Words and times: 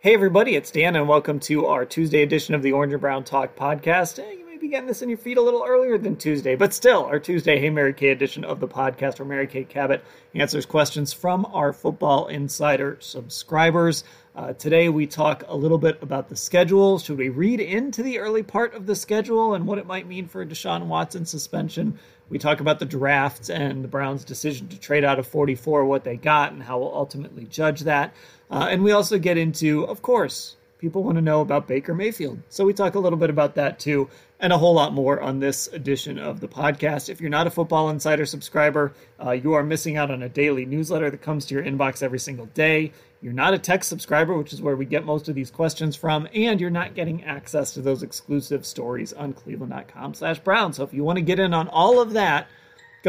Hey, 0.00 0.14
everybody, 0.14 0.54
it's 0.54 0.70
Dan, 0.70 0.94
and 0.94 1.08
welcome 1.08 1.40
to 1.40 1.66
our 1.66 1.84
Tuesday 1.84 2.22
edition 2.22 2.54
of 2.54 2.62
the 2.62 2.70
Orange 2.70 2.92
and 2.92 3.00
Brown 3.00 3.24
Talk 3.24 3.56
podcast. 3.56 4.18
You 4.18 4.46
may 4.46 4.56
be 4.56 4.68
getting 4.68 4.86
this 4.86 5.02
in 5.02 5.08
your 5.08 5.18
feed 5.18 5.38
a 5.38 5.42
little 5.42 5.64
earlier 5.66 5.98
than 5.98 6.14
Tuesday, 6.14 6.54
but 6.54 6.72
still, 6.72 7.04
our 7.06 7.18
Tuesday 7.18 7.58
Hey 7.58 7.68
Mary 7.68 7.92
Kay 7.92 8.10
edition 8.10 8.44
of 8.44 8.60
the 8.60 8.68
podcast 8.68 9.18
where 9.18 9.26
Mary 9.26 9.48
Kay 9.48 9.64
Cabot 9.64 10.04
answers 10.36 10.66
questions 10.66 11.12
from 11.12 11.44
our 11.46 11.72
Football 11.72 12.28
Insider 12.28 12.98
subscribers. 13.00 14.04
Uh, 14.36 14.52
today, 14.52 14.88
we 14.88 15.08
talk 15.08 15.42
a 15.48 15.56
little 15.56 15.78
bit 15.78 16.00
about 16.00 16.28
the 16.28 16.36
schedule. 16.36 17.00
Should 17.00 17.18
we 17.18 17.28
read 17.28 17.58
into 17.58 18.04
the 18.04 18.20
early 18.20 18.44
part 18.44 18.74
of 18.74 18.86
the 18.86 18.94
schedule 18.94 19.54
and 19.54 19.66
what 19.66 19.78
it 19.78 19.86
might 19.86 20.06
mean 20.06 20.28
for 20.28 20.46
Deshaun 20.46 20.86
Watson 20.86 21.26
suspension? 21.26 21.98
We 22.28 22.38
talk 22.38 22.60
about 22.60 22.78
the 22.78 22.84
draft 22.84 23.48
and 23.48 23.82
the 23.82 23.88
Browns' 23.88 24.24
decision 24.24 24.68
to 24.68 24.78
trade 24.78 25.02
out 25.02 25.18
of 25.18 25.26
44, 25.26 25.86
what 25.86 26.04
they 26.04 26.16
got, 26.16 26.52
and 26.52 26.62
how 26.62 26.78
we'll 26.78 26.94
ultimately 26.94 27.46
judge 27.46 27.80
that. 27.80 28.14
Uh, 28.50 28.68
and 28.70 28.82
we 28.82 28.92
also 28.92 29.18
get 29.18 29.36
into, 29.36 29.84
of 29.84 30.02
course, 30.02 30.56
people 30.78 31.02
want 31.02 31.16
to 31.16 31.22
know 31.22 31.40
about 31.40 31.66
Baker 31.66 31.94
Mayfield. 31.94 32.40
So 32.48 32.64
we 32.64 32.72
talk 32.72 32.94
a 32.94 33.00
little 33.00 33.18
bit 33.18 33.30
about 33.30 33.56
that 33.56 33.78
too, 33.78 34.08
and 34.40 34.52
a 34.52 34.58
whole 34.58 34.74
lot 34.74 34.92
more 34.92 35.20
on 35.20 35.40
this 35.40 35.66
edition 35.68 36.18
of 36.18 36.40
the 36.40 36.48
podcast. 36.48 37.08
If 37.08 37.20
you're 37.20 37.30
not 37.30 37.46
a 37.46 37.50
Football 37.50 37.90
Insider 37.90 38.24
subscriber, 38.24 38.94
uh, 39.22 39.32
you 39.32 39.54
are 39.54 39.62
missing 39.62 39.96
out 39.96 40.10
on 40.10 40.22
a 40.22 40.28
daily 40.28 40.64
newsletter 40.64 41.10
that 41.10 41.22
comes 41.22 41.46
to 41.46 41.54
your 41.54 41.64
inbox 41.64 42.02
every 42.02 42.20
single 42.20 42.46
day. 42.46 42.92
You're 43.20 43.32
not 43.32 43.54
a 43.54 43.58
tech 43.58 43.82
subscriber, 43.82 44.38
which 44.38 44.52
is 44.52 44.62
where 44.62 44.76
we 44.76 44.84
get 44.84 45.04
most 45.04 45.28
of 45.28 45.34
these 45.34 45.50
questions 45.50 45.96
from, 45.96 46.28
and 46.32 46.60
you're 46.60 46.70
not 46.70 46.94
getting 46.94 47.24
access 47.24 47.74
to 47.74 47.82
those 47.82 48.04
exclusive 48.04 48.64
stories 48.64 49.12
on 49.12 49.32
cleveland.com 49.32 50.14
slash 50.14 50.38
brown. 50.38 50.72
So 50.72 50.84
if 50.84 50.94
you 50.94 51.02
want 51.02 51.16
to 51.16 51.24
get 51.24 51.40
in 51.40 51.52
on 51.52 51.66
all 51.66 52.00
of 52.00 52.12
that, 52.12 52.46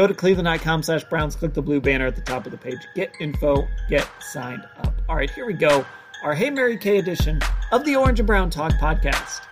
go 0.00 0.06
to 0.06 0.14
cleveland.com 0.14 0.82
slash 0.82 1.04
browns, 1.04 1.36
click 1.36 1.52
the 1.52 1.60
blue 1.60 1.78
banner 1.78 2.06
at 2.06 2.16
the 2.16 2.22
top 2.22 2.46
of 2.46 2.52
the 2.52 2.56
page, 2.56 2.78
get 2.94 3.12
info, 3.20 3.68
get 3.90 4.08
signed 4.18 4.64
up. 4.78 4.94
All 5.10 5.16
right, 5.16 5.30
here 5.30 5.44
we 5.44 5.52
go. 5.52 5.84
Our 6.22 6.34
Hey 6.34 6.48
Mary 6.48 6.78
Kay 6.78 6.96
edition 6.96 7.38
of 7.70 7.84
the 7.84 7.96
Orange 7.96 8.18
and 8.18 8.26
Brown 8.26 8.48
Talk 8.48 8.72
podcast. 8.72 9.49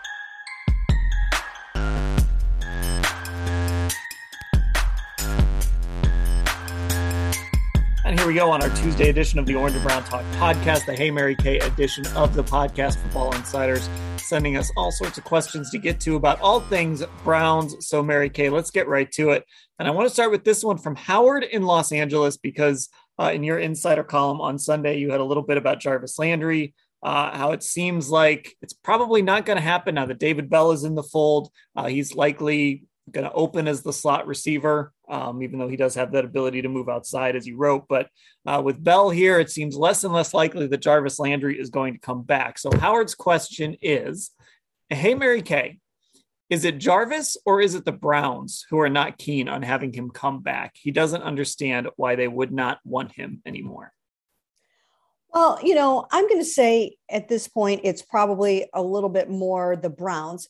We 8.29 8.34
go 8.34 8.51
on 8.51 8.62
our 8.62 8.69
Tuesday 8.77 9.09
edition 9.09 9.39
of 9.39 9.47
the 9.47 9.55
Orange 9.55 9.75
and 9.75 9.83
Brown 9.83 10.05
Talk 10.05 10.23
podcast, 10.33 10.84
the 10.84 10.95
Hey 10.95 11.11
Mary 11.11 11.34
Kay 11.34 11.61
edition 11.61 12.07
of 12.09 12.34
the 12.34 12.45
podcast 12.45 12.98
Football 12.98 13.34
Insiders, 13.34 13.89
sending 14.19 14.59
us 14.59 14.71
all 14.77 14.93
sorts 14.93 15.17
of 15.17 15.25
questions 15.25 15.71
to 15.71 15.79
get 15.79 15.98
to 16.01 16.15
about 16.15 16.39
all 16.43 16.61
things 16.61 17.03
Browns. 17.25 17.89
So, 17.89 18.03
Mary 18.03 18.29
Kay, 18.29 18.51
let's 18.51 18.71
get 18.71 18.87
right 18.87 19.11
to 19.12 19.31
it. 19.31 19.47
And 19.79 19.89
I 19.89 19.93
want 19.93 20.09
to 20.09 20.12
start 20.12 20.31
with 20.31 20.45
this 20.45 20.62
one 20.62 20.77
from 20.77 20.95
Howard 20.95 21.43
in 21.43 21.62
Los 21.62 21.91
Angeles 21.91 22.37
because 22.37 22.91
uh, 23.19 23.31
in 23.33 23.45
your 23.45 23.59
insider 23.59 24.05
column 24.05 24.43
on 24.43 24.59
Sunday, 24.59 24.99
you 24.99 25.11
had 25.11 25.21
a 25.21 25.25
little 25.25 25.43
bit 25.43 25.56
about 25.56 25.81
Jarvis 25.81 26.19
Landry, 26.19 26.75
uh, 27.03 27.34
how 27.34 27.53
it 27.53 27.62
seems 27.62 28.11
like 28.11 28.55
it's 28.61 28.75
probably 28.75 29.23
not 29.23 29.47
going 29.47 29.56
to 29.56 29.62
happen 29.62 29.95
now 29.95 30.05
that 30.05 30.19
David 30.19 30.51
Bell 30.51 30.73
is 30.73 30.84
in 30.84 30.97
the 30.97 31.03
fold. 31.03 31.51
Uh, 31.75 31.87
he's 31.87 32.15
likely 32.15 32.84
going 33.11 33.25
to 33.25 33.33
open 33.33 33.67
as 33.67 33.83
the 33.83 33.93
slot 33.95 34.27
receiver, 34.27 34.93
um, 35.09 35.42
even 35.42 35.59
though 35.59 35.69
he 35.69 35.77
does 35.77 35.95
have 35.95 36.12
that 36.12 36.25
ability 36.25 36.62
to 36.62 36.69
move 36.69 36.89
outside, 36.89 37.37
as 37.37 37.47
you 37.47 37.56
wrote. 37.56 37.87
But 37.89 38.09
uh, 38.47 38.62
with 38.64 38.83
Bell 38.83 39.11
here, 39.11 39.39
it 39.39 39.50
seems 39.50 39.77
less 39.77 40.05
and 40.05 40.12
less 40.12 40.34
likely 40.34 40.67
that 40.67 40.83
Jarvis 40.83 41.19
Landry 41.19 41.59
is 41.59 41.70
going 41.70 41.95
to 41.95 42.00
come 42.00 42.23
back. 42.23 42.59
So 42.59 42.70
Howard's 42.77 43.15
question 43.15 43.77
is 43.81 44.31
Hey, 44.91 45.15
Mary 45.15 45.42
Kay, 45.42 45.78
is 46.50 46.65
it 46.65 46.78
Jarvis 46.78 47.37
or 47.45 47.61
is 47.61 47.75
it 47.75 47.84
the 47.84 47.92
Browns 47.92 48.65
who 48.70 48.78
are 48.81 48.89
not 48.89 49.19
keen 49.19 49.48
on 49.48 49.62
having 49.62 49.92
him 49.92 50.11
come 50.11 50.41
back? 50.41 50.77
He 50.77 50.91
doesn't 50.91 51.22
understand 51.22 51.89
why 51.97 52.17
they 52.17 52.28
would 52.28 52.53
not 52.53 52.78
want 52.84 53.12
him 53.12 53.43
anymore. 53.45 53.93
Well, 55.34 55.59
you 55.62 55.75
know, 55.75 56.06
I'm 56.11 56.27
going 56.27 56.41
to 56.41 56.45
say 56.45 56.97
at 57.11 57.28
this 57.28 57.48
point, 57.48 57.83
it's 57.84 58.00
probably 58.00 58.67
a 58.72 58.83
little 58.83 59.11
bit 59.11 59.28
more 59.28 59.77
the 59.77 59.91
Browns. 59.91 60.48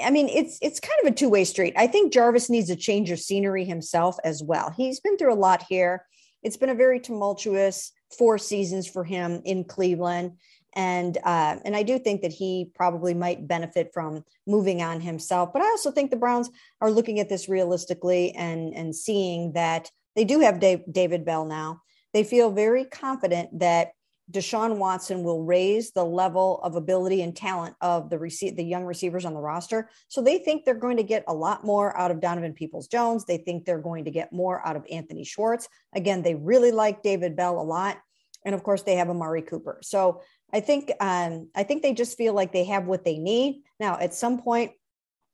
I 0.00 0.10
mean, 0.10 0.28
it's 0.28 0.58
it's 0.60 0.80
kind 0.80 0.98
of 1.02 1.12
a 1.12 1.14
two 1.14 1.28
way 1.28 1.44
street. 1.44 1.74
I 1.76 1.86
think 1.86 2.12
Jarvis 2.12 2.50
needs 2.50 2.70
a 2.70 2.76
change 2.76 3.10
of 3.10 3.20
scenery 3.20 3.64
himself 3.64 4.16
as 4.24 4.42
well. 4.42 4.70
He's 4.76 5.00
been 5.00 5.16
through 5.16 5.32
a 5.32 5.36
lot 5.36 5.64
here. 5.68 6.04
It's 6.42 6.56
been 6.56 6.70
a 6.70 6.74
very 6.74 7.00
tumultuous 7.00 7.92
four 8.16 8.38
seasons 8.38 8.86
for 8.86 9.04
him 9.04 9.40
in 9.44 9.64
Cleveland, 9.64 10.32
and 10.74 11.16
uh, 11.18 11.58
and 11.64 11.76
I 11.76 11.84
do 11.84 11.98
think 11.98 12.22
that 12.22 12.32
he 12.32 12.70
probably 12.74 13.14
might 13.14 13.46
benefit 13.46 13.90
from 13.94 14.24
moving 14.46 14.82
on 14.82 15.00
himself. 15.00 15.52
But 15.52 15.62
I 15.62 15.66
also 15.66 15.90
think 15.90 16.10
the 16.10 16.16
Browns 16.16 16.50
are 16.80 16.90
looking 16.90 17.20
at 17.20 17.28
this 17.28 17.48
realistically 17.48 18.32
and 18.32 18.74
and 18.74 18.94
seeing 18.94 19.52
that 19.52 19.90
they 20.16 20.24
do 20.24 20.40
have 20.40 20.60
Dave, 20.60 20.82
David 20.90 21.24
Bell 21.24 21.44
now. 21.44 21.82
They 22.12 22.24
feel 22.24 22.50
very 22.50 22.84
confident 22.84 23.58
that 23.60 23.92
Deshaun 24.30 24.78
Watson 24.78 25.22
will 25.22 25.44
raise 25.44 25.92
the 25.92 26.04
level 26.04 26.60
of 26.62 26.76
ability 26.76 27.22
and 27.22 27.36
talent 27.36 27.74
of 27.80 28.08
the 28.08 28.18
receive 28.18 28.56
the 28.56 28.64
young 28.64 28.84
receivers 28.84 29.24
on 29.24 29.34
the 29.34 29.40
roster. 29.40 29.90
So 30.08 30.22
they 30.22 30.38
think 30.38 30.64
they're 30.64 30.74
going 30.74 30.96
to 30.96 31.02
get 31.02 31.24
a 31.28 31.34
lot 31.34 31.64
more 31.64 31.96
out 31.96 32.10
of 32.10 32.20
Donovan 32.20 32.54
Peoples 32.54 32.88
Jones. 32.88 33.26
They 33.26 33.36
think 33.36 33.64
they're 33.64 33.78
going 33.78 34.06
to 34.06 34.10
get 34.10 34.32
more 34.32 34.66
out 34.66 34.76
of 34.76 34.86
Anthony 34.90 35.24
Schwartz. 35.24 35.68
Again, 35.94 36.22
they 36.22 36.34
really 36.34 36.72
like 36.72 37.02
David 37.02 37.36
Bell 37.36 37.60
a 37.60 37.62
lot. 37.62 37.98
And 38.46 38.54
of 38.54 38.62
course, 38.62 38.82
they 38.82 38.96
have 38.96 39.10
Amari 39.10 39.42
Cooper. 39.42 39.78
So 39.82 40.22
I 40.52 40.60
think 40.60 40.90
um, 41.00 41.48
I 41.54 41.62
think 41.62 41.82
they 41.82 41.92
just 41.92 42.16
feel 42.16 42.34
like 42.34 42.52
they 42.52 42.64
have 42.64 42.86
what 42.86 43.04
they 43.04 43.18
need. 43.18 43.62
Now, 43.80 43.98
at 43.98 44.14
some 44.14 44.40
point, 44.40 44.72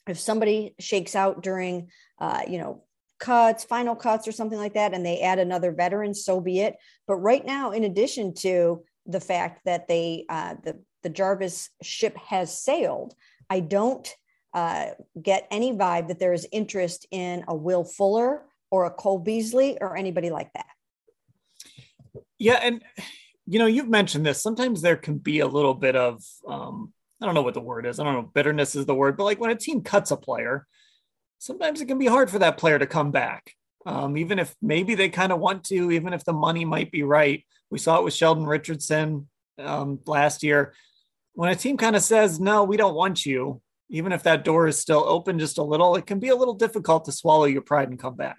if 0.08 0.18
somebody 0.18 0.74
shakes 0.78 1.14
out 1.14 1.42
during 1.42 1.90
uh, 2.18 2.42
you 2.48 2.58
know 2.58 2.84
cuts, 3.20 3.62
final 3.62 3.94
cuts, 3.94 4.26
or 4.26 4.32
something 4.32 4.58
like 4.58 4.74
that, 4.74 4.94
and 4.94 5.06
they 5.06 5.20
add 5.20 5.38
another 5.38 5.70
veteran, 5.70 6.14
so 6.14 6.40
be 6.40 6.60
it. 6.60 6.76
But 7.06 7.16
right 7.16 7.44
now, 7.44 7.70
in 7.70 7.84
addition 7.84 8.34
to 8.36 8.82
the 9.06 9.20
fact 9.20 9.64
that 9.66 9.86
they 9.86 10.24
uh, 10.28 10.56
the 10.64 10.82
the 11.02 11.10
Jarvis 11.10 11.70
ship 11.82 12.16
has 12.16 12.58
sailed, 12.58 13.14
I 13.48 13.60
don't 13.60 14.12
uh, 14.52 14.86
get 15.20 15.46
any 15.50 15.72
vibe 15.72 16.08
that 16.08 16.18
there 16.18 16.32
is 16.32 16.48
interest 16.50 17.06
in 17.10 17.44
a 17.46 17.54
Will 17.54 17.84
Fuller 17.84 18.42
or 18.70 18.86
a 18.86 18.90
Cole 18.90 19.18
Beasley 19.18 19.78
or 19.80 19.96
anybody 19.96 20.30
like 20.30 20.52
that. 20.54 20.66
Yeah, 22.38 22.58
and 22.62 22.82
you 23.46 23.58
know, 23.58 23.66
you've 23.66 23.88
mentioned 23.88 24.26
this. 24.26 24.42
Sometimes 24.42 24.80
there 24.82 24.96
can 24.96 25.18
be 25.18 25.40
a 25.40 25.46
little 25.46 25.74
bit 25.74 25.94
of 25.94 26.22
um, 26.48 26.92
I 27.20 27.26
don't 27.26 27.34
know 27.34 27.42
what 27.42 27.54
the 27.54 27.60
word 27.60 27.86
is. 27.86 28.00
I 28.00 28.04
don't 28.04 28.14
know, 28.14 28.30
bitterness 28.32 28.74
is 28.74 28.86
the 28.86 28.94
word, 28.94 29.16
but 29.16 29.24
like 29.24 29.40
when 29.40 29.50
a 29.50 29.56
team 29.56 29.82
cuts 29.82 30.10
a 30.10 30.16
player, 30.16 30.66
sometimes 31.40 31.80
it 31.80 31.86
can 31.86 31.98
be 31.98 32.06
hard 32.06 32.30
for 32.30 32.38
that 32.38 32.58
player 32.58 32.78
to 32.78 32.86
come 32.86 33.10
back. 33.10 33.54
Um, 33.86 34.16
even 34.18 34.38
if 34.38 34.54
maybe 34.60 34.94
they 34.94 35.08
kind 35.08 35.32
of 35.32 35.40
want 35.40 35.64
to, 35.64 35.90
even 35.90 36.12
if 36.12 36.22
the 36.22 36.34
money 36.34 36.64
might 36.64 36.92
be 36.92 37.02
right. 37.02 37.44
We 37.70 37.78
saw 37.78 37.96
it 37.96 38.04
with 38.04 38.14
Sheldon 38.14 38.44
Richardson 38.44 39.26
um, 39.58 40.00
last 40.06 40.42
year. 40.42 40.74
When 41.32 41.50
a 41.50 41.56
team 41.56 41.78
kind 41.78 41.96
of 41.96 42.02
says, 42.02 42.38
no, 42.38 42.62
we 42.62 42.76
don't 42.76 42.94
want 42.94 43.24
you, 43.24 43.62
even 43.88 44.12
if 44.12 44.22
that 44.24 44.44
door 44.44 44.66
is 44.66 44.78
still 44.78 45.02
open 45.06 45.38
just 45.38 45.56
a 45.56 45.62
little, 45.62 45.96
it 45.96 46.06
can 46.06 46.18
be 46.18 46.28
a 46.28 46.36
little 46.36 46.54
difficult 46.54 47.06
to 47.06 47.12
swallow 47.12 47.46
your 47.46 47.62
pride 47.62 47.88
and 47.88 47.98
come 47.98 48.16
back. 48.16 48.38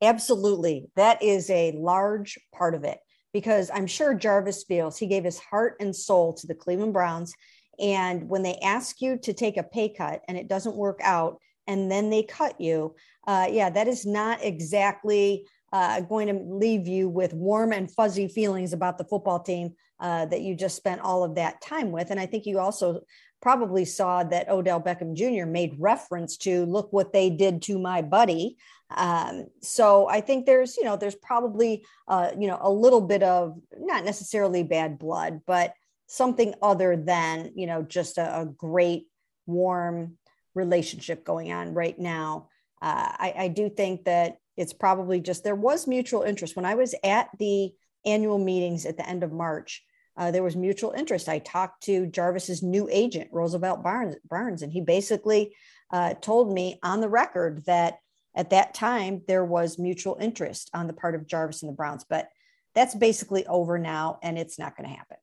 Absolutely. 0.00 0.86
That 0.96 1.22
is 1.22 1.50
a 1.50 1.72
large 1.72 2.38
part 2.54 2.74
of 2.74 2.84
it 2.84 2.98
because 3.34 3.70
I'm 3.72 3.86
sure 3.86 4.14
Jarvis 4.14 4.64
feels 4.64 4.96
he 4.96 5.08
gave 5.08 5.24
his 5.24 5.38
heart 5.38 5.76
and 5.80 5.94
soul 5.94 6.32
to 6.34 6.46
the 6.46 6.54
Cleveland 6.54 6.94
Browns. 6.94 7.34
And 7.78 8.28
when 8.30 8.42
they 8.42 8.56
ask 8.62 9.02
you 9.02 9.18
to 9.18 9.34
take 9.34 9.58
a 9.58 9.62
pay 9.62 9.90
cut 9.90 10.22
and 10.26 10.38
it 10.38 10.48
doesn't 10.48 10.76
work 10.76 11.00
out, 11.02 11.38
and 11.66 11.90
then 11.90 12.10
they 12.10 12.22
cut 12.22 12.60
you, 12.60 12.94
uh, 13.26 13.46
yeah, 13.50 13.70
that 13.70 13.88
is 13.88 14.04
not 14.04 14.42
exactly 14.42 15.46
uh, 15.72 16.00
going 16.02 16.28
to 16.28 16.34
leave 16.34 16.86
you 16.86 17.08
with 17.08 17.32
warm 17.32 17.72
and 17.72 17.90
fuzzy 17.90 18.28
feelings 18.28 18.72
about 18.72 18.96
the 18.98 19.04
football 19.04 19.40
team 19.40 19.74
uh, 20.00 20.26
that 20.26 20.42
you 20.42 20.54
just 20.54 20.76
spent 20.76 21.00
all 21.00 21.24
of 21.24 21.34
that 21.34 21.60
time 21.60 21.90
with. 21.90 22.10
And 22.10 22.20
I 22.20 22.26
think 22.26 22.46
you 22.46 22.58
also 22.58 23.00
probably 23.42 23.84
saw 23.84 24.22
that 24.24 24.48
Odell 24.48 24.80
Beckham 24.80 25.14
Jr. 25.14 25.46
made 25.46 25.74
reference 25.78 26.36
to 26.38 26.64
look 26.66 26.92
what 26.92 27.12
they 27.12 27.28
did 27.28 27.60
to 27.62 27.78
my 27.78 28.02
buddy. 28.02 28.56
Um, 28.90 29.46
so 29.60 30.08
I 30.08 30.20
think 30.20 30.46
there's, 30.46 30.76
you 30.76 30.84
know, 30.84 30.96
there's 30.96 31.16
probably, 31.16 31.84
uh, 32.06 32.30
you 32.38 32.46
know, 32.46 32.58
a 32.60 32.70
little 32.70 33.00
bit 33.00 33.22
of 33.22 33.58
not 33.76 34.04
necessarily 34.04 34.62
bad 34.62 34.98
blood, 34.98 35.40
but 35.46 35.74
something 36.06 36.54
other 36.62 36.96
than, 36.96 37.50
you 37.56 37.66
know, 37.66 37.82
just 37.82 38.18
a, 38.18 38.42
a 38.42 38.46
great, 38.46 39.08
warm, 39.46 40.16
relationship 40.54 41.24
going 41.24 41.52
on 41.52 41.74
right 41.74 41.98
now. 41.98 42.48
Uh, 42.80 43.08
I, 43.10 43.34
I 43.38 43.48
do 43.48 43.68
think 43.68 44.04
that 44.04 44.38
it's 44.56 44.72
probably 44.72 45.20
just 45.20 45.42
there 45.42 45.54
was 45.54 45.86
mutual 45.86 46.22
interest. 46.22 46.56
When 46.56 46.64
I 46.64 46.74
was 46.74 46.94
at 47.02 47.28
the 47.38 47.72
annual 48.04 48.38
meetings 48.38 48.86
at 48.86 48.96
the 48.96 49.08
end 49.08 49.22
of 49.22 49.32
March, 49.32 49.82
uh, 50.16 50.30
there 50.30 50.42
was 50.42 50.54
mutual 50.54 50.92
interest. 50.92 51.28
I 51.28 51.40
talked 51.40 51.84
to 51.84 52.06
Jarvis's 52.06 52.62
new 52.62 52.88
agent, 52.90 53.30
Roosevelt 53.32 53.82
Barnes, 53.82 54.16
Barnes 54.28 54.62
and 54.62 54.72
he 54.72 54.80
basically 54.80 55.54
uh, 55.90 56.14
told 56.14 56.52
me 56.52 56.78
on 56.82 57.00
the 57.00 57.08
record 57.08 57.64
that 57.66 57.98
at 58.36 58.50
that 58.50 58.74
time 58.74 59.22
there 59.26 59.44
was 59.44 59.78
mutual 59.78 60.16
interest 60.20 60.70
on 60.74 60.86
the 60.86 60.92
part 60.92 61.14
of 61.14 61.26
Jarvis 61.26 61.62
and 61.62 61.70
the 61.70 61.76
Browns. 61.76 62.04
But 62.08 62.28
that's 62.74 62.94
basically 62.94 63.46
over 63.46 63.78
now, 63.78 64.18
and 64.22 64.38
it's 64.38 64.58
not 64.58 64.76
going 64.76 64.88
to 64.88 64.96
happen 64.96 65.16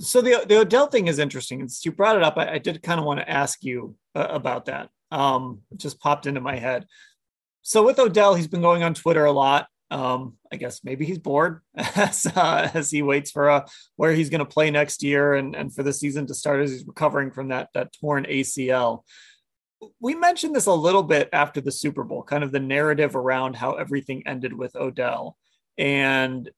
so 0.00 0.20
the 0.20 0.44
the 0.48 0.58
Odell 0.58 0.86
thing 0.86 1.08
is 1.08 1.18
interesting. 1.18 1.60
Since 1.60 1.84
you 1.84 1.92
brought 1.92 2.16
it 2.16 2.22
up, 2.22 2.36
I, 2.36 2.54
I 2.54 2.58
did 2.58 2.82
kind 2.82 2.98
of 2.98 3.06
want 3.06 3.20
to 3.20 3.30
ask 3.30 3.62
you 3.62 3.96
uh, 4.14 4.26
about 4.30 4.66
that. 4.66 4.88
Um, 5.10 5.60
just 5.76 6.00
popped 6.00 6.26
into 6.26 6.40
my 6.40 6.56
head. 6.56 6.86
So 7.62 7.84
with 7.84 7.98
Odell, 7.98 8.34
he's 8.34 8.48
been 8.48 8.62
going 8.62 8.82
on 8.82 8.94
Twitter 8.94 9.24
a 9.24 9.32
lot. 9.32 9.66
Um, 9.90 10.36
I 10.52 10.56
guess 10.56 10.84
maybe 10.84 11.04
he's 11.04 11.18
bored 11.18 11.62
as, 11.74 12.24
uh, 12.24 12.70
as 12.72 12.90
he 12.90 13.02
waits 13.02 13.32
for 13.32 13.50
uh, 13.50 13.66
where 13.96 14.12
he's 14.12 14.30
going 14.30 14.38
to 14.38 14.44
play 14.44 14.70
next 14.70 15.02
year 15.02 15.34
and, 15.34 15.54
and 15.56 15.74
for 15.74 15.82
the 15.82 15.92
season 15.92 16.26
to 16.28 16.34
start 16.34 16.60
as 16.60 16.70
he's 16.70 16.86
recovering 16.86 17.32
from 17.32 17.48
that, 17.48 17.70
that 17.74 17.92
torn 18.00 18.24
ACL. 18.24 19.02
We 19.98 20.14
mentioned 20.14 20.54
this 20.54 20.66
a 20.66 20.72
little 20.72 21.02
bit 21.02 21.28
after 21.32 21.60
the 21.60 21.72
Super 21.72 22.04
Bowl, 22.04 22.22
kind 22.22 22.44
of 22.44 22.52
the 22.52 22.60
narrative 22.60 23.16
around 23.16 23.56
how 23.56 23.72
everything 23.72 24.22
ended 24.26 24.52
with 24.52 24.76
Odell. 24.76 25.36
And 25.76 26.48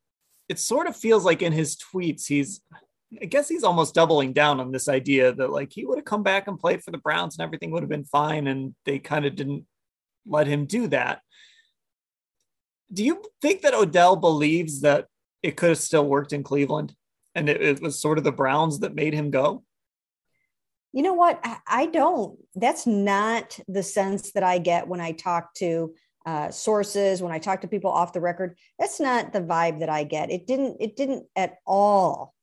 it 0.48 0.58
sort 0.58 0.86
of 0.86 0.96
feels 0.96 1.24
like 1.24 1.40
in 1.40 1.52
his 1.52 1.76
tweets, 1.76 2.26
he's, 2.26 2.60
I 3.20 3.26
guess 3.26 3.48
he's 3.48 3.64
almost 3.64 3.94
doubling 3.94 4.32
down 4.32 4.60
on 4.60 4.72
this 4.72 4.88
idea 4.88 5.32
that 5.32 5.50
like 5.50 5.72
he 5.72 5.84
would 5.84 5.98
have 5.98 6.04
come 6.04 6.22
back 6.22 6.48
and 6.48 6.58
played 6.58 6.82
for 6.82 6.90
the 6.92 6.98
Browns 6.98 7.36
and 7.36 7.44
everything 7.44 7.70
would 7.70 7.82
have 7.82 7.90
been 7.90 8.04
fine. 8.04 8.46
And 8.46 8.74
they 8.86 8.98
kind 8.98 9.26
of 9.26 9.36
didn't 9.36 9.66
let 10.26 10.46
him 10.46 10.66
do 10.66 10.86
that 10.88 11.20
do 12.92 13.04
you 13.04 13.22
think 13.40 13.62
that 13.62 13.74
Odell 13.74 14.16
believes 14.16 14.82
that 14.82 15.06
it 15.42 15.56
could 15.56 15.70
have 15.70 15.78
still 15.78 16.06
worked 16.06 16.32
in 16.32 16.42
Cleveland 16.42 16.94
and 17.34 17.48
it, 17.48 17.62
it 17.62 17.82
was 17.82 18.00
sort 18.00 18.18
of 18.18 18.24
the 18.24 18.32
Browns 18.32 18.80
that 18.80 18.94
made 18.94 19.14
him 19.14 19.30
go? 19.30 19.64
You 20.92 21.02
know 21.02 21.14
what? 21.14 21.40
I, 21.66 21.86
don't. 21.86 22.38
That's 22.54 22.86
not 22.86 23.58
the 23.66 23.82
sense 23.82 24.32
that 24.32 24.42
I 24.42 24.58
get 24.58 24.86
when 24.86 25.00
I 25.00 25.12
talk 25.12 25.54
to 25.54 25.94
uh, 26.26 26.50
sources, 26.50 27.22
when 27.22 27.32
I 27.32 27.38
talk 27.38 27.62
to 27.62 27.68
people 27.68 27.90
off 27.90 28.12
the 28.12 28.20
record. 28.20 28.58
That's 28.78 29.00
not 29.00 29.32
the 29.32 29.40
vibe 29.40 29.80
that 29.80 29.88
I 29.88 30.04
get. 30.04 30.30
It 30.30 30.46
didn't. 30.46 30.76
It 30.80 30.94
didn't 30.94 31.24
at 31.34 31.56
all, 31.66 32.34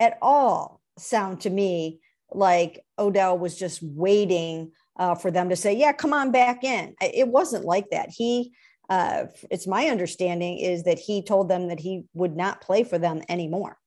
at 0.00 0.18
all 0.22 0.80
sound 0.98 1.40
to 1.42 1.50
me 1.50 2.00
like 2.32 2.80
Odell 2.98 3.38
was 3.38 3.58
just 3.58 3.82
waiting 3.82 4.72
uh, 4.98 5.14
for 5.14 5.30
them 5.30 5.48
to 5.48 5.56
say, 5.56 5.74
"Yeah, 5.74 5.92
come 5.92 6.12
on 6.12 6.30
back 6.32 6.64
in." 6.64 6.94
It 7.00 7.28
wasn't 7.28 7.64
like 7.64 7.90
that. 7.90 8.10
He 8.10 8.52
uh, 8.88 9.26
it's 9.50 9.66
my 9.66 9.86
understanding 9.86 10.58
is 10.58 10.84
that 10.84 10.98
he 10.98 11.22
told 11.22 11.48
them 11.48 11.68
that 11.68 11.80
he 11.80 12.04
would 12.12 12.36
not 12.36 12.60
play 12.60 12.84
for 12.84 12.98
them 12.98 13.22
anymore. 13.28 13.78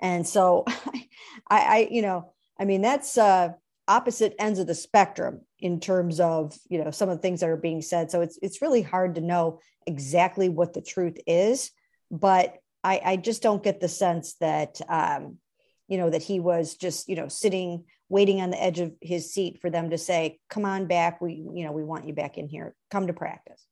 And 0.00 0.26
so 0.26 0.64
I, 1.48 1.60
I 1.60 1.88
you 1.90 2.02
know, 2.02 2.32
I 2.58 2.64
mean, 2.64 2.82
that's 2.82 3.16
uh, 3.16 3.50
opposite 3.86 4.34
ends 4.38 4.58
of 4.58 4.66
the 4.66 4.74
spectrum 4.74 5.42
in 5.58 5.80
terms 5.80 6.20
of, 6.20 6.56
you 6.68 6.82
know, 6.82 6.90
some 6.90 7.08
of 7.08 7.18
the 7.18 7.22
things 7.22 7.40
that 7.40 7.48
are 7.48 7.56
being 7.56 7.82
said. 7.82 8.10
So 8.10 8.20
it's, 8.20 8.38
it's 8.42 8.62
really 8.62 8.82
hard 8.82 9.14
to 9.16 9.20
know 9.20 9.60
exactly 9.86 10.48
what 10.48 10.72
the 10.72 10.82
truth 10.82 11.18
is, 11.26 11.70
but 12.10 12.56
I, 12.84 13.00
I 13.04 13.16
just 13.16 13.42
don't 13.42 13.62
get 13.62 13.80
the 13.80 13.88
sense 13.88 14.34
that, 14.34 14.80
um, 14.88 15.38
you 15.88 15.98
know, 15.98 16.10
that 16.10 16.22
he 16.22 16.38
was 16.38 16.76
just, 16.76 17.08
you 17.08 17.16
know, 17.16 17.28
sitting, 17.28 17.84
waiting 18.08 18.40
on 18.40 18.50
the 18.50 18.62
edge 18.62 18.78
of 18.78 18.92
his 19.00 19.32
seat 19.32 19.60
for 19.60 19.70
them 19.70 19.90
to 19.90 19.98
say, 19.98 20.38
come 20.48 20.64
on 20.64 20.86
back. 20.86 21.20
We, 21.20 21.32
you 21.32 21.64
know, 21.64 21.72
we 21.72 21.82
want 21.82 22.06
you 22.06 22.14
back 22.14 22.38
in 22.38 22.48
here, 22.48 22.74
come 22.90 23.06
to 23.06 23.12
practice 23.12 23.66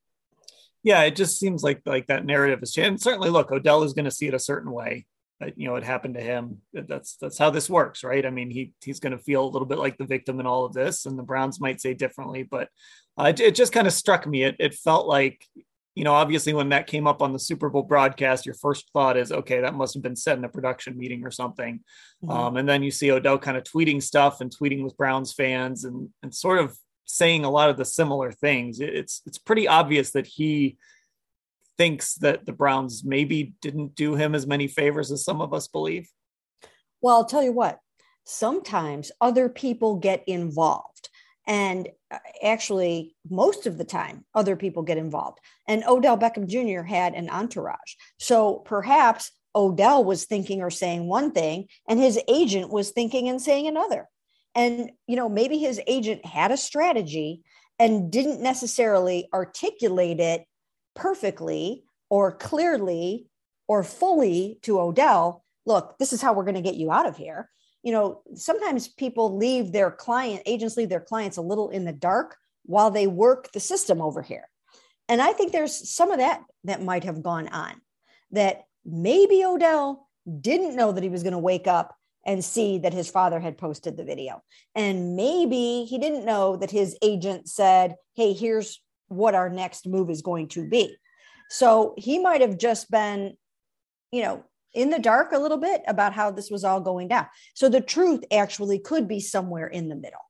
yeah, 0.83 1.03
it 1.03 1.17
just 1.17 1.39
seems 1.39 1.63
like 1.63 1.81
like 1.87 2.09
that 2.09 2.25
narrative 2.25 2.61
is 2.63 2.73
changed. 2.73 3.03
Certainly, 3.03 3.31
look, 3.31 3.53
Odell 3.53 3.85
is 3.85 3.93
going 3.93 4.05
to 4.05 4.11
see 4.11 4.27
it 4.27 4.35
a 4.35 4.39
certain 4.39 4.71
way. 4.71 5.07
That, 5.41 5.59
you 5.59 5.67
know, 5.67 5.77
it 5.77 5.85
happened 5.85 6.15
to 6.15 6.21
him. 6.21 6.59
That's 6.73 7.17
that's 7.17 7.39
how 7.39 7.51
this 7.51 7.71
works, 7.71 8.05
right? 8.05 8.27
I 8.27 8.31
mean, 8.31 8.51
he 8.51 8.73
he's 8.83 9.01
going 9.01 9.17
to 9.17 9.23
feel 9.23 9.45
a 9.45 9.49
little 9.49 9.67
bit 9.67 9.79
like 9.79 9.97
the 9.97 10.05
victim 10.05 10.41
in 10.41 10.47
all 10.47 10.65
of 10.65 10.73
this, 10.73 11.07
and 11.07 11.19
the 11.19 11.23
Browns 11.23 11.61
might 11.61 11.81
say 11.81 11.95
differently, 11.95 12.43
but 12.43 12.69
uh, 13.19 13.25
it, 13.25 13.41
it, 13.41 13.55
just 13.55 13.73
kind 13.73 13.87
of 13.87 13.93
struck 13.93 14.27
me. 14.27 14.43
It 14.43 14.57
it 14.59 14.75
felt 14.75 15.07
like, 15.07 15.47
you 15.95 16.05
know, 16.05 16.15
obviously 16.15 16.55
when 16.55 16.71
that 16.71 16.87
came 16.87 17.07
up 17.07 17.21
on 17.21 17.33
the 17.33 17.39
Super 17.39 17.69
Bowl 17.69 17.83
broadcast, 17.83 18.47
your 18.47 18.55
first 18.55 18.91
thought 18.93 19.17
is, 19.17 19.31
okay, 19.31 19.61
that 19.61 19.75
must 19.75 19.95
have 19.95 20.03
been 20.03 20.17
said 20.17 20.39
in 20.39 20.45
a 20.45 20.49
production 20.49 20.97
meeting 20.97 21.25
or 21.25 21.31
something, 21.31 21.81
mm-hmm. 22.25 22.31
um, 22.31 22.57
and 22.57 22.69
then 22.69 22.83
you 22.83 22.91
see 22.91 23.11
Odell 23.11 23.39
kind 23.39 23.57
of 23.57 23.65
tweeting 23.65 24.03
stuff 24.03 24.41
and 24.41 24.51
tweeting 24.51 24.83
with 24.83 24.97
Browns 24.97 25.33
fans 25.33 25.85
and 25.85 26.09
and 26.23 26.35
sort 26.35 26.59
of 26.61 26.77
saying 27.05 27.45
a 27.45 27.51
lot 27.51 27.69
of 27.69 27.77
the 27.77 27.85
similar 27.85 28.33
things. 28.33 28.81
It's 28.81 29.23
it's 29.27 29.39
pretty 29.39 29.69
obvious 29.69 30.13
that 30.13 30.27
he 30.27 30.79
thinks 31.77 32.15
that 32.17 32.47
the 32.47 32.53
Browns 32.53 33.03
maybe 33.05 33.55
didn't 33.61 33.95
do 33.95 34.15
him 34.15 34.35
as 34.35 34.47
many 34.47 34.69
favors 34.69 35.11
as 35.11 35.25
some 35.25 35.41
of 35.41 35.53
us 35.53 35.69
believe. 35.69 36.09
Well, 37.01 37.17
I'll 37.17 37.25
tell 37.25 37.43
you 37.43 37.53
what. 37.53 37.81
Sometimes 38.25 39.11
other 39.21 39.49
people 39.49 39.97
get 39.97 40.23
involved. 40.29 40.92
And 41.47 41.89
uh, 42.11 42.19
actually, 42.43 43.17
most 43.29 43.67
of 43.67 43.79
the 43.79 43.85
time, 43.85 44.25
other 44.35 44.57
people 44.57 44.83
get 44.83 44.99
involved. 44.99 45.39
And 45.67 45.85
Odell 45.85 46.19
Beckham 46.19 46.47
Jr. 46.47 46.83
had 46.83 47.15
an 47.15 47.29
entourage. 47.31 47.95
So 48.19 48.57
perhaps 48.65 49.33
Odell 49.55 50.05
was 50.05 50.25
thinking 50.25 50.63
or 50.63 50.71
saying 50.71 51.07
one 51.07 51.33
thing, 51.33 51.67
and 51.89 51.99
his 51.99 52.19
agent 52.29 52.71
was 52.71 52.91
thinking 52.91 53.29
and 53.29 53.41
saying 53.41 53.67
another. 53.67 54.09
And, 54.55 54.91
you 55.07 55.17
know, 55.17 55.29
maybe 55.29 55.59
his 55.59 55.81
agent 55.87 56.25
had 56.25 56.53
a 56.53 56.57
strategy 56.57 57.43
and 57.79 58.11
didn't 58.11 58.41
necessarily 58.41 59.29
articulate 59.33 60.21
it 60.21 60.45
perfectly 60.95 61.85
or 62.11 62.33
clearly 62.33 63.27
or 63.67 63.83
fully 63.83 64.59
to 64.63 64.79
Odell. 64.79 65.45
Look, 65.65 65.97
this 65.99 66.13
is 66.13 66.21
how 66.21 66.33
we're 66.33 66.45
going 66.45 66.57
to 66.57 66.61
get 66.61 66.77
you 66.77 66.93
out 66.93 67.07
of 67.07 67.17
here. 67.17 67.49
You 67.83 67.93
know, 67.93 68.23
sometimes 68.35 68.89
people 68.89 69.37
leave 69.37 69.73
their 69.73 69.91
client, 69.91 70.43
agents 70.47 70.77
leave 70.77 70.89
their 70.89 71.01
clients 71.01 71.37
a 71.37 71.43
little 71.43 71.71
in 71.71 71.85
the 71.85 71.93
dark 71.93 72.37
while 72.65 72.91
they 72.91 73.07
work 73.07 73.51
the 73.53 73.61
system 73.61 74.01
over 74.01 74.23
here. 74.23 74.49
And 75.09 75.21
I 75.21 75.33
think 75.33 75.53
there's 75.53 75.91
some 75.91 76.11
of 76.11 76.19
that 76.19 76.43
that 76.65 76.83
might 76.83 77.05
have 77.05 77.23
gone 77.23 77.49
on 77.49 77.81
that 78.31 78.63
maybe 78.85 79.45
Odell 79.45 80.09
didn't 80.41 80.77
know 80.77 80.93
that 80.93 81.03
he 81.03 81.11
was 81.11 81.23
going 81.23 81.33
to 81.33 81.39
wake 81.39 81.67
up 81.67 81.95
and 82.25 82.45
see 82.45 82.79
that 82.79 82.93
his 82.93 83.11
father 83.11 83.41
had 83.41 83.59
posted 83.59 83.97
the 83.97 84.05
video. 84.05 84.43
And 84.75 85.17
maybe 85.17 85.85
he 85.85 85.99
didn't 85.99 86.25
know 86.25 86.57
that 86.57 86.71
his 86.71 86.97
agent 87.03 87.49
said, 87.49 87.97
Hey, 88.15 88.33
here's 88.33 88.81
what 89.09 89.35
our 89.35 89.51
next 89.51 89.87
move 89.87 90.09
is 90.09 90.23
going 90.23 90.49
to 90.49 90.69
be. 90.69 90.97
So 91.51 91.95
he 91.99 92.19
might 92.19 92.41
have 92.41 92.57
just 92.57 92.91
been, 92.91 93.37
you 94.11 94.23
know, 94.23 94.45
in 94.75 94.91
the 94.91 94.99
dark 94.99 95.33
a 95.33 95.39
little 95.39 95.59
bit 95.59 95.83
about 95.87 96.13
how 96.13 96.31
this 96.31 96.51
was 96.51 96.65
all 96.65 96.81
going 96.81 97.09
down. 97.09 97.27
So 97.55 97.69
the 97.69 97.81
truth 97.81 98.25
actually 98.33 98.79
could 98.79 99.09
be 99.09 99.21
somewhere 99.21 99.67
in 99.67 99.89
the 99.89 99.97
middle. 99.97 100.21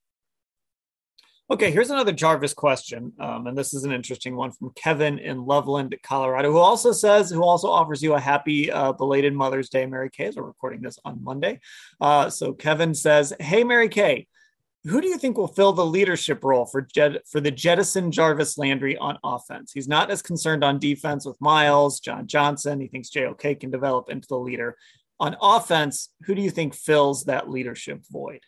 Okay, 1.50 1.70
here's 1.70 1.90
another 1.90 2.12
Jarvis 2.12 2.54
question. 2.54 3.12
Um, 3.20 3.46
and 3.46 3.58
this 3.58 3.74
is 3.74 3.84
an 3.84 3.92
interesting 3.92 4.36
one 4.36 4.52
from 4.52 4.70
Kevin 4.74 5.18
in 5.18 5.44
Loveland, 5.44 5.94
Colorado, 6.02 6.50
who 6.50 6.56
also 6.58 6.92
says, 6.92 7.28
who 7.28 7.42
also 7.42 7.68
offers 7.68 8.02
you 8.02 8.14
a 8.14 8.20
happy 8.20 8.70
uh, 8.70 8.92
belated 8.92 9.34
Mother's 9.34 9.68
Day, 9.68 9.84
Mary 9.84 10.08
Kay, 10.08 10.26
as 10.26 10.36
we're 10.36 10.44
recording 10.44 10.80
this 10.80 10.98
on 11.04 11.22
Monday. 11.22 11.60
Uh, 12.00 12.30
so 12.30 12.54
Kevin 12.54 12.94
says, 12.94 13.34
Hey, 13.38 13.64
Mary 13.64 13.90
Kay, 13.90 14.28
who 14.84 15.00
do 15.00 15.08
you 15.08 15.16
think 15.16 15.38
will 15.38 15.48
fill 15.48 15.72
the 15.72 15.86
leadership 15.86 16.42
role 16.42 16.66
for 16.66 16.82
Jed, 16.82 17.20
for 17.30 17.40
the 17.40 17.50
jettison 17.50 18.10
Jarvis 18.10 18.58
Landry 18.58 18.96
on 18.96 19.16
offense? 19.22 19.70
He's 19.72 19.86
not 19.86 20.10
as 20.10 20.22
concerned 20.22 20.64
on 20.64 20.80
defense 20.80 21.24
with 21.24 21.40
Myles, 21.40 22.00
John 22.00 22.26
Johnson. 22.26 22.80
He 22.80 22.88
thinks 22.88 23.10
JOK 23.10 23.60
can 23.60 23.70
develop 23.70 24.10
into 24.10 24.26
the 24.28 24.38
leader. 24.38 24.76
On 25.20 25.36
offense, 25.40 26.08
who 26.24 26.34
do 26.34 26.42
you 26.42 26.50
think 26.50 26.74
fills 26.74 27.24
that 27.24 27.48
leadership 27.48 28.02
void? 28.10 28.40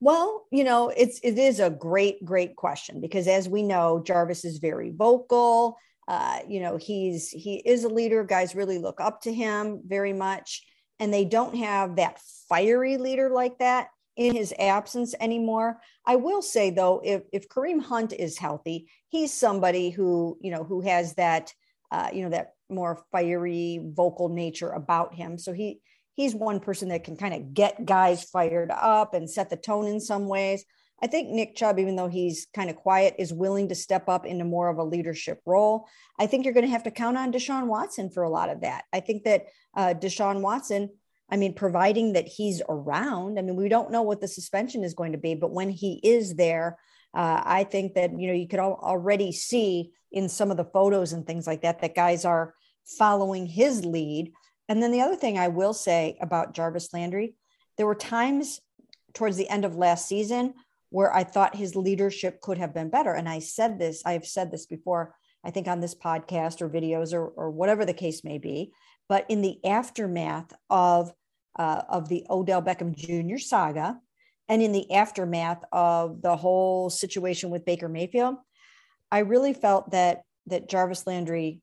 Well, 0.00 0.44
you 0.52 0.64
know, 0.64 0.90
it's 0.90 1.18
it 1.22 1.38
is 1.38 1.60
a 1.60 1.70
great, 1.70 2.22
great 2.22 2.54
question 2.56 3.00
because 3.00 3.26
as 3.26 3.48
we 3.48 3.62
know, 3.62 4.02
Jarvis 4.04 4.44
is 4.44 4.58
very 4.58 4.90
vocal. 4.90 5.78
Uh, 6.06 6.40
you 6.46 6.60
know, 6.60 6.76
he's 6.76 7.30
he 7.30 7.54
is 7.64 7.84
a 7.84 7.88
leader. 7.88 8.22
Guys 8.22 8.54
really 8.54 8.78
look 8.78 9.00
up 9.00 9.22
to 9.22 9.32
him 9.32 9.80
very 9.86 10.12
much, 10.12 10.62
and 10.98 11.14
they 11.14 11.24
don't 11.24 11.56
have 11.56 11.96
that 11.96 12.20
fiery 12.50 12.98
leader 12.98 13.30
like 13.30 13.56
that 13.60 13.88
in 14.16 14.34
his 14.34 14.54
absence 14.58 15.14
anymore. 15.20 15.80
I 16.06 16.16
will 16.16 16.42
say 16.42 16.70
though, 16.70 17.00
if 17.04 17.22
if 17.32 17.48
Kareem 17.48 17.82
Hunt 17.82 18.12
is 18.12 18.38
healthy, 18.38 18.90
he's 19.08 19.32
somebody 19.32 19.90
who 19.90 20.38
you 20.40 20.50
know 20.50 20.64
who 20.64 20.80
has 20.82 21.14
that 21.14 21.52
uh, 21.90 22.10
you 22.12 22.22
know 22.22 22.30
that 22.30 22.54
more 22.68 23.04
fiery 23.12 23.80
vocal 23.82 24.28
nature 24.28 24.70
about 24.70 25.14
him. 25.14 25.38
So 25.38 25.52
he 25.52 25.80
he's 26.14 26.34
one 26.34 26.60
person 26.60 26.88
that 26.88 27.04
can 27.04 27.16
kind 27.16 27.34
of 27.34 27.54
get 27.54 27.84
guys 27.84 28.24
fired 28.24 28.70
up 28.70 29.14
and 29.14 29.28
set 29.28 29.50
the 29.50 29.56
tone 29.56 29.86
in 29.86 30.00
some 30.00 30.26
ways. 30.28 30.64
I 31.02 31.06
think 31.06 31.28
Nick 31.28 31.56
Chubb, 31.56 31.78
even 31.78 31.96
though 31.96 32.08
he's 32.08 32.46
kind 32.54 32.70
of 32.70 32.76
quiet, 32.76 33.16
is 33.18 33.32
willing 33.32 33.68
to 33.68 33.74
step 33.74 34.08
up 34.08 34.24
into 34.24 34.44
more 34.44 34.68
of 34.68 34.78
a 34.78 34.84
leadership 34.84 35.40
role. 35.44 35.86
I 36.18 36.26
think 36.26 36.44
you're 36.44 36.54
going 36.54 36.66
to 36.66 36.70
have 36.70 36.84
to 36.84 36.90
count 36.90 37.18
on 37.18 37.32
Deshaun 37.32 37.66
Watson 37.66 38.10
for 38.10 38.22
a 38.22 38.30
lot 38.30 38.48
of 38.48 38.60
that. 38.60 38.84
I 38.92 39.00
think 39.00 39.24
that 39.24 39.46
uh, 39.76 39.94
Deshaun 39.94 40.40
Watson, 40.40 40.90
I 41.30 41.36
mean, 41.36 41.54
providing 41.54 42.12
that 42.12 42.28
he's 42.28 42.62
around, 42.68 43.38
I 43.38 43.42
mean, 43.42 43.56
we 43.56 43.68
don't 43.68 43.90
know 43.90 44.02
what 44.02 44.20
the 44.20 44.28
suspension 44.28 44.84
is 44.84 44.94
going 44.94 45.12
to 45.12 45.18
be, 45.18 45.34
but 45.34 45.50
when 45.50 45.70
he 45.70 46.00
is 46.02 46.34
there, 46.34 46.78
uh, 47.14 47.42
I 47.44 47.64
think 47.64 47.94
that, 47.94 48.18
you 48.18 48.26
know, 48.26 48.34
you 48.34 48.48
could 48.48 48.60
already 48.60 49.32
see 49.32 49.92
in 50.12 50.28
some 50.28 50.50
of 50.50 50.56
the 50.56 50.64
photos 50.64 51.12
and 51.12 51.26
things 51.26 51.46
like 51.46 51.62
that, 51.62 51.80
that 51.80 51.94
guys 51.94 52.24
are 52.24 52.54
following 52.84 53.46
his 53.46 53.84
lead. 53.84 54.32
And 54.68 54.82
then 54.82 54.92
the 54.92 55.00
other 55.00 55.16
thing 55.16 55.38
I 55.38 55.48
will 55.48 55.74
say 55.74 56.16
about 56.20 56.54
Jarvis 56.54 56.92
Landry, 56.92 57.34
there 57.76 57.86
were 57.86 57.94
times 57.94 58.60
towards 59.14 59.36
the 59.36 59.48
end 59.48 59.64
of 59.64 59.76
last 59.76 60.06
season 60.06 60.54
where 60.90 61.12
I 61.12 61.24
thought 61.24 61.56
his 61.56 61.74
leadership 61.74 62.40
could 62.40 62.58
have 62.58 62.74
been 62.74 62.90
better. 62.90 63.14
And 63.14 63.28
I 63.28 63.40
said 63.40 63.78
this, 63.78 64.02
I've 64.04 64.26
said 64.26 64.50
this 64.50 64.66
before, 64.66 65.14
I 65.44 65.50
think 65.50 65.66
on 65.66 65.80
this 65.80 65.94
podcast 65.94 66.62
or 66.62 66.68
videos 66.68 67.12
or, 67.12 67.26
or 67.26 67.50
whatever 67.50 67.84
the 67.84 67.92
case 67.92 68.24
may 68.24 68.38
be. 68.38 68.72
But 69.08 69.26
in 69.28 69.42
the 69.42 69.64
aftermath 69.64 70.52
of, 70.70 71.12
uh, 71.58 71.82
of 71.88 72.08
the 72.08 72.26
Odell 72.30 72.62
Beckham 72.62 72.94
Jr. 72.94 73.38
saga, 73.38 74.00
and 74.48 74.62
in 74.62 74.72
the 74.72 74.92
aftermath 74.92 75.62
of 75.72 76.20
the 76.20 76.36
whole 76.36 76.90
situation 76.90 77.50
with 77.50 77.64
Baker 77.64 77.88
Mayfield, 77.88 78.36
I 79.10 79.20
really 79.20 79.52
felt 79.54 79.90
that 79.92 80.22
that 80.46 80.68
Jarvis 80.68 81.06
Landry 81.06 81.60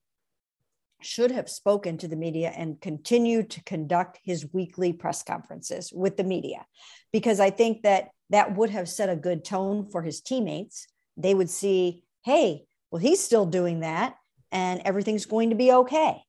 should 1.01 1.31
have 1.31 1.50
spoken 1.50 1.98
to 1.98 2.07
the 2.07 2.15
media 2.15 2.51
and 2.55 2.79
continued 2.79 3.50
to 3.51 3.63
conduct 3.63 4.19
his 4.24 4.48
weekly 4.53 4.93
press 4.93 5.24
conferences 5.24 5.91
with 5.93 6.17
the 6.17 6.24
media 6.24 6.65
because 7.12 7.39
I 7.39 7.50
think 7.50 7.83
that 7.83 8.10
that 8.29 8.55
would 8.55 8.69
have 8.69 8.88
set 8.88 9.10
a 9.10 9.15
good 9.15 9.43
tone 9.43 9.89
for 9.89 10.01
his 10.01 10.21
teammates. 10.21 10.88
They 11.17 11.33
would 11.33 11.50
see, 11.50 12.03
hey, 12.24 12.63
well, 12.91 13.01
he's 13.01 13.24
still 13.24 13.45
doing 13.45 13.81
that 13.81 14.15
and 14.51 14.81
everything's 14.86 15.25
going 15.25 15.50
to 15.50 15.55
be 15.55 15.71
okay. 15.71 16.24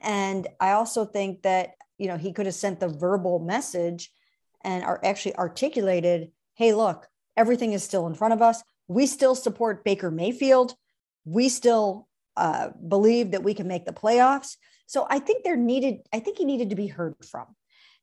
And 0.00 0.46
I 0.60 0.72
also 0.72 1.04
think 1.04 1.42
that, 1.42 1.74
you 1.98 2.08
know, 2.08 2.16
he 2.16 2.32
could 2.32 2.46
have 2.46 2.54
sent 2.54 2.80
the 2.80 2.88
verbal 2.88 3.38
message 3.38 4.10
and 4.62 4.82
are 4.82 5.00
actually 5.04 5.36
articulated, 5.36 6.30
hey, 6.54 6.74
look, 6.74 7.06
everything 7.36 7.72
is 7.72 7.84
still 7.84 8.06
in 8.06 8.14
front 8.14 8.34
of 8.34 8.42
us. 8.42 8.62
We 8.88 9.06
still 9.06 9.34
support 9.34 9.84
Baker 9.84 10.10
Mayfield. 10.10 10.74
We 11.24 11.48
still 11.48 12.08
uh, 12.36 12.70
believe 12.88 13.30
that 13.30 13.44
we 13.44 13.54
can 13.54 13.68
make 13.68 13.84
the 13.84 13.92
playoffs. 13.92 14.56
So 14.86 15.06
I 15.08 15.18
think 15.18 15.44
there 15.44 15.56
needed, 15.56 16.00
I 16.12 16.20
think 16.20 16.38
he 16.38 16.44
needed 16.44 16.70
to 16.70 16.76
be 16.76 16.86
heard 16.86 17.14
from. 17.24 17.46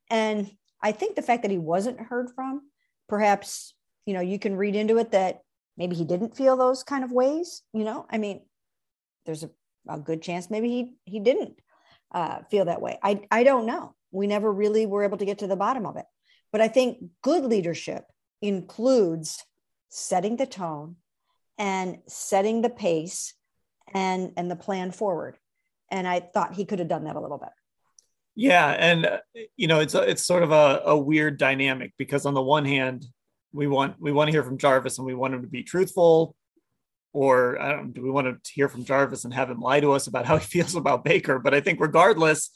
And 0.10 0.50
I 0.82 0.92
think 0.92 1.16
the 1.16 1.22
fact 1.22 1.44
that 1.44 1.52
he 1.52 1.58
wasn't 1.58 2.00
heard 2.00 2.32
from, 2.34 2.62
perhaps, 3.08 3.74
you 4.06 4.14
know, 4.14 4.22
you 4.22 4.40
can 4.40 4.56
read 4.56 4.76
into 4.76 4.98
it 4.98 5.12
that 5.12 5.42
maybe 5.78 5.96
he 5.96 6.06
didn't 6.06 6.36
feel 6.36 6.58
those 6.58 6.84
kind 6.84 7.04
of 7.04 7.12
ways. 7.12 7.62
You 7.74 7.84
know, 7.84 8.06
I 8.10 8.18
mean, 8.18 8.42
there's 9.26 9.44
a, 9.44 9.50
a 9.88 10.00
good 10.00 10.22
chance 10.22 10.50
maybe 10.50 10.70
he 10.70 10.94
he 11.06 11.20
didn't 11.20 11.60
uh, 12.14 12.40
feel 12.50 12.66
that 12.66 12.82
way. 12.82 13.00
I 13.02 13.22
I 13.32 13.44
don't 13.44 13.66
know. 13.66 13.96
We 14.12 14.28
never 14.28 14.52
really 14.52 14.86
were 14.86 15.04
able 15.04 15.18
to 15.18 15.26
get 15.26 15.40
to 15.40 15.48
the 15.48 15.56
bottom 15.56 15.86
of 15.86 15.98
it. 15.98 16.06
But 16.52 16.62
I 16.62 16.68
think 16.68 16.98
good 17.22 17.46
leadership 17.46 18.04
includes 18.42 19.44
setting 19.90 20.38
the 20.38 20.46
tone 20.46 20.96
and 21.58 22.00
setting 22.08 22.62
the 22.62 22.70
pace 22.70 23.34
and 23.94 24.32
and 24.38 24.50
the 24.50 24.56
plan 24.56 24.92
forward 24.92 25.38
and 25.92 26.08
i 26.08 26.20
thought 26.20 26.56
he 26.56 26.66
could 26.66 26.80
have 26.80 26.88
done 26.88 27.04
that 27.04 27.16
a 27.16 27.20
little 27.20 27.38
better 27.38 27.52
yeah 28.36 28.70
and 28.70 29.06
uh, 29.06 29.20
you 29.58 29.68
know 29.68 29.80
it's 29.80 29.94
a, 29.94 30.02
it's 30.02 30.26
sort 30.26 30.44
of 30.44 30.52
a, 30.52 30.82
a 30.86 30.98
weird 30.98 31.38
dynamic 31.38 31.94
because 31.98 32.26
on 32.26 32.34
the 32.34 32.42
one 32.42 32.66
hand 32.66 33.06
we 33.54 33.68
want 33.68 33.96
we 34.00 34.12
want 34.12 34.28
to 34.28 34.32
hear 34.32 34.44
from 34.44 34.58
jarvis 34.58 34.98
and 34.98 35.06
we 35.06 35.14
want 35.14 35.34
him 35.34 35.42
to 35.42 35.48
be 35.48 35.64
truthful 35.64 36.36
or 37.14 37.62
I 37.62 37.74
don't, 37.74 37.94
do 37.94 38.02
we 38.02 38.10
want 38.10 38.44
to 38.44 38.52
hear 38.52 38.70
from 38.70 38.86
jarvis 38.86 39.26
and 39.26 39.34
have 39.34 39.50
him 39.50 39.60
lie 39.60 39.80
to 39.80 39.92
us 39.92 40.08
about 40.08 40.26
how 40.26 40.38
he 40.38 40.46
feels 40.48 40.76
about 40.76 41.04
baker? 41.04 41.40
But 41.40 41.54
i 41.54 41.62
think 41.62 41.80
regardless 41.80 42.52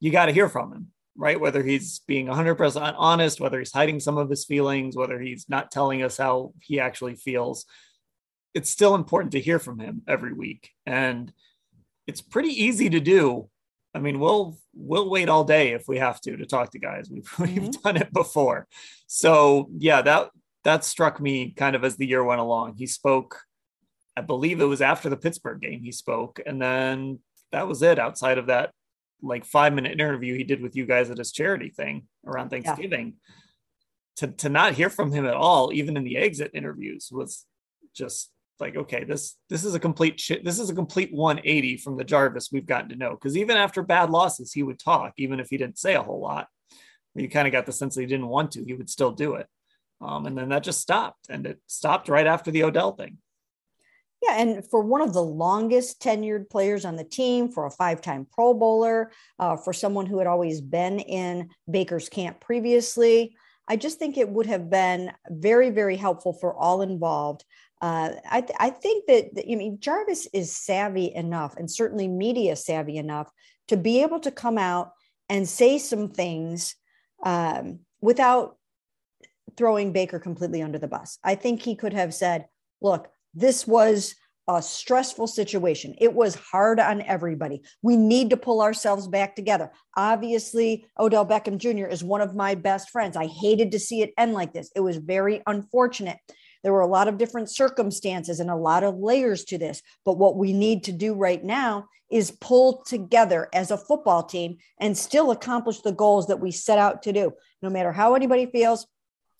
you 0.00 0.10
got 0.10 0.26
to 0.26 0.32
hear 0.32 0.48
from 0.48 0.72
him 0.72 0.88
right? 1.16 1.40
Whether 1.40 1.62
he's 1.62 2.00
being 2.06 2.26
100% 2.26 2.94
honest 2.96 3.40
whether 3.40 3.58
he's 3.58 3.72
hiding 3.72 4.00
some 4.00 4.18
of 4.18 4.30
his 4.30 4.44
feelings 4.44 4.96
whether 4.96 5.20
he's 5.20 5.46
not 5.48 5.70
telling 5.70 6.02
us 6.02 6.16
how 6.16 6.52
he 6.62 6.80
actually 6.80 7.14
feels 7.14 7.66
it's 8.54 8.70
still 8.70 8.94
important 8.94 9.32
to 9.32 9.40
hear 9.40 9.60
from 9.60 9.78
him 9.78 10.02
every 10.08 10.32
week. 10.32 10.70
And 10.84 11.32
it's 12.08 12.20
pretty 12.20 12.48
easy 12.48 12.90
to 12.90 13.00
do. 13.00 13.48
I 13.94 13.98
mean 13.98 14.18
we'll 14.18 14.58
we'll 14.74 15.10
wait 15.10 15.28
all 15.28 15.44
day 15.44 15.72
if 15.72 15.84
we 15.86 15.98
have 15.98 16.20
to 16.22 16.36
to 16.36 16.46
talk 16.46 16.70
to 16.70 16.78
guys. 16.78 17.08
We've, 17.10 17.24
mm-hmm. 17.28 17.60
we've 17.64 17.82
done 17.82 17.96
it 17.96 18.12
before. 18.12 18.66
So 19.06 19.68
yeah 19.76 20.02
that 20.02 20.30
that 20.64 20.84
struck 20.84 21.20
me 21.20 21.52
kind 21.52 21.76
of 21.76 21.84
as 21.84 21.96
the 21.96 22.06
year 22.06 22.24
went 22.24 22.40
along. 22.40 22.74
He 22.76 22.86
spoke 22.86 23.40
i 24.20 24.22
believe 24.22 24.60
it 24.60 24.64
was 24.64 24.82
after 24.82 25.08
the 25.08 25.16
pittsburgh 25.16 25.60
game 25.60 25.82
he 25.82 25.92
spoke 25.92 26.40
and 26.46 26.60
then 26.60 27.18
that 27.52 27.68
was 27.68 27.82
it. 27.82 27.98
Outside 27.98 28.38
of 28.38 28.46
that 28.46 28.70
like 29.22 29.44
five 29.44 29.74
minute 29.74 29.92
interview 29.92 30.34
he 30.34 30.44
did 30.44 30.62
with 30.62 30.74
you 30.74 30.86
guys 30.86 31.10
at 31.10 31.18
his 31.18 31.30
charity 31.30 31.68
thing 31.68 32.06
around 32.26 32.48
thanksgiving 32.48 33.08
yeah. 33.08 34.26
to, 34.26 34.32
to 34.34 34.48
not 34.48 34.72
hear 34.72 34.88
from 34.88 35.12
him 35.12 35.26
at 35.26 35.34
all 35.34 35.70
even 35.74 35.94
in 35.94 36.04
the 36.04 36.16
exit 36.16 36.50
interviews 36.54 37.10
was 37.12 37.44
just 37.94 38.30
like 38.60 38.76
okay 38.76 39.04
this 39.04 39.36
this 39.50 39.62
is 39.62 39.74
a 39.74 39.78
complete 39.78 40.18
shit 40.18 40.42
this 40.42 40.58
is 40.58 40.70
a 40.70 40.74
complete 40.74 41.12
180 41.12 41.76
from 41.76 41.98
the 41.98 42.04
jarvis 42.04 42.48
we've 42.50 42.64
gotten 42.64 42.88
to 42.88 42.96
know 42.96 43.10
because 43.10 43.36
even 43.36 43.58
after 43.58 43.82
bad 43.82 44.08
losses 44.08 44.54
he 44.54 44.62
would 44.62 44.78
talk 44.78 45.12
even 45.18 45.38
if 45.38 45.50
he 45.50 45.58
didn't 45.58 45.78
say 45.78 45.94
a 45.94 46.02
whole 46.02 46.20
lot. 46.20 46.48
You 47.14 47.28
kind 47.28 47.48
of 47.48 47.52
got 47.52 47.66
the 47.66 47.72
sense 47.72 47.96
that 47.96 48.02
he 48.02 48.06
didn't 48.06 48.28
want 48.28 48.52
to 48.52 48.64
he 48.64 48.72
would 48.72 48.88
still 48.88 49.10
do 49.10 49.34
it. 49.34 49.48
Um, 50.00 50.24
and 50.24 50.38
then 50.38 50.48
that 50.48 50.62
just 50.62 50.80
stopped 50.80 51.28
and 51.28 51.46
it 51.46 51.60
stopped 51.66 52.08
right 52.08 52.26
after 52.26 52.50
the 52.50 52.62
odell 52.62 52.92
thing 52.92 53.18
yeah, 54.22 54.36
and 54.38 54.64
for 54.68 54.82
one 54.82 55.00
of 55.00 55.12
the 55.12 55.22
longest 55.22 56.02
tenured 56.02 56.50
players 56.50 56.84
on 56.84 56.96
the 56.96 57.04
team, 57.04 57.50
for 57.50 57.66
a 57.66 57.70
five 57.70 58.00
time 58.00 58.26
Pro 58.30 58.54
Bowler, 58.54 59.12
uh, 59.38 59.56
for 59.56 59.72
someone 59.72 60.06
who 60.06 60.18
had 60.18 60.26
always 60.26 60.60
been 60.60 60.98
in 61.00 61.50
Baker's 61.70 62.08
camp 62.08 62.40
previously, 62.40 63.34
I 63.68 63.76
just 63.76 63.98
think 63.98 64.18
it 64.18 64.28
would 64.28 64.46
have 64.46 64.68
been 64.68 65.12
very, 65.28 65.70
very 65.70 65.96
helpful 65.96 66.32
for 66.32 66.54
all 66.54 66.82
involved 66.82 67.44
uh, 67.80 68.10
I, 68.30 68.42
th- 68.42 68.56
I 68.58 68.70
think 68.70 69.06
that, 69.06 69.34
that 69.34 69.44
I 69.50 69.54
mean 69.54 69.78
Jarvis 69.80 70.28
is 70.32 70.54
savvy 70.54 71.12
enough, 71.14 71.56
and 71.56 71.70
certainly 71.70 72.08
media 72.08 72.56
savvy 72.56 72.96
enough 72.96 73.30
to 73.68 73.76
be 73.76 74.02
able 74.02 74.20
to 74.20 74.30
come 74.30 74.58
out 74.58 74.92
and 75.28 75.48
say 75.48 75.78
some 75.78 76.10
things 76.10 76.74
um, 77.24 77.80
without 78.00 78.56
throwing 79.56 79.92
Baker 79.92 80.18
completely 80.18 80.62
under 80.62 80.78
the 80.78 80.88
bus. 80.88 81.18
I 81.24 81.36
think 81.36 81.62
he 81.62 81.74
could 81.74 81.94
have 81.94 82.12
said, 82.12 82.46
"Look, 82.82 83.08
this 83.34 83.66
was 83.66 84.14
a 84.48 84.60
stressful 84.60 85.28
situation. 85.28 85.94
It 85.98 86.12
was 86.12 86.34
hard 86.34 86.80
on 86.80 87.02
everybody. 87.02 87.62
We 87.82 87.96
need 87.96 88.30
to 88.30 88.36
pull 88.36 88.62
ourselves 88.62 89.06
back 89.06 89.36
together. 89.36 89.70
Obviously, 89.96 90.86
Odell 90.98 91.26
Beckham 91.26 91.58
Jr. 91.58 91.86
is 91.86 92.02
one 92.02 92.20
of 92.20 92.34
my 92.34 92.56
best 92.56 92.90
friends. 92.90 93.16
I 93.16 93.26
hated 93.26 93.72
to 93.72 93.78
see 93.78 94.02
it 94.02 94.12
end 94.18 94.32
like 94.32 94.52
this. 94.52 94.70
It 94.74 94.80
was 94.80 94.96
very 94.96 95.40
unfortunate. 95.46 96.18
There 96.62 96.72
were 96.72 96.80
a 96.80 96.86
lot 96.86 97.08
of 97.08 97.16
different 97.16 97.50
circumstances 97.50 98.40
and 98.40 98.50
a 98.50 98.56
lot 98.56 98.82
of 98.82 98.98
layers 98.98 99.44
to 99.46 99.58
this. 99.58 99.82
But 100.04 100.18
what 100.18 100.36
we 100.36 100.52
need 100.52 100.84
to 100.84 100.92
do 100.92 101.14
right 101.14 101.42
now 101.42 101.86
is 102.10 102.32
pull 102.32 102.82
together 102.82 103.48
as 103.54 103.70
a 103.70 103.78
football 103.78 104.24
team 104.24 104.58
and 104.78 104.98
still 104.98 105.30
accomplish 105.30 105.80
the 105.80 105.92
goals 105.92 106.26
that 106.26 106.40
we 106.40 106.50
set 106.50 106.78
out 106.78 107.02
to 107.04 107.12
do. 107.12 107.32
No 107.62 107.70
matter 107.70 107.92
how 107.92 108.14
anybody 108.14 108.46
feels, 108.46 108.86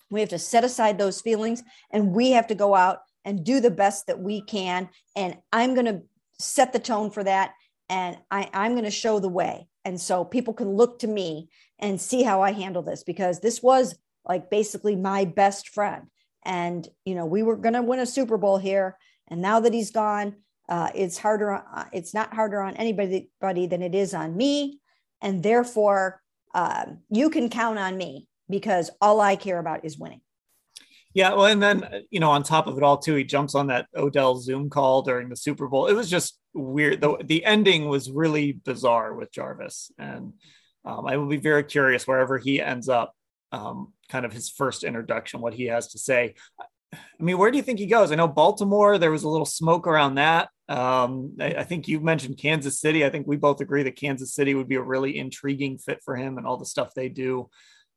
we 0.09 0.21
have 0.21 0.29
to 0.29 0.39
set 0.39 0.63
aside 0.63 0.97
those 0.97 1.21
feelings 1.21 1.63
and 1.91 2.13
we 2.13 2.31
have 2.31 2.47
to 2.47 2.55
go 2.55 2.75
out 2.75 2.99
and 3.25 3.43
do 3.43 3.59
the 3.59 3.71
best 3.71 4.07
that 4.07 4.19
we 4.19 4.41
can. 4.41 4.89
And 5.15 5.37
I'm 5.51 5.73
going 5.73 5.85
to 5.85 6.01
set 6.39 6.73
the 6.73 6.79
tone 6.79 7.11
for 7.11 7.23
that. 7.23 7.53
And 7.89 8.17
I, 8.29 8.49
I'm 8.53 8.71
going 8.73 8.85
to 8.85 8.91
show 8.91 9.19
the 9.19 9.29
way. 9.29 9.67
And 9.83 9.99
so 9.99 10.23
people 10.23 10.53
can 10.53 10.69
look 10.69 10.99
to 10.99 11.07
me 11.07 11.49
and 11.79 11.99
see 11.99 12.23
how 12.23 12.41
I 12.41 12.51
handle 12.51 12.83
this 12.83 13.03
because 13.03 13.39
this 13.39 13.61
was 13.61 13.95
like 14.27 14.49
basically 14.49 14.95
my 14.95 15.25
best 15.25 15.69
friend 15.69 16.07
and 16.43 16.87
you 17.05 17.15
know 17.15 17.25
we 17.25 17.43
were 17.43 17.55
going 17.55 17.73
to 17.73 17.81
win 17.81 17.99
a 17.99 18.05
super 18.05 18.37
bowl 18.37 18.57
here 18.57 18.97
and 19.27 19.41
now 19.41 19.59
that 19.59 19.73
he's 19.73 19.91
gone 19.91 20.35
uh, 20.69 20.89
it's 20.95 21.17
harder 21.17 21.51
uh, 21.53 21.85
it's 21.91 22.13
not 22.13 22.33
harder 22.33 22.61
on 22.61 22.75
anybody 22.77 23.29
than 23.41 23.81
it 23.81 23.95
is 23.95 24.13
on 24.13 24.35
me 24.35 24.79
and 25.21 25.43
therefore 25.43 26.21
uh, 26.53 26.85
you 27.09 27.29
can 27.29 27.49
count 27.49 27.79
on 27.79 27.97
me 27.97 28.27
because 28.49 28.89
all 29.01 29.21
i 29.21 29.35
care 29.35 29.59
about 29.59 29.85
is 29.85 29.97
winning 29.97 30.21
yeah 31.13 31.33
well 31.33 31.45
and 31.45 31.61
then 31.61 31.87
you 32.09 32.19
know 32.19 32.31
on 32.31 32.43
top 32.43 32.67
of 32.67 32.77
it 32.77 32.83
all 32.83 32.97
too 32.97 33.15
he 33.15 33.23
jumps 33.23 33.55
on 33.55 33.67
that 33.67 33.87
odell 33.95 34.35
zoom 34.35 34.69
call 34.69 35.01
during 35.01 35.29
the 35.29 35.35
super 35.35 35.67
bowl 35.67 35.87
it 35.87 35.93
was 35.93 36.09
just 36.09 36.39
weird 36.53 37.01
the, 37.01 37.17
the 37.23 37.45
ending 37.45 37.87
was 37.87 38.11
really 38.11 38.51
bizarre 38.51 39.13
with 39.13 39.31
jarvis 39.31 39.91
and 39.97 40.33
um, 40.85 41.05
i 41.07 41.17
will 41.17 41.27
be 41.27 41.37
very 41.37 41.63
curious 41.63 42.07
wherever 42.07 42.37
he 42.37 42.61
ends 42.61 42.89
up 42.89 43.13
um, 43.51 43.93
kind 44.09 44.25
of 44.25 44.33
his 44.33 44.49
first 44.49 44.83
introduction, 44.83 45.41
what 45.41 45.53
he 45.53 45.65
has 45.65 45.89
to 45.89 45.99
say. 45.99 46.35
I 46.93 46.97
mean, 47.23 47.37
where 47.37 47.51
do 47.51 47.57
you 47.57 47.63
think 47.63 47.79
he 47.79 47.85
goes? 47.85 48.11
I 48.11 48.15
know 48.15 48.27
Baltimore, 48.27 48.97
there 48.97 49.11
was 49.11 49.23
a 49.23 49.29
little 49.29 49.45
smoke 49.45 49.87
around 49.87 50.15
that. 50.15 50.49
Um, 50.67 51.35
I, 51.39 51.47
I, 51.47 51.63
think 51.63 51.87
you 51.87 51.99
mentioned 51.99 52.37
Kansas 52.37 52.79
City. 52.79 53.05
I 53.05 53.09
think 53.09 53.27
we 53.27 53.37
both 53.37 53.61
agree 53.61 53.83
that 53.83 53.97
Kansas 53.97 54.33
City 54.33 54.55
would 54.55 54.69
be 54.69 54.75
a 54.75 54.81
really 54.81 55.17
intriguing 55.17 55.77
fit 55.77 56.01
for 56.03 56.15
him 56.15 56.37
and 56.37 56.47
all 56.47 56.57
the 56.57 56.65
stuff 56.65 56.93
they 56.93 57.09
do, 57.09 57.49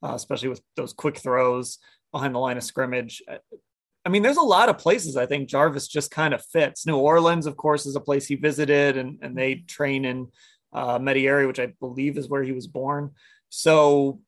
uh, 0.02 0.14
especially 0.14 0.48
with 0.48 0.60
those 0.76 0.92
quick 0.92 1.18
throws 1.18 1.78
behind 2.14 2.34
the 2.34 2.38
line 2.38 2.56
of 2.56 2.62
scrimmage. 2.62 3.22
I 4.06 4.08
mean, 4.08 4.22
there's 4.22 4.36
a 4.36 4.42
lot 4.42 4.68
of 4.68 4.78
places 4.78 5.16
I 5.16 5.26
think 5.26 5.48
Jarvis 5.48 5.88
just 5.88 6.12
kind 6.12 6.32
of 6.32 6.44
fits. 6.44 6.86
New 6.86 6.96
Orleans, 6.96 7.46
of 7.46 7.56
course, 7.56 7.86
is 7.86 7.96
a 7.96 8.00
place 8.00 8.24
he 8.26 8.36
visited, 8.36 8.96
and, 8.96 9.18
and 9.20 9.36
they 9.36 9.56
train 9.66 10.04
in 10.04 10.28
uh, 10.72 11.00
Metairie, 11.00 11.48
which 11.48 11.58
I 11.58 11.72
believe 11.80 12.16
is 12.16 12.28
where 12.28 12.44
he 12.44 12.52
was 12.52 12.68
born. 12.68 13.10
So 13.48 14.20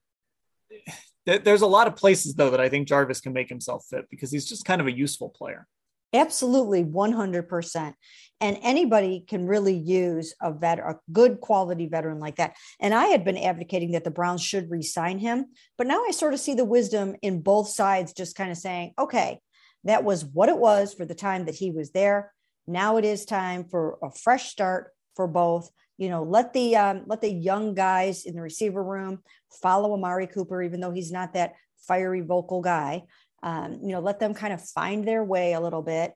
there's 1.26 1.62
a 1.62 1.66
lot 1.66 1.86
of 1.86 1.96
places 1.96 2.34
though 2.34 2.50
that 2.50 2.60
I 2.60 2.68
think 2.68 2.88
Jarvis 2.88 3.20
can 3.20 3.32
make 3.32 3.48
himself 3.48 3.84
fit 3.88 4.06
because 4.10 4.30
he's 4.30 4.46
just 4.46 4.64
kind 4.64 4.80
of 4.80 4.86
a 4.86 4.96
useful 4.96 5.28
player. 5.28 5.66
Absolutely, 6.12 6.84
100%. 6.84 7.94
And 8.40 8.58
anybody 8.62 9.24
can 9.26 9.46
really 9.46 9.74
use 9.76 10.34
a 10.42 10.52
vet, 10.52 10.78
a 10.78 10.98
good 11.10 11.40
quality 11.40 11.88
veteran 11.88 12.20
like 12.20 12.36
that. 12.36 12.54
And 12.78 12.92
I 12.92 13.06
had 13.06 13.24
been 13.24 13.38
advocating 13.38 13.92
that 13.92 14.04
the 14.04 14.10
Browns 14.10 14.42
should 14.42 14.70
re-sign 14.70 15.18
him, 15.18 15.46
but 15.78 15.86
now 15.86 16.04
I 16.06 16.10
sort 16.10 16.34
of 16.34 16.40
see 16.40 16.54
the 16.54 16.64
wisdom 16.64 17.16
in 17.22 17.40
both 17.40 17.68
sides, 17.68 18.12
just 18.12 18.36
kind 18.36 18.50
of 18.50 18.58
saying, 18.58 18.92
okay, 18.98 19.40
that 19.84 20.04
was 20.04 20.24
what 20.24 20.50
it 20.50 20.58
was 20.58 20.92
for 20.92 21.06
the 21.06 21.14
time 21.14 21.46
that 21.46 21.54
he 21.54 21.70
was 21.70 21.92
there. 21.92 22.32
Now 22.66 22.98
it 22.98 23.04
is 23.04 23.24
time 23.24 23.64
for 23.64 23.98
a 24.02 24.10
fresh 24.10 24.50
start 24.50 24.92
for 25.14 25.26
both 25.26 25.70
you 25.98 26.08
know 26.08 26.22
let 26.22 26.52
the 26.52 26.76
um, 26.76 27.02
let 27.06 27.20
the 27.20 27.32
young 27.32 27.74
guys 27.74 28.24
in 28.24 28.34
the 28.34 28.42
receiver 28.42 28.82
room 28.82 29.22
follow 29.62 29.94
amari 29.94 30.26
cooper 30.26 30.62
even 30.62 30.80
though 30.80 30.92
he's 30.92 31.10
not 31.10 31.34
that 31.34 31.54
fiery 31.88 32.20
vocal 32.20 32.60
guy 32.60 33.02
um, 33.42 33.78
you 33.82 33.92
know 33.92 34.00
let 34.00 34.20
them 34.20 34.34
kind 34.34 34.52
of 34.52 34.62
find 34.62 35.06
their 35.06 35.24
way 35.24 35.52
a 35.54 35.60
little 35.60 35.82
bit 35.82 36.12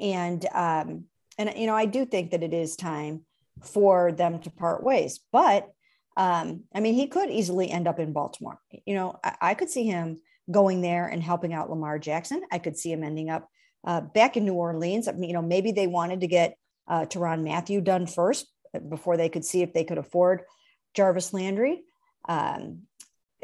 and 0.00 0.46
um, 0.54 1.04
and 1.38 1.52
you 1.56 1.66
know 1.66 1.74
i 1.74 1.86
do 1.86 2.04
think 2.04 2.32
that 2.32 2.42
it 2.42 2.52
is 2.52 2.76
time 2.76 3.24
for 3.62 4.12
them 4.12 4.40
to 4.40 4.50
part 4.50 4.82
ways. 4.82 5.20
But 5.32 5.70
um, 6.16 6.64
I 6.74 6.80
mean, 6.80 6.94
he 6.94 7.06
could 7.06 7.30
easily 7.30 7.70
end 7.70 7.86
up 7.86 8.00
in 8.00 8.12
Baltimore. 8.12 8.60
You 8.84 8.94
know, 8.94 9.18
I, 9.22 9.36
I, 9.40 9.54
could 9.54 9.70
see 9.70 9.84
him 9.84 10.20
going 10.50 10.80
there 10.80 11.06
and 11.06 11.22
helping 11.22 11.52
out 11.52 11.70
Lamar 11.70 11.98
Jackson. 12.00 12.42
I 12.50 12.58
could 12.58 12.76
see 12.76 12.90
him 12.90 13.04
ending 13.04 13.30
up 13.30 13.48
uh, 13.86 14.00
back 14.00 14.36
in 14.36 14.44
New 14.44 14.54
Orleans. 14.54 15.06
I 15.06 15.12
mean, 15.12 15.30
you 15.30 15.34
know, 15.34 15.42
maybe 15.42 15.70
they 15.70 15.86
wanted 15.86 16.22
to 16.22 16.26
get 16.26 16.56
uh, 16.88 17.04
Tyrann 17.04 17.44
Mathieu 17.44 17.80
done 17.80 18.06
first 18.06 18.46
before 18.88 19.16
they 19.16 19.28
could 19.28 19.44
see 19.44 19.62
if 19.62 19.72
they 19.72 19.84
could 19.84 19.98
afford 19.98 20.42
Jarvis 20.94 21.32
Landry. 21.32 21.82
Um, 22.28 22.82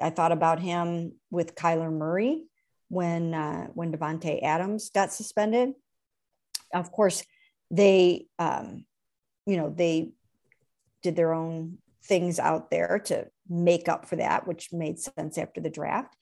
I 0.03 0.11
thought 0.11 0.33
about 0.33 0.59
him 0.59 1.13
with 1.31 1.55
Kyler 1.55 1.93
Murray 1.93 2.47
when 2.89 3.35
uh, 3.35 3.69
when 3.75 3.93
Davante 3.93 4.43
Adams 4.43 4.91
got 4.91 5.13
suspended. 5.13 5.75
Of 6.73 6.91
course, 6.91 7.23
they 7.71 8.27
um, 8.39 8.85
you 9.47 9.57
know 9.57 9.71
they 9.71 10.13
did 11.03 11.17
their 11.17 11.33
own 11.33 11.79
things 12.05 12.39
out 12.39 12.71
there 12.71 13.01
to 13.07 13.27
make 13.49 13.89
up 13.89 14.07
for 14.09 14.17
that, 14.17 14.47
which 14.47 14.73
made 14.73 14.99
sense 14.99 15.39
after 15.39 15.61
the 15.61 15.71
draft. 15.71 16.15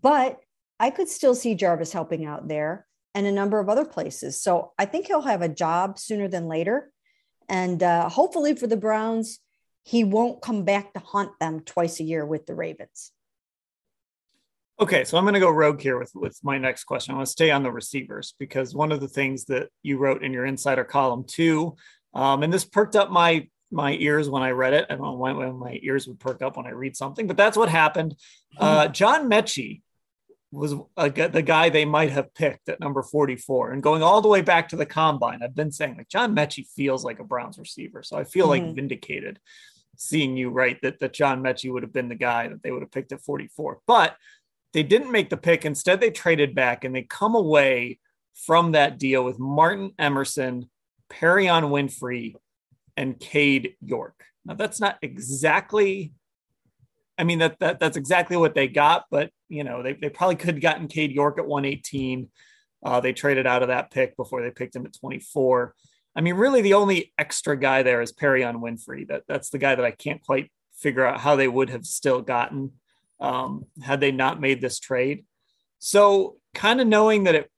But 0.00 0.38
I 0.78 0.90
could 0.90 1.08
still 1.08 1.34
see 1.34 1.54
Jarvis 1.54 1.92
helping 1.92 2.26
out 2.26 2.48
there 2.48 2.86
and 3.14 3.26
a 3.26 3.32
number 3.32 3.58
of 3.58 3.68
other 3.68 3.84
places. 3.84 4.40
So 4.40 4.72
I 4.78 4.84
think 4.84 5.06
he'll 5.06 5.22
have 5.22 5.42
a 5.42 5.48
job 5.48 5.98
sooner 5.98 6.28
than 6.28 6.48
later. 6.48 6.92
And 7.48 7.82
uh, 7.82 8.08
hopefully 8.08 8.54
for 8.54 8.66
the 8.66 8.76
Browns, 8.76 9.38
he 9.82 10.04
won't 10.04 10.42
come 10.42 10.64
back 10.64 10.92
to 10.92 11.00
haunt 11.00 11.38
them 11.40 11.60
twice 11.60 12.00
a 12.00 12.04
year 12.04 12.26
with 12.26 12.44
the 12.44 12.54
Ravens. 12.54 13.12
Okay, 14.78 15.04
so 15.04 15.16
I'm 15.16 15.24
going 15.24 15.34
to 15.34 15.40
go 15.40 15.50
rogue 15.50 15.80
here 15.80 15.98
with, 15.98 16.14
with 16.14 16.38
my 16.42 16.58
next 16.58 16.84
question. 16.84 17.12
I 17.12 17.16
want 17.16 17.26
to 17.26 17.32
stay 17.32 17.50
on 17.50 17.62
the 17.62 17.70
receivers 17.70 18.34
because 18.38 18.74
one 18.74 18.92
of 18.92 19.00
the 19.00 19.08
things 19.08 19.46
that 19.46 19.70
you 19.82 19.96
wrote 19.96 20.22
in 20.22 20.34
your 20.34 20.44
insider 20.44 20.84
column 20.84 21.24
too, 21.26 21.76
um, 22.12 22.42
and 22.42 22.52
this 22.52 22.64
perked 22.64 22.96
up 22.96 23.10
my 23.10 23.48
my 23.72 23.94
ears 23.94 24.30
when 24.30 24.44
I 24.44 24.50
read 24.50 24.74
it. 24.74 24.86
I 24.88 24.94
don't 24.94 25.02
know 25.02 25.14
when 25.14 25.56
my 25.56 25.78
ears 25.82 26.06
would 26.06 26.20
perk 26.20 26.40
up 26.40 26.56
when 26.56 26.66
I 26.66 26.70
read 26.70 26.96
something, 26.96 27.26
but 27.26 27.36
that's 27.36 27.56
what 27.56 27.68
happened. 27.68 28.16
Uh, 28.58 28.88
John 28.88 29.28
Metchie 29.28 29.82
was 30.50 30.72
a, 30.96 31.10
the 31.10 31.42
guy 31.42 31.68
they 31.68 31.84
might 31.84 32.10
have 32.10 32.32
picked 32.32 32.70
at 32.70 32.80
number 32.80 33.02
44 33.02 33.72
and 33.72 33.82
going 33.82 34.02
all 34.02 34.22
the 34.22 34.28
way 34.28 34.40
back 34.40 34.70
to 34.70 34.76
the 34.76 34.86
combine. 34.86 35.42
I've 35.42 35.54
been 35.54 35.70
saying 35.70 35.98
like 35.98 36.08
John 36.08 36.34
Metchie 36.34 36.66
feels 36.66 37.04
like 37.04 37.18
a 37.18 37.24
Browns 37.24 37.58
receiver. 37.58 38.02
So 38.02 38.16
I 38.16 38.24
feel 38.24 38.48
mm-hmm. 38.48 38.64
like 38.68 38.74
vindicated 38.74 39.40
seeing 39.96 40.38
you 40.38 40.48
write 40.48 40.80
that, 40.82 41.00
that 41.00 41.12
John 41.12 41.42
Metchie 41.42 41.70
would 41.70 41.82
have 41.82 41.92
been 41.92 42.08
the 42.08 42.14
guy 42.14 42.48
that 42.48 42.62
they 42.62 42.70
would 42.70 42.82
have 42.82 42.90
picked 42.90 43.12
at 43.12 43.20
44. 43.20 43.80
But 43.86 44.16
they 44.76 44.82
didn't 44.82 45.10
make 45.10 45.30
the 45.30 45.38
pick. 45.38 45.64
Instead, 45.64 46.02
they 46.02 46.10
traded 46.10 46.54
back 46.54 46.84
and 46.84 46.94
they 46.94 47.00
come 47.00 47.34
away 47.34 47.98
from 48.34 48.72
that 48.72 48.98
deal 48.98 49.24
with 49.24 49.38
Martin 49.38 49.92
Emerson, 49.98 50.68
Perrion 51.10 51.70
Winfrey, 51.70 52.34
and 52.94 53.18
Cade 53.18 53.76
York. 53.80 54.22
Now 54.44 54.52
that's 54.52 54.78
not 54.78 54.98
exactly 55.00 56.12
I 57.16 57.24
mean 57.24 57.38
that, 57.38 57.58
that 57.60 57.80
that's 57.80 57.96
exactly 57.96 58.36
what 58.36 58.54
they 58.54 58.68
got, 58.68 59.06
but 59.10 59.30
you 59.48 59.64
know, 59.64 59.82
they, 59.82 59.94
they 59.94 60.10
probably 60.10 60.36
could 60.36 60.56
have 60.56 60.60
gotten 60.60 60.88
Cade 60.88 61.10
York 61.12 61.38
at 61.38 61.46
118. 61.46 62.28
Uh, 62.84 63.00
they 63.00 63.14
traded 63.14 63.46
out 63.46 63.62
of 63.62 63.68
that 63.68 63.90
pick 63.90 64.14
before 64.14 64.42
they 64.42 64.50
picked 64.50 64.76
him 64.76 64.84
at 64.84 64.92
24. 64.92 65.74
I 66.14 66.20
mean, 66.20 66.34
really 66.34 66.60
the 66.60 66.74
only 66.74 67.14
extra 67.16 67.58
guy 67.58 67.82
there 67.82 68.02
is 68.02 68.12
Perrion 68.12 68.56
Winfrey. 68.56 69.08
That 69.08 69.22
that's 69.26 69.48
the 69.48 69.58
guy 69.58 69.74
that 69.74 69.86
I 69.86 69.92
can't 69.92 70.20
quite 70.20 70.52
figure 70.74 71.06
out 71.06 71.20
how 71.20 71.34
they 71.34 71.48
would 71.48 71.70
have 71.70 71.86
still 71.86 72.20
gotten 72.20 72.72
um, 73.20 73.66
had 73.82 74.00
they 74.00 74.12
not 74.12 74.40
made 74.40 74.60
this 74.60 74.78
trade. 74.78 75.24
So 75.78 76.36
kind 76.54 76.80
of 76.80 76.86
knowing 76.86 77.24
that 77.24 77.34
it 77.34 77.50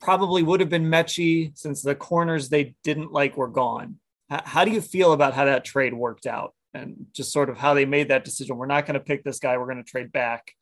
probably 0.00 0.42
would 0.42 0.60
have 0.60 0.68
been 0.68 0.90
Metchie 0.90 1.56
since 1.56 1.82
the 1.82 1.94
corners 1.94 2.48
they 2.48 2.74
didn't 2.84 3.12
like 3.12 3.36
were 3.36 3.48
gone. 3.48 3.96
How, 4.28 4.42
how 4.44 4.64
do 4.64 4.70
you 4.70 4.80
feel 4.80 5.12
about 5.12 5.34
how 5.34 5.44
that 5.44 5.64
trade 5.64 5.94
worked 5.94 6.26
out 6.26 6.54
and 6.74 7.06
just 7.12 7.32
sort 7.32 7.50
of 7.50 7.58
how 7.58 7.74
they 7.74 7.84
made 7.84 8.08
that 8.08 8.24
decision? 8.24 8.56
We're 8.56 8.66
not 8.66 8.86
going 8.86 8.94
to 8.94 9.00
pick 9.00 9.24
this 9.24 9.38
guy. 9.38 9.56
We're 9.56 9.66
going 9.66 9.82
to 9.82 9.90
trade 9.90 10.12
back. 10.12 10.52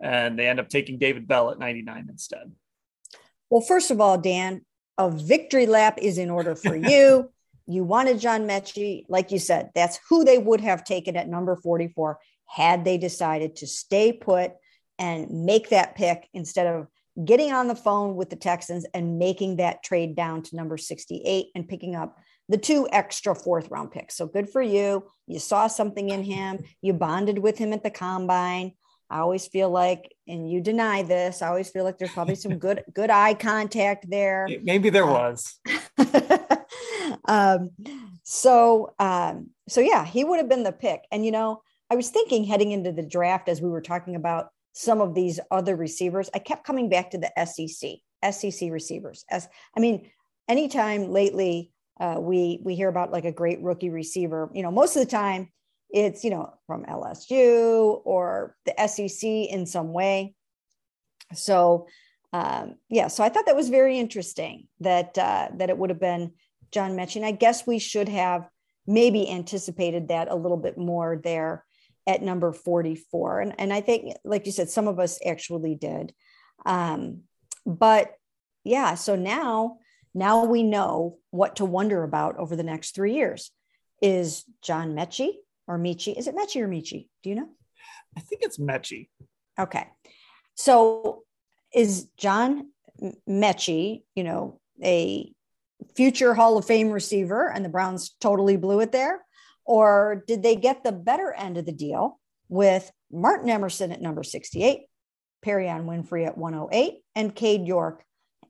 And 0.00 0.38
they 0.38 0.46
end 0.46 0.60
up 0.60 0.68
taking 0.68 0.98
David 0.98 1.26
Bell 1.26 1.50
at 1.50 1.58
99 1.58 2.06
instead. 2.08 2.52
Well, 3.50 3.60
first 3.60 3.90
of 3.90 4.00
all, 4.00 4.18
Dan, 4.18 4.62
a 4.96 5.10
victory 5.10 5.66
lap 5.66 5.98
is 6.00 6.18
in 6.18 6.30
order 6.30 6.54
for 6.54 6.76
you. 6.90 7.30
you 7.66 7.84
wanted 7.84 8.20
John 8.20 8.46
Metchie. 8.46 9.04
Like 9.08 9.32
you 9.32 9.38
said, 9.38 9.70
that's 9.74 9.98
who 10.08 10.24
they 10.24 10.38
would 10.38 10.60
have 10.60 10.84
taken 10.84 11.16
at 11.16 11.28
number 11.28 11.56
44 11.56 12.18
had 12.48 12.84
they 12.84 12.98
decided 12.98 13.56
to 13.56 13.66
stay 13.66 14.12
put 14.12 14.52
and 14.98 15.44
make 15.44 15.68
that 15.68 15.94
pick 15.94 16.28
instead 16.34 16.66
of 16.66 16.88
getting 17.24 17.52
on 17.52 17.68
the 17.68 17.74
phone 17.74 18.16
with 18.16 18.30
the 18.30 18.36
Texans 18.36 18.86
and 18.94 19.18
making 19.18 19.56
that 19.56 19.82
trade 19.82 20.16
down 20.16 20.42
to 20.42 20.56
number 20.56 20.76
68 20.76 21.46
and 21.54 21.68
picking 21.68 21.94
up 21.94 22.18
the 22.48 22.58
two 22.58 22.88
extra 22.90 23.34
fourth 23.34 23.70
round 23.70 23.90
picks. 23.90 24.16
So 24.16 24.26
good 24.26 24.48
for 24.48 24.62
you. 24.62 25.04
You 25.26 25.38
saw 25.38 25.66
something 25.66 26.08
in 26.08 26.22
him. 26.24 26.60
You 26.80 26.94
bonded 26.94 27.38
with 27.38 27.58
him 27.58 27.72
at 27.72 27.82
the 27.82 27.90
combine. 27.90 28.72
I 29.10 29.20
always 29.20 29.46
feel 29.46 29.70
like, 29.70 30.14
and 30.26 30.50
you 30.50 30.60
deny 30.60 31.02
this, 31.02 31.40
I 31.40 31.48
always 31.48 31.70
feel 31.70 31.84
like 31.84 31.98
there's 31.98 32.12
probably 32.12 32.34
some 32.34 32.58
good 32.58 32.84
good 32.92 33.10
eye 33.10 33.34
contact 33.34 34.08
there. 34.08 34.48
Maybe 34.62 34.90
there 34.90 35.08
uh, 35.08 35.12
was. 35.12 35.60
um, 37.24 37.70
so 38.22 38.94
um, 38.98 39.50
so 39.68 39.80
yeah, 39.80 40.04
he 40.04 40.24
would 40.24 40.38
have 40.38 40.48
been 40.48 40.62
the 40.62 40.72
pick. 40.72 41.04
And 41.10 41.24
you 41.24 41.32
know, 41.32 41.62
I 41.90 41.96
was 41.96 42.10
thinking 42.10 42.44
heading 42.44 42.72
into 42.72 42.92
the 42.92 43.02
draft 43.02 43.48
as 43.48 43.62
we 43.62 43.70
were 43.70 43.80
talking 43.80 44.14
about 44.14 44.50
some 44.72 45.00
of 45.00 45.14
these 45.14 45.40
other 45.50 45.74
receivers, 45.74 46.30
I 46.34 46.38
kept 46.38 46.64
coming 46.64 46.88
back 46.88 47.10
to 47.10 47.18
the 47.18 47.32
SEC, 47.44 47.98
SEC 48.32 48.70
receivers. 48.70 49.24
As 49.30 49.48
I 49.76 49.80
mean, 49.80 50.10
anytime 50.48 51.10
lately 51.10 51.72
uh, 51.98 52.16
we 52.18 52.60
we 52.62 52.74
hear 52.74 52.88
about 52.88 53.10
like 53.10 53.24
a 53.24 53.32
great 53.32 53.60
rookie 53.60 53.90
receiver. 53.90 54.50
You 54.54 54.62
know, 54.62 54.70
most 54.70 54.96
of 54.96 55.04
the 55.04 55.10
time 55.10 55.50
it's 55.90 56.22
you 56.22 56.30
know 56.30 56.52
from 56.66 56.84
LSU 56.84 58.00
or 58.04 58.56
the 58.66 58.74
SEC 58.86 59.28
in 59.28 59.66
some 59.66 59.92
way. 59.92 60.34
So 61.34 61.88
um, 62.32 62.76
yeah, 62.88 63.08
so 63.08 63.24
I 63.24 63.30
thought 63.30 63.46
that 63.46 63.56
was 63.56 63.70
very 63.70 63.98
interesting 63.98 64.68
that 64.80 65.16
uh, 65.16 65.48
that 65.56 65.70
it 65.70 65.78
would 65.78 65.90
have 65.90 66.00
been 66.00 66.32
John 66.70 66.92
Metchie. 66.92 67.24
I 67.24 67.32
guess 67.32 67.66
we 67.66 67.78
should 67.78 68.08
have 68.08 68.48
maybe 68.86 69.30
anticipated 69.30 70.08
that 70.08 70.28
a 70.30 70.36
little 70.36 70.56
bit 70.56 70.78
more 70.78 71.20
there 71.22 71.64
at 72.08 72.22
number 72.22 72.52
44. 72.52 73.40
And, 73.40 73.54
and 73.58 73.72
I 73.72 73.82
think, 73.82 74.16
like 74.24 74.46
you 74.46 74.52
said, 74.52 74.70
some 74.70 74.88
of 74.88 74.98
us 74.98 75.20
actually 75.24 75.76
did. 75.76 76.12
Um, 76.66 77.20
but 77.66 78.14
yeah, 78.64 78.94
so 78.94 79.14
now 79.14 79.78
now 80.14 80.44
we 80.44 80.62
know 80.62 81.18
what 81.30 81.56
to 81.56 81.64
wonder 81.64 82.02
about 82.02 82.36
over 82.38 82.56
the 82.56 82.62
next 82.62 82.94
three 82.94 83.14
years. 83.14 83.50
Is 84.00 84.44
John 84.62 84.94
Metchie 84.94 85.34
or 85.66 85.78
Michi? 85.78 86.16
Is 86.16 86.26
it 86.26 86.34
Metchie 86.34 86.62
or 86.62 86.68
Michi? 86.68 87.08
Do 87.22 87.30
you 87.30 87.36
know? 87.36 87.48
I 88.16 88.20
think 88.20 88.42
it's 88.42 88.58
Metchie. 88.58 89.08
Okay. 89.60 89.86
So 90.54 91.22
is 91.72 92.08
John 92.16 92.70
Metchie, 93.28 94.02
you 94.14 94.24
know, 94.24 94.60
a 94.82 95.32
future 95.94 96.34
Hall 96.34 96.58
of 96.58 96.64
Fame 96.64 96.90
receiver 96.90 97.50
and 97.50 97.64
the 97.64 97.68
Browns 97.68 98.16
totally 98.20 98.56
blew 98.56 98.80
it 98.80 98.92
there? 98.92 99.24
Or 99.68 100.24
did 100.26 100.42
they 100.42 100.56
get 100.56 100.82
the 100.82 100.92
better 100.92 101.30
end 101.30 101.58
of 101.58 101.66
the 101.66 101.72
deal 101.72 102.18
with 102.48 102.90
Martin 103.12 103.50
Emerson 103.50 103.92
at 103.92 104.00
number 104.00 104.22
68, 104.22 104.86
Perrion 105.44 105.84
Winfrey 105.84 106.26
at 106.26 106.38
108, 106.38 107.02
and 107.14 107.34
Cade 107.34 107.66
York 107.66 108.02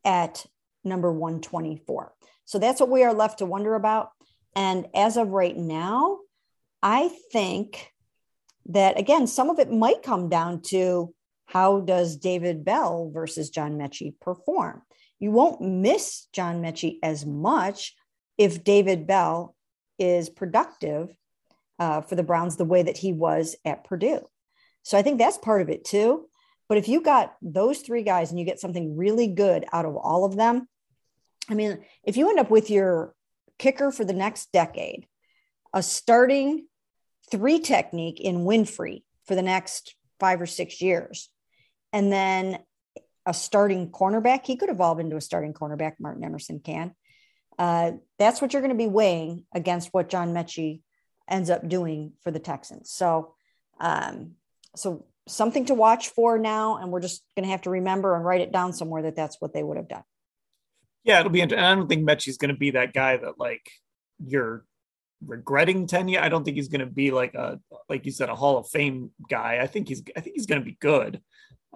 at 0.05 0.47
number 0.85 1.13
124. 1.13 2.15
So 2.45 2.61
that's 2.61 2.79
what 2.81 2.89
we 2.89 3.03
are 3.03 3.13
left 3.13 3.41
to 3.41 3.47
wonder 3.47 3.75
about. 3.75 4.11
And 4.55 4.87
as 4.95 5.17
of 5.17 5.31
right 5.31 5.57
now, 5.57 6.19
I 6.85 7.11
think 7.33 7.91
that 8.67 8.97
again, 8.97 9.27
some 9.27 9.51
of 9.51 9.59
it 9.59 9.73
might 9.73 10.05
come 10.05 10.29
down 10.29 10.63
to 10.69 11.13
how 11.47 11.81
does 11.81 12.17
David 12.17 12.65
Bell 12.65 13.11
versus 13.13 13.51
John 13.51 13.73
Metchie 13.73 14.15
perform? 14.21 14.83
You 15.19 15.33
won't 15.33 15.61
miss 15.61 16.29
John 16.33 16.63
Metchie 16.63 16.99
as 17.03 17.27
much 17.27 17.97
if 18.37 18.63
David 18.63 19.09
Bell 19.09 19.57
is 19.99 20.31
productive 20.31 21.15
uh, 21.79 22.01
for 22.01 22.17
the 22.17 22.23
Browns 22.23 22.57
the 22.57 22.65
way 22.65 22.83
that 22.83 22.97
he 22.97 23.13
was 23.13 23.57
at 23.65 23.85
Purdue. 23.85 24.21
So 24.83 24.99
I 24.99 25.03
think 25.03 25.19
that's 25.19 25.39
part 25.39 25.63
of 25.63 25.69
it 25.69 25.85
too. 25.85 26.29
But 26.69 26.79
if 26.79 26.89
you 26.89 27.01
got 27.01 27.35
those 27.41 27.81
three 27.81 28.03
guys 28.03 28.31
and 28.31 28.39
you 28.39 28.45
get 28.45 28.61
something 28.61 28.97
really 28.97 29.29
good 29.29 29.65
out 29.73 29.87
of 29.87 29.97
all 29.97 30.25
of 30.25 30.37
them, 30.37 30.69
I 31.49 31.55
mean, 31.55 31.79
if 32.05 32.17
you 32.17 32.29
end 32.29 32.39
up 32.39 32.51
with 32.51 32.69
your 32.69 33.15
kicker 33.59 33.91
for 33.91 34.05
the 34.05 34.13
next 34.13 34.53
decade, 34.53 35.07
a 35.73 35.83
starting 35.83 36.67
three 37.31 37.59
technique 37.59 38.21
in 38.21 38.45
Winfrey 38.45 39.03
for 39.27 39.35
the 39.35 39.43
next 39.43 39.95
five 40.21 40.41
or 40.41 40.47
six 40.47 40.81
years, 40.81 41.31
and 41.93 42.13
then 42.13 42.59
a 43.25 43.33
starting 43.33 43.91
cornerback, 43.91 44.47
he 44.47 44.57
could 44.57 44.71
evolve 44.71 45.01
into 45.01 45.17
a 45.17 45.21
starting 45.21 45.55
cornerback. 45.55 45.95
Martin 45.99 46.25
Emerson 46.25 46.61
can. 46.61 46.95
Uh, 47.59 47.93
that's 48.19 48.41
what 48.41 48.53
you're 48.53 48.63
going 48.63 48.75
to 48.75 48.79
be 48.79 48.87
weighing 48.87 49.45
against 49.53 49.89
what 49.93 50.09
John 50.09 50.33
Metchie 50.33 50.81
ends 51.29 51.51
up 51.51 51.69
doing 51.69 52.13
for 52.23 52.31
the 52.31 52.39
Texans. 52.39 52.91
So, 52.91 53.35
um, 53.81 54.33
so 54.77 55.07
something 55.27 55.67
to 55.67 55.75
watch 55.75 56.09
for 56.09 56.39
now, 56.39 56.77
and 56.77 56.91
we're 56.91 57.01
just 57.01 57.23
going 57.37 57.45
to 57.45 57.51
have 57.51 57.63
to 57.63 57.71
remember 57.71 58.15
and 58.15 58.25
write 58.25 58.41
it 58.41 58.53
down 58.53 58.73
somewhere 58.73 59.03
that 59.03 59.17
that's 59.17 59.41
what 59.41 59.53
they 59.53 59.63
would 59.63 59.77
have 59.77 59.89
done. 59.89 60.05
Yeah, 61.05 61.21
it'll 61.21 61.31
be. 61.31 61.41
Interesting. 61.41 61.65
I 61.65 61.75
don't 61.75 61.89
think 61.89 62.09
Metchie's 62.09 62.39
going 62.39 62.53
to 62.53 62.59
be 62.59 62.73
that 62.73 62.93
guy 62.93 63.17
that 63.17 63.39
like 63.39 63.71
you're 64.25 64.65
regretting 65.27 65.87
tenure. 65.87 66.21
I 66.21 66.29
don't 66.29 66.45
think 66.45 66.57
he's 66.57 66.69
going 66.69 66.81
to 66.81 66.87
be 66.87 67.11
like 67.11 67.35
a 67.35 67.61
like 67.89 68.07
you 68.07 68.13
said 68.13 68.29
a 68.29 68.35
Hall 68.35 68.59
of 68.59 68.69
Fame 68.69 69.11
guy. 69.29 69.59
I 69.61 69.67
think 69.67 69.89
he's 69.89 70.03
I 70.17 70.21
think 70.21 70.37
he's 70.37 70.47
going 70.47 70.61
to 70.61 70.65
be 70.65 70.77
good. 70.81 71.21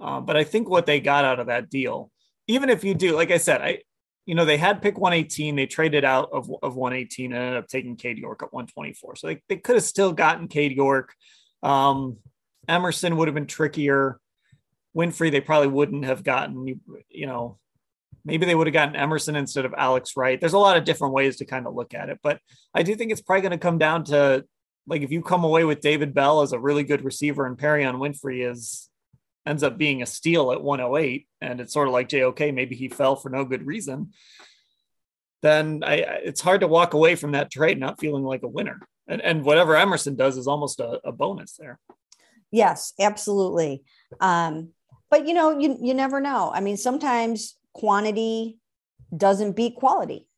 Uh, 0.00 0.20
but 0.20 0.36
I 0.36 0.44
think 0.44 0.68
what 0.68 0.86
they 0.86 1.00
got 1.00 1.24
out 1.24 1.40
of 1.40 1.46
that 1.46 1.70
deal, 1.70 2.10
even 2.46 2.70
if 2.70 2.84
you 2.84 2.94
do, 2.94 3.14
like 3.14 3.30
I 3.30 3.38
said, 3.38 3.60
I 3.60 3.78
you 4.26 4.34
know 4.34 4.44
they 4.44 4.56
had 4.56 4.82
pick 4.82 4.98
118, 4.98 5.56
they 5.56 5.66
traded 5.66 6.04
out 6.04 6.30
of 6.32 6.50
of 6.62 6.76
118 6.76 7.32
and 7.32 7.42
ended 7.42 7.58
up 7.58 7.68
taking 7.68 7.96
Cade 7.96 8.18
York 8.18 8.42
at 8.42 8.52
124. 8.52 9.16
So 9.16 9.26
they, 9.26 9.42
they 9.48 9.56
could 9.56 9.76
have 9.76 9.84
still 9.84 10.12
gotten 10.12 10.48
Cade 10.48 10.72
York. 10.72 11.14
Um, 11.62 12.18
Emerson 12.68 13.16
would 13.16 13.28
have 13.28 13.34
been 13.34 13.46
trickier. 13.46 14.18
Winfrey, 14.96 15.30
they 15.30 15.40
probably 15.40 15.68
wouldn't 15.68 16.04
have 16.04 16.22
gotten. 16.22 16.66
You, 16.66 16.80
you 17.08 17.26
know, 17.26 17.58
maybe 18.24 18.46
they 18.46 18.54
would 18.54 18.66
have 18.66 18.74
gotten 18.74 18.96
Emerson 18.96 19.36
instead 19.36 19.64
of 19.64 19.74
Alex 19.76 20.16
Wright. 20.16 20.38
There's 20.38 20.52
a 20.52 20.58
lot 20.58 20.76
of 20.76 20.84
different 20.84 21.14
ways 21.14 21.36
to 21.36 21.44
kind 21.44 21.66
of 21.66 21.74
look 21.74 21.94
at 21.94 22.08
it, 22.08 22.20
but 22.22 22.40
I 22.74 22.82
do 22.82 22.94
think 22.94 23.10
it's 23.10 23.22
probably 23.22 23.42
going 23.42 23.52
to 23.52 23.58
come 23.58 23.78
down 23.78 24.04
to 24.04 24.44
like 24.86 25.02
if 25.02 25.12
you 25.12 25.22
come 25.22 25.44
away 25.44 25.64
with 25.64 25.80
David 25.80 26.14
Bell 26.14 26.42
as 26.42 26.52
a 26.52 26.58
really 26.58 26.84
good 26.84 27.04
receiver 27.04 27.46
and 27.46 27.56
Perrion 27.56 27.94
Winfrey 27.94 28.50
is 28.50 28.88
ends 29.46 29.62
up 29.62 29.78
being 29.78 30.02
a 30.02 30.06
steal 30.06 30.52
at 30.52 30.62
108, 30.62 31.26
and 31.40 31.60
it's 31.60 31.72
sort 31.72 31.88
of 31.88 31.94
like 31.94 32.08
JOK, 32.08 32.54
maybe 32.54 32.76
he 32.76 32.88
fell 32.88 33.16
for 33.16 33.28
no 33.28 33.44
good 33.44 33.66
reason. 33.66 34.12
Then 35.42 35.82
I, 35.84 35.94
it's 35.96 36.40
hard 36.40 36.60
to 36.60 36.68
walk 36.68 36.94
away 36.94 37.16
from 37.16 37.32
that 37.32 37.50
trade 37.50 37.78
not 37.78 37.98
feeling 37.98 38.22
like 38.22 38.44
a 38.44 38.48
winner. 38.48 38.78
And, 39.08 39.20
and 39.20 39.44
whatever 39.44 39.76
Emerson 39.76 40.14
does 40.14 40.36
is 40.36 40.46
almost 40.46 40.78
a, 40.78 41.00
a 41.04 41.10
bonus 41.10 41.56
there. 41.56 41.80
Yes, 42.52 42.92
absolutely. 43.00 43.82
Um, 44.20 44.68
but 45.10 45.26
you 45.26 45.34
know, 45.34 45.58
you 45.58 45.76
you 45.80 45.94
never 45.94 46.20
know. 46.20 46.52
I 46.54 46.60
mean, 46.60 46.76
sometimes 46.76 47.58
quantity 47.72 48.58
doesn't 49.14 49.56
beat 49.56 49.74
quality. 49.74 50.28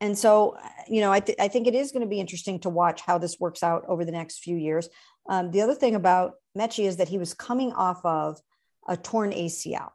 And 0.00 0.18
so, 0.18 0.56
you 0.88 1.00
know, 1.00 1.12
I, 1.12 1.20
th- 1.20 1.38
I 1.38 1.48
think 1.48 1.66
it 1.66 1.74
is 1.74 1.92
going 1.92 2.02
to 2.02 2.08
be 2.08 2.18
interesting 2.18 2.58
to 2.60 2.68
watch 2.68 3.02
how 3.02 3.18
this 3.18 3.38
works 3.38 3.62
out 3.62 3.84
over 3.88 4.04
the 4.04 4.10
next 4.10 4.40
few 4.40 4.56
years. 4.56 4.88
Um, 5.28 5.50
the 5.50 5.60
other 5.60 5.74
thing 5.74 5.94
about 5.94 6.34
Metchie 6.58 6.86
is 6.86 6.96
that 6.96 7.08
he 7.08 7.18
was 7.18 7.34
coming 7.34 7.72
off 7.72 8.04
of 8.04 8.40
a 8.88 8.96
torn 8.96 9.32
ACL, 9.32 9.90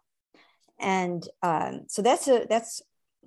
and 0.80 1.28
um, 1.42 1.86
so 1.88 2.02
that's 2.02 2.28
a 2.28 2.46
that's 2.50 2.82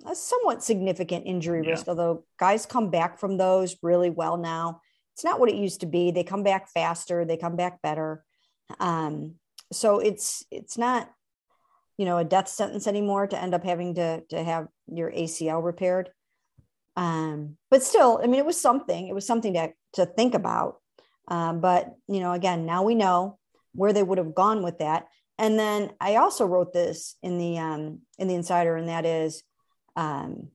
a 0.05 0.15
somewhat 0.15 0.63
significant 0.63 1.25
injury 1.27 1.61
yeah. 1.63 1.71
risk. 1.71 1.87
Although 1.87 2.25
guys 2.39 2.65
come 2.65 2.89
back 2.89 3.19
from 3.19 3.37
those 3.37 3.77
really 3.81 4.09
well 4.09 4.37
now, 4.37 4.81
it's 5.13 5.23
not 5.23 5.39
what 5.39 5.49
it 5.49 5.55
used 5.55 5.81
to 5.81 5.85
be. 5.85 6.11
They 6.11 6.23
come 6.23 6.43
back 6.43 6.69
faster, 6.69 7.25
they 7.25 7.37
come 7.37 7.55
back 7.55 7.81
better. 7.81 8.23
Um, 8.79 9.35
so 9.71 9.99
it's 9.99 10.45
it's 10.51 10.77
not 10.77 11.09
you 11.97 12.05
know 12.05 12.17
a 12.17 12.23
death 12.23 12.47
sentence 12.47 12.87
anymore 12.87 13.27
to 13.27 13.41
end 13.41 13.53
up 13.53 13.63
having 13.63 13.95
to 13.95 14.21
to 14.29 14.43
have 14.43 14.67
your 14.87 15.11
ACL 15.11 15.63
repaired. 15.63 16.09
Um, 16.95 17.57
but 17.69 17.83
still, 17.83 18.19
I 18.21 18.27
mean, 18.27 18.39
it 18.39 18.45
was 18.45 18.59
something. 18.59 19.07
It 19.07 19.13
was 19.13 19.25
something 19.25 19.53
to 19.53 19.71
to 19.93 20.05
think 20.05 20.33
about. 20.33 20.77
Um, 21.27 21.61
but 21.61 21.93
you 22.07 22.19
know, 22.19 22.33
again, 22.33 22.65
now 22.65 22.83
we 22.83 22.95
know 22.95 23.37
where 23.73 23.93
they 23.93 24.03
would 24.03 24.17
have 24.17 24.35
gone 24.35 24.63
with 24.63 24.79
that. 24.79 25.07
And 25.37 25.57
then 25.57 25.91
I 25.99 26.17
also 26.17 26.45
wrote 26.45 26.73
this 26.73 27.15
in 27.23 27.37
the 27.37 27.57
um, 27.57 27.99
in 28.19 28.27
the 28.27 28.35
Insider, 28.35 28.75
and 28.75 28.89
that 28.89 29.05
is 29.05 29.43
um, 29.95 30.49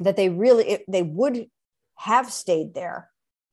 that 0.00 0.16
they 0.16 0.28
really 0.28 0.84
they 0.88 1.02
would 1.02 1.46
have 1.96 2.32
stayed 2.32 2.74
there 2.74 3.10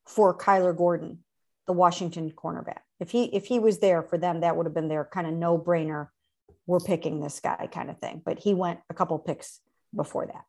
for 0.08 0.38
Kyler 0.38 0.76
Gordon, 0.76 1.24
the 1.68 1.74
Washington 1.74 2.32
cornerback. 2.32 2.80
If 3.00 3.12
he 3.12 3.26
if 3.26 3.46
he 3.46 3.60
was 3.60 3.80
there 3.80 4.02
for 4.02 4.18
them, 4.18 4.42
that 4.42 4.56
would 4.56 4.66
have 4.66 4.74
been 4.74 4.88
their 4.88 5.06
kind 5.06 5.28
of 5.28 5.34
no 5.34 5.58
brainer. 5.58 6.08
We're 6.68 6.80
picking 6.80 7.20
this 7.20 7.40
guy 7.40 7.68
kind 7.72 7.92
of 7.92 8.00
thing. 8.00 8.24
But 8.26 8.40
he 8.40 8.56
went 8.56 8.80
a 8.90 8.96
couple 8.96 9.20
picks 9.20 9.60
before 9.96 10.26
that. 10.26 10.46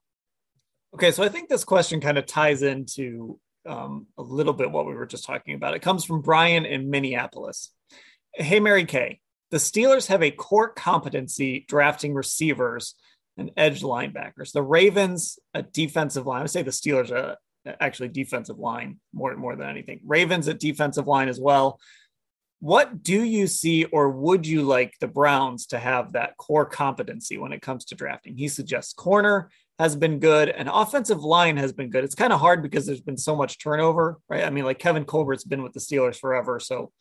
Okay, 0.94 1.10
so 1.10 1.22
I 1.22 1.28
think 1.28 1.50
this 1.50 1.64
question 1.64 2.00
kind 2.00 2.16
of 2.16 2.24
ties 2.24 2.62
into 2.62 3.38
um, 3.66 4.06
a 4.16 4.22
little 4.22 4.54
bit 4.54 4.70
what 4.70 4.86
we 4.86 4.94
were 4.94 5.06
just 5.06 5.24
talking 5.24 5.54
about. 5.54 5.74
It 5.74 5.82
comes 5.82 6.04
from 6.04 6.22
Brian 6.22 6.64
in 6.64 6.88
Minneapolis. 6.88 7.70
Hey, 8.32 8.60
Mary 8.60 8.84
Kay, 8.84 9.20
the 9.50 9.58
Steelers 9.58 10.08
have 10.08 10.22
a 10.22 10.30
core 10.30 10.68
competency 10.68 11.64
drafting 11.68 12.14
receivers 12.14 12.94
and 13.36 13.50
edge 13.56 13.82
linebackers. 13.82 14.52
The 14.52 14.62
Ravens, 14.62 15.38
a 15.54 15.62
defensive 15.62 16.26
line. 16.26 16.38
I 16.38 16.42
would 16.42 16.50
say 16.50 16.62
the 16.62 16.70
Steelers 16.70 17.10
are 17.10 17.36
uh, 17.66 17.72
actually 17.80 18.08
defensive 18.08 18.58
line 18.58 18.98
more, 19.12 19.36
more 19.36 19.56
than 19.56 19.68
anything. 19.68 20.00
Ravens 20.04 20.48
at 20.48 20.58
defensive 20.58 21.06
line 21.06 21.28
as 21.28 21.40
well. 21.40 21.80
What 22.60 23.02
do 23.02 23.22
you 23.22 23.46
see, 23.46 23.84
or 23.84 24.08
would 24.10 24.46
you 24.46 24.62
like 24.62 24.94
the 24.98 25.06
Browns 25.06 25.66
to 25.68 25.78
have 25.78 26.12
that 26.12 26.36
core 26.38 26.64
competency 26.64 27.36
when 27.36 27.52
it 27.52 27.60
comes 27.60 27.84
to 27.86 27.94
drafting? 27.94 28.36
He 28.36 28.48
suggests 28.48 28.94
corner 28.94 29.50
has 29.78 29.94
been 29.94 30.18
good 30.18 30.48
and 30.48 30.70
offensive 30.72 31.22
line 31.22 31.58
has 31.58 31.72
been 31.74 31.90
good. 31.90 32.02
It's 32.02 32.14
kind 32.14 32.32
of 32.32 32.40
hard 32.40 32.62
because 32.62 32.86
there's 32.86 33.02
been 33.02 33.18
so 33.18 33.36
much 33.36 33.58
turnover, 33.58 34.18
right? 34.28 34.44
I 34.44 34.48
mean, 34.48 34.64
like 34.64 34.78
Kevin 34.78 35.04
Colbert's 35.04 35.44
been 35.44 35.62
with 35.62 35.74
the 35.74 35.80
Steelers 35.80 36.18
forever. 36.18 36.58
So 36.58 36.92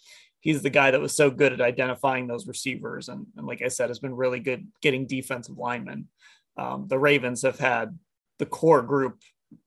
he's 0.45 0.61
the 0.61 0.69
guy 0.69 0.91
that 0.91 1.01
was 1.01 1.17
so 1.17 1.31
good 1.31 1.51
at 1.51 1.59
identifying 1.59 2.27
those 2.27 2.47
receivers. 2.47 3.09
And, 3.09 3.25
and 3.35 3.47
like 3.47 3.63
I 3.63 3.67
said, 3.67 3.89
has 3.89 3.97
been 3.97 4.15
really 4.15 4.39
good 4.39 4.67
getting 4.79 5.07
defensive 5.07 5.57
linemen. 5.57 6.07
Um, 6.55 6.85
the 6.87 6.99
Ravens 6.99 7.41
have 7.41 7.57
had 7.57 7.97
the 8.37 8.45
core 8.45 8.83
group, 8.83 9.19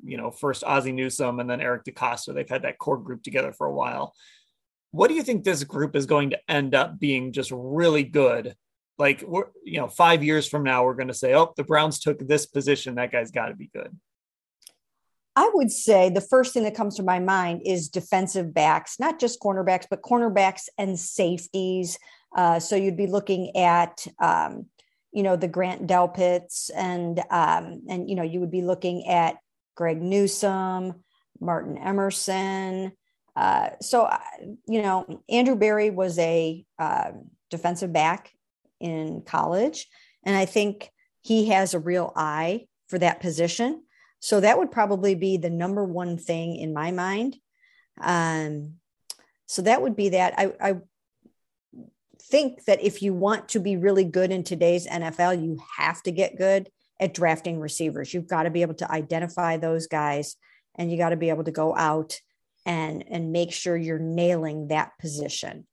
you 0.05 0.17
know, 0.17 0.31
first 0.31 0.63
Ozzie 0.63 0.93
Newsome 0.93 1.41
and 1.41 1.51
then 1.51 1.61
Eric 1.61 1.83
DeCosta. 1.85 2.33
They've 2.33 2.49
had 2.49 2.63
that 2.63 2.79
core 2.79 2.97
group 2.97 3.25
together 3.25 3.53
for 3.53 3.67
a 3.67 3.75
while. 3.75 4.15
What 4.93 5.09
do 5.09 5.15
you 5.15 5.25
think 5.25 5.43
this 5.43 5.65
group 5.65 5.97
is 5.97 6.07
going 6.07 6.31
to 6.31 6.39
end 6.49 6.77
up 6.77 7.01
being 7.01 7.33
just 7.33 7.51
really 7.53 8.05
good 8.05 8.55
like 8.99 9.23
we're 9.23 9.47
you 9.65 9.79
know 9.79 9.87
five 9.87 10.25
years 10.25 10.49
from 10.49 10.65
now 10.65 10.85
we're 10.85 10.95
going 10.95 11.07
to 11.07 11.15
say 11.15 11.33
oh 11.33 11.53
the 11.57 11.63
browns 11.63 12.01
took 12.01 12.19
this 12.19 12.47
position 12.47 12.97
that 12.97 13.13
guy's 13.13 13.31
got 13.31 13.47
to 13.47 13.55
be 13.55 13.71
good 13.73 13.97
i 15.39 15.51
would 15.55 15.71
say 15.71 16.11
the 16.11 16.21
first 16.21 16.53
thing 16.53 16.65
that 16.65 16.75
comes 16.75 16.97
to 16.97 17.03
my 17.03 17.19
mind 17.19 17.63
is 17.65 17.89
defensive 17.89 18.53
backs 18.53 18.99
not 18.99 19.19
just 19.19 19.41
cornerbacks 19.41 19.87
but 19.89 20.03
cornerbacks 20.03 20.65
and 20.77 20.99
safeties 20.99 21.99
uh, 22.37 22.61
so 22.61 22.77
you'd 22.77 22.97
be 22.97 23.07
looking 23.07 23.57
at 23.57 24.07
um, 24.21 24.67
you 25.13 25.23
know 25.23 25.35
the 25.35 25.49
grant 25.49 25.87
delpits 25.87 26.71
and 26.77 27.21
um, 27.31 27.83
and 27.89 28.09
you 28.11 28.15
know 28.15 28.23
you 28.23 28.41
would 28.41 28.51
be 28.51 28.63
looking 28.63 29.07
at 29.07 29.37
greg 29.77 30.03
newsome 30.03 30.95
martin 31.41 31.79
emerson 31.79 32.93
uh, 33.37 33.71
so 33.81 34.03
uh, 34.03 34.19
you 34.67 34.83
know 34.83 35.23
andrew 35.29 35.55
berry 35.55 35.91
was 35.91 36.19
a 36.19 36.65
uh, 36.79 37.11
defensive 37.51 37.93
back 37.93 38.33
in 38.81 39.23
college. 39.23 39.87
And 40.25 40.37
I 40.37 40.45
think 40.45 40.91
he 41.23 41.49
has 41.49 41.75
a 41.75 41.79
real 41.79 42.13
eye 42.17 42.67
for 42.89 42.99
that 42.99 43.21
position. 43.21 43.83
So 44.21 44.41
that 44.41 44.59
would 44.59 44.71
probably 44.71 45.15
be 45.15 45.37
the 45.37 45.51
number 45.51 45.85
one 45.85 46.17
thing 46.17 46.57
in 46.57 46.73
my 46.73 46.91
mind. 46.91 47.37
Um, 48.01 48.75
so 49.47 49.63
that 49.63 49.81
would 49.83 49.97
be 49.97 50.11
that. 50.11 50.35
I, 50.37 50.53
I 50.61 50.77
think 52.23 52.65
that 52.65 52.83
if 52.83 53.03
you 53.03 53.15
want 53.15 53.51
to 53.51 53.61
be 53.61 53.77
really 53.77 54.05
good 54.05 54.31
in 54.31 54.43
today's 54.43 54.87
NFL, 54.87 55.43
you 55.43 55.59
have 55.77 56.03
to 56.03 56.11
get 56.11 56.37
good 56.37 56.69
at 57.01 57.15
drafting 57.15 57.61
receivers. 57.61 58.13
You've 58.13 58.27
got 58.27 58.43
to 58.43 58.51
be 58.51 58.63
able 58.63 58.75
to 58.75 58.91
identify 58.91 59.57
those 59.57 59.87
guys 59.87 60.37
and 60.77 60.91
you 60.91 60.99
got 60.99 61.11
to 61.11 61.17
be 61.17 61.29
able 61.29 61.45
to 61.45 61.53
go 61.53 61.77
out 61.77 62.19
and 62.67 63.05
and 63.09 63.33
make 63.33 63.53
sure 63.53 63.77
you're 63.77 63.99
nailing 63.99 64.69
that 64.69 64.93
position. 65.01 65.67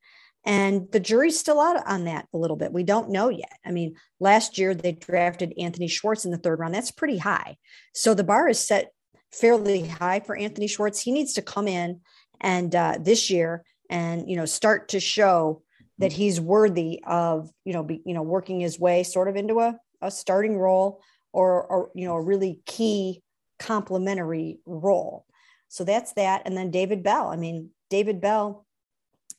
And 0.46 0.90
the 0.92 1.00
jury's 1.00 1.38
still 1.38 1.60
out 1.60 1.84
on 1.86 2.04
that 2.04 2.28
a 2.32 2.38
little 2.38 2.56
bit. 2.56 2.72
We 2.72 2.84
don't 2.84 3.10
know 3.10 3.28
yet. 3.28 3.58
I 3.64 3.72
mean, 3.72 3.96
last 4.20 4.56
year 4.56 4.74
they 4.74 4.92
drafted 4.92 5.52
Anthony 5.58 5.88
Schwartz 5.88 6.24
in 6.24 6.30
the 6.30 6.38
third 6.38 6.60
round. 6.60 6.72
That's 6.72 6.92
pretty 6.92 7.18
high. 7.18 7.56
So 7.92 8.14
the 8.14 8.24
bar 8.24 8.48
is 8.48 8.64
set 8.64 8.92
fairly 9.32 9.86
high 9.86 10.20
for 10.20 10.36
Anthony 10.36 10.68
Schwartz. 10.68 11.00
He 11.00 11.10
needs 11.10 11.34
to 11.34 11.42
come 11.42 11.66
in 11.66 12.00
and 12.40 12.74
uh, 12.74 12.98
this 13.00 13.28
year 13.28 13.64
and 13.90 14.28
you 14.28 14.36
know 14.36 14.44
start 14.44 14.88
to 14.90 15.00
show 15.00 15.62
that 15.98 16.12
he's 16.12 16.40
worthy 16.40 17.00
of 17.06 17.50
you 17.64 17.72
know 17.72 17.82
be, 17.82 18.02
you 18.04 18.14
know 18.14 18.22
working 18.22 18.60
his 18.60 18.78
way 18.78 19.02
sort 19.02 19.28
of 19.28 19.36
into 19.36 19.60
a, 19.60 19.78
a 20.02 20.10
starting 20.10 20.58
role 20.58 21.00
or, 21.32 21.64
or 21.64 21.90
you 21.94 22.06
know 22.06 22.14
a 22.14 22.22
really 22.22 22.60
key 22.66 23.22
complementary 23.58 24.58
role. 24.66 25.24
So 25.68 25.84
that's 25.84 26.12
that. 26.14 26.42
And 26.44 26.56
then 26.56 26.70
David 26.70 27.02
Bell. 27.02 27.28
I 27.28 27.36
mean, 27.36 27.70
David 27.90 28.20
Bell 28.20 28.65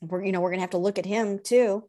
we're 0.01 0.23
you 0.23 0.31
know 0.31 0.41
we're 0.41 0.49
going 0.49 0.59
to 0.59 0.63
have 0.63 0.71
to 0.71 0.77
look 0.77 0.99
at 0.99 1.05
him 1.05 1.39
too 1.39 1.83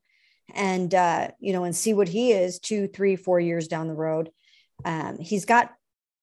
and 0.54 0.94
uh, 0.94 1.28
you 1.40 1.52
know 1.52 1.64
and 1.64 1.76
see 1.76 1.94
what 1.94 2.08
he 2.08 2.32
is 2.32 2.58
two 2.58 2.88
three 2.88 3.16
four 3.16 3.40
years 3.40 3.68
down 3.68 3.88
the 3.88 3.94
road. 3.94 4.30
Um, 4.84 5.18
he's 5.18 5.44
got 5.44 5.72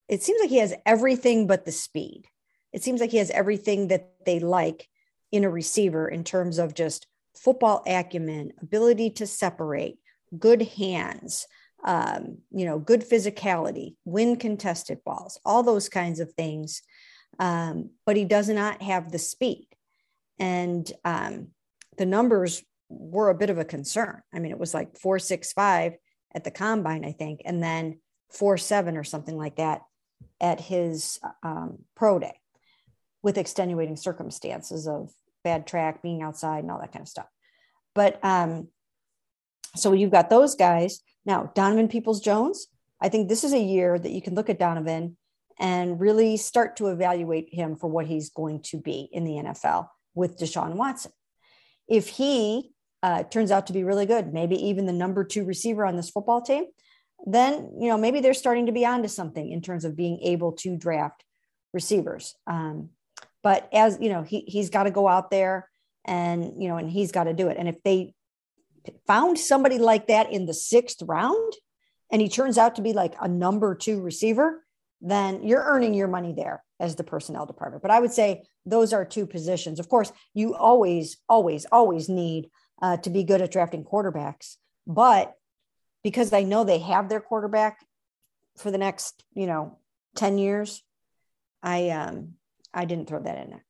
it 0.07 0.23
seems 0.23 0.39
like 0.41 0.49
he 0.49 0.57
has 0.57 0.73
everything 0.85 1.47
but 1.47 1.65
the 1.65 1.71
speed. 1.71 2.25
It 2.73 2.83
seems 2.83 3.01
like 3.01 3.11
he 3.11 3.17
has 3.17 3.31
everything 3.31 3.87
that 3.87 4.11
they 4.25 4.39
like 4.39 4.87
in 5.31 5.43
a 5.43 5.49
receiver 5.49 6.07
in 6.07 6.23
terms 6.23 6.57
of 6.57 6.73
just 6.73 7.07
football 7.35 7.83
acumen 7.85 8.53
ability 8.61 9.09
to 9.09 9.27
separate 9.27 9.97
good 10.39 10.61
hands 10.61 11.47
um, 11.83 12.37
you 12.51 12.65
know 12.65 12.79
good 12.79 13.07
physicality 13.07 13.95
win 14.05 14.37
contested 14.37 15.03
balls 15.03 15.39
all 15.45 15.63
those 15.63 15.89
kinds 15.89 16.19
of 16.19 16.33
things. 16.33 16.81
Um, 17.37 17.89
but 18.05 18.15
he 18.15 18.23
does 18.23 18.47
not 18.47 18.81
have 18.81 19.11
the 19.11 19.19
speed. 19.19 19.67
And 20.39 20.89
um, 21.03 21.49
the 21.97 22.05
numbers 22.05 22.63
were 22.89 23.29
a 23.29 23.35
bit 23.35 23.49
of 23.49 23.57
a 23.57 23.65
concern. 23.65 24.21
I 24.33 24.39
mean, 24.39 24.51
it 24.51 24.59
was 24.59 24.73
like 24.73 24.97
465 24.97 25.93
at 26.33 26.43
the 26.43 26.51
combine, 26.51 27.05
I 27.05 27.11
think, 27.11 27.41
and 27.45 27.63
then 27.63 27.99
four 28.31 28.57
seven 28.57 28.97
or 28.97 29.03
something 29.03 29.37
like 29.37 29.57
that 29.57 29.81
at 30.41 30.59
his 30.59 31.19
um, 31.43 31.79
pro 31.95 32.19
day. 32.19 32.39
with 33.23 33.37
extenuating 33.37 33.95
circumstances 33.95 34.87
of 34.87 35.11
bad 35.43 35.65
track, 35.65 36.03
being 36.03 36.21
outside, 36.21 36.59
and 36.59 36.71
all 36.71 36.79
that 36.79 36.91
kind 36.91 37.01
of 37.01 37.07
stuff. 37.07 37.27
But 37.95 38.23
um, 38.23 38.67
so 39.75 39.93
you've 39.93 40.11
got 40.11 40.29
those 40.29 40.55
guys. 40.55 41.01
Now, 41.25 41.51
Donovan 41.55 41.87
Peoples 41.87 42.21
Jones, 42.21 42.67
I 43.01 43.09
think 43.09 43.27
this 43.27 43.43
is 43.43 43.53
a 43.53 43.59
year 43.59 43.97
that 43.97 44.11
you 44.11 44.21
can 44.21 44.35
look 44.35 44.49
at 44.49 44.59
Donovan 44.59 45.17
and 45.59 45.99
really 45.99 46.37
start 46.37 46.75
to 46.77 46.87
evaluate 46.87 47.53
him 47.53 47.75
for 47.75 47.87
what 47.87 48.05
he's 48.05 48.29
going 48.29 48.61
to 48.61 48.77
be 48.77 49.09
in 49.11 49.23
the 49.23 49.33
NFL 49.33 49.87
with 50.13 50.37
Deshaun 50.37 50.75
Watson. 50.75 51.11
If 51.87 52.09
he 52.09 52.71
uh, 53.03 53.23
turns 53.23 53.51
out 53.51 53.67
to 53.67 53.73
be 53.73 53.83
really 53.83 54.05
good, 54.05 54.33
maybe 54.33 54.55
even 54.67 54.85
the 54.85 54.93
number 54.93 55.23
two 55.23 55.45
receiver 55.45 55.85
on 55.85 55.95
this 55.95 56.09
football 56.09 56.41
team, 56.41 56.65
then 57.25 57.71
you 57.79 57.87
know 57.87 57.97
maybe 57.97 58.19
they're 58.19 58.33
starting 58.33 58.65
to 58.65 58.71
be 58.71 58.85
onto 58.85 59.07
something 59.07 59.51
in 59.51 59.61
terms 59.61 59.85
of 59.85 59.95
being 59.95 60.19
able 60.21 60.51
to 60.53 60.75
draft 60.75 61.23
receivers. 61.73 62.35
Um, 62.47 62.89
but 63.43 63.69
as 63.71 63.97
you 64.01 64.09
know, 64.09 64.23
he 64.23 64.41
he's 64.47 64.69
got 64.69 64.83
to 64.83 64.91
go 64.91 65.07
out 65.07 65.29
there 65.29 65.69
and 66.05 66.61
you 66.61 66.67
know, 66.67 66.77
and 66.77 66.89
he's 66.89 67.11
got 67.11 67.25
to 67.25 67.33
do 67.33 67.47
it. 67.47 67.57
And 67.57 67.67
if 67.67 67.81
they 67.83 68.13
found 69.07 69.37
somebody 69.39 69.77
like 69.77 70.07
that 70.07 70.31
in 70.31 70.45
the 70.45 70.53
sixth 70.53 71.01
round, 71.03 71.53
and 72.11 72.21
he 72.21 72.29
turns 72.29 72.57
out 72.57 72.75
to 72.75 72.81
be 72.81 72.93
like 72.93 73.15
a 73.21 73.27
number 73.27 73.75
two 73.75 74.01
receiver, 74.01 74.64
then 75.05 75.43
you're 75.43 75.63
earning 75.63 75.93
your 75.93 76.07
money 76.07 76.33
there 76.33 76.63
as 76.79 76.95
the 76.95 77.03
personnel 77.03 77.45
department. 77.45 77.83
But 77.83 77.91
I 77.91 77.99
would 77.99 78.11
say 78.11 78.43
those 78.65 78.91
are 78.91 79.05
two 79.05 79.27
positions. 79.27 79.79
Of 79.79 79.87
course, 79.87 80.11
you 80.33 80.55
always, 80.55 81.17
always, 81.29 81.65
always 81.71 82.09
need 82.09 82.49
uh, 82.81 82.97
to 82.97 83.11
be 83.11 83.23
good 83.23 83.39
at 83.39 83.51
drafting 83.51 83.83
quarterbacks. 83.83 84.55
But 84.87 85.33
because 86.03 86.33
I 86.33 86.41
know 86.41 86.63
they 86.63 86.79
have 86.79 87.07
their 87.07 87.21
quarterback 87.21 87.85
for 88.57 88.71
the 88.71 88.79
next, 88.79 89.23
you 89.35 89.45
know, 89.45 89.77
10 90.15 90.39
years, 90.39 90.81
I 91.61 91.89
um 91.89 92.33
I 92.73 92.85
didn't 92.85 93.07
throw 93.07 93.21
that 93.21 93.37
in 93.43 93.49
there. 93.51 93.65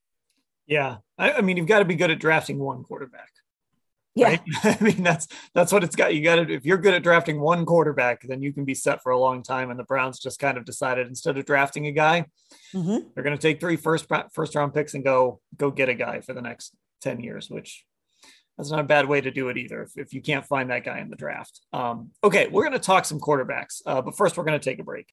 Yeah. 0.66 0.96
I, 1.18 1.32
I 1.32 1.40
mean, 1.42 1.56
you've 1.56 1.66
got 1.66 1.78
to 1.78 1.84
be 1.84 1.94
good 1.94 2.10
at 2.10 2.18
drafting 2.18 2.58
one 2.58 2.82
quarterback. 2.82 3.28
Yeah. 4.16 4.28
Right? 4.28 4.40
I 4.64 4.82
mean, 4.82 5.02
that's 5.02 5.28
that's 5.54 5.72
what 5.72 5.84
it's 5.84 5.94
got. 5.94 6.14
You 6.14 6.24
got 6.24 6.36
to 6.36 6.52
if 6.52 6.64
you're 6.64 6.78
good 6.78 6.94
at 6.94 7.02
drafting 7.02 7.38
one 7.38 7.66
quarterback, 7.66 8.22
then 8.22 8.42
you 8.42 8.52
can 8.52 8.64
be 8.64 8.74
set 8.74 9.02
for 9.02 9.12
a 9.12 9.18
long 9.18 9.42
time. 9.42 9.70
And 9.70 9.78
the 9.78 9.84
Browns 9.84 10.18
just 10.18 10.40
kind 10.40 10.56
of 10.56 10.64
decided 10.64 11.06
instead 11.06 11.36
of 11.36 11.44
drafting 11.44 11.86
a 11.86 11.92
guy, 11.92 12.24
mm-hmm. 12.74 13.08
they're 13.14 13.22
going 13.22 13.36
to 13.36 13.42
take 13.42 13.60
three 13.60 13.76
first 13.76 14.06
first 14.32 14.54
round 14.54 14.72
picks 14.74 14.94
and 14.94 15.04
go 15.04 15.40
go 15.56 15.70
get 15.70 15.90
a 15.90 15.94
guy 15.94 16.22
for 16.22 16.32
the 16.32 16.42
next 16.42 16.74
ten 17.02 17.20
years, 17.20 17.50
which 17.50 17.84
that's 18.56 18.70
not 18.70 18.80
a 18.80 18.84
bad 18.84 19.06
way 19.06 19.20
to 19.20 19.30
do 19.30 19.50
it 19.50 19.58
either. 19.58 19.82
If, 19.82 19.98
if 19.98 20.14
you 20.14 20.22
can't 20.22 20.46
find 20.46 20.70
that 20.70 20.84
guy 20.84 21.00
in 21.00 21.10
the 21.10 21.16
draft. 21.16 21.60
Um, 21.74 22.10
okay, 22.24 22.48
we're 22.48 22.62
going 22.62 22.72
to 22.72 22.78
talk 22.78 23.04
some 23.04 23.20
quarterbacks, 23.20 23.82
uh, 23.84 24.00
but 24.00 24.16
first 24.16 24.36
we're 24.38 24.44
going 24.44 24.58
to 24.58 24.64
take 24.64 24.78
a 24.78 24.84
break. 24.84 25.12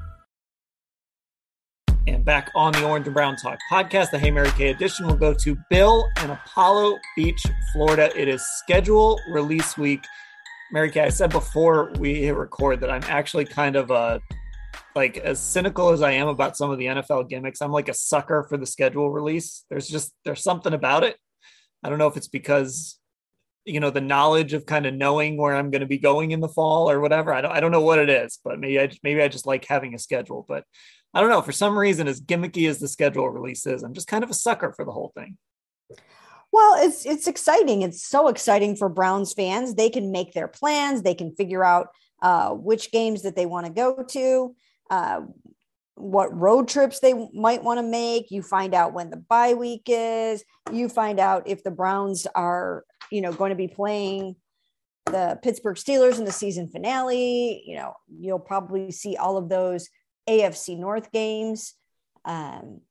And 2.11 2.25
back 2.25 2.51
on 2.55 2.73
the 2.73 2.83
Orange 2.83 3.07
and 3.07 3.13
Brown 3.13 3.37
Talk 3.37 3.57
podcast, 3.71 4.11
the 4.11 4.19
Hey 4.19 4.31
Mary 4.31 4.51
Kay 4.51 4.71
edition 4.71 5.07
will 5.07 5.15
go 5.15 5.33
to 5.33 5.57
Bill 5.69 6.09
in 6.21 6.29
Apollo 6.29 6.99
Beach, 7.15 7.41
Florida. 7.71 8.11
It 8.19 8.27
is 8.27 8.45
schedule 8.57 9.17
release 9.29 9.77
week. 9.77 10.03
Mary 10.73 10.91
Kay, 10.91 11.05
I 11.05 11.09
said 11.09 11.29
before 11.29 11.93
we 11.99 12.15
hit 12.15 12.35
record 12.35 12.81
that 12.81 12.91
I'm 12.91 13.03
actually 13.03 13.45
kind 13.45 13.77
of 13.77 13.91
a 13.91 14.19
like 14.93 15.19
as 15.19 15.39
cynical 15.39 15.89
as 15.89 16.01
I 16.01 16.11
am 16.11 16.27
about 16.27 16.57
some 16.57 16.69
of 16.69 16.79
the 16.79 16.87
NFL 16.87 17.29
gimmicks. 17.29 17.61
I'm 17.61 17.71
like 17.71 17.87
a 17.87 17.93
sucker 17.93 18.45
for 18.49 18.57
the 18.57 18.65
schedule 18.65 19.09
release. 19.09 19.63
There's 19.69 19.87
just 19.87 20.11
there's 20.25 20.43
something 20.43 20.73
about 20.73 21.05
it. 21.05 21.15
I 21.81 21.89
don't 21.89 21.97
know 21.97 22.07
if 22.07 22.17
it's 22.17 22.27
because 22.27 22.99
you 23.63 23.79
know 23.79 23.89
the 23.89 24.01
knowledge 24.01 24.51
of 24.51 24.65
kind 24.65 24.85
of 24.85 24.93
knowing 24.93 25.37
where 25.37 25.55
I'm 25.55 25.71
going 25.71 25.79
to 25.79 25.87
be 25.87 25.97
going 25.97 26.31
in 26.31 26.41
the 26.41 26.49
fall 26.49 26.91
or 26.91 26.99
whatever. 26.99 27.33
I 27.33 27.39
don't 27.39 27.53
I 27.53 27.61
don't 27.61 27.71
know 27.71 27.81
what 27.81 27.99
it 27.99 28.09
is, 28.09 28.37
but 28.43 28.59
maybe 28.59 28.81
I 28.81 28.91
maybe 29.01 29.21
I 29.21 29.29
just 29.29 29.47
like 29.47 29.63
having 29.63 29.93
a 29.93 29.99
schedule. 29.99 30.45
But 30.45 30.65
I 31.13 31.21
don't 31.21 31.29
know. 31.29 31.41
For 31.41 31.51
some 31.51 31.77
reason, 31.77 32.07
as 32.07 32.21
gimmicky 32.21 32.69
as 32.69 32.79
the 32.79 32.87
schedule 32.87 33.29
release 33.29 33.65
is, 33.65 33.83
I'm 33.83 33.93
just 33.93 34.07
kind 34.07 34.23
of 34.23 34.29
a 34.29 34.35
sucker 34.35 34.71
for 34.71 34.85
the 34.85 34.91
whole 34.91 35.11
thing. 35.15 35.37
Well, 36.51 36.85
it's 36.85 37.05
it's 37.05 37.27
exciting. 37.27 37.81
It's 37.81 38.05
so 38.05 38.27
exciting 38.27 38.75
for 38.75 38.89
Browns 38.89 39.33
fans. 39.33 39.75
They 39.75 39.89
can 39.89 40.11
make 40.11 40.33
their 40.33 40.47
plans. 40.47 41.01
They 41.01 41.15
can 41.15 41.33
figure 41.35 41.63
out 41.63 41.87
uh, 42.21 42.51
which 42.51 42.91
games 42.91 43.23
that 43.23 43.35
they 43.35 43.45
want 43.45 43.65
to 43.65 43.71
go 43.71 44.03
to, 44.09 44.55
uh, 44.89 45.21
what 45.95 46.37
road 46.37 46.67
trips 46.67 46.99
they 46.99 47.13
might 47.33 47.63
want 47.63 47.79
to 47.79 47.83
make. 47.83 48.31
You 48.31 48.41
find 48.41 48.73
out 48.73 48.93
when 48.93 49.09
the 49.09 49.17
bye 49.17 49.53
week 49.53 49.83
is. 49.87 50.43
You 50.71 50.89
find 50.89 51.19
out 51.19 51.47
if 51.47 51.63
the 51.63 51.71
Browns 51.71 52.27
are, 52.35 52.83
you 53.11 53.21
know, 53.21 53.31
going 53.31 53.49
to 53.49 53.55
be 53.55 53.67
playing 53.67 54.35
the 55.05 55.39
Pittsburgh 55.41 55.77
Steelers 55.77 56.19
in 56.19 56.25
the 56.25 56.31
season 56.31 56.69
finale. 56.69 57.63
You 57.65 57.77
know, 57.77 57.93
you'll 58.19 58.39
probably 58.39 58.91
see 58.91 59.15
all 59.15 59.37
of 59.37 59.49
those 59.49 59.89
AFC 60.29 60.77
North 60.77 61.11
games 61.11 61.73
um, 62.25 62.81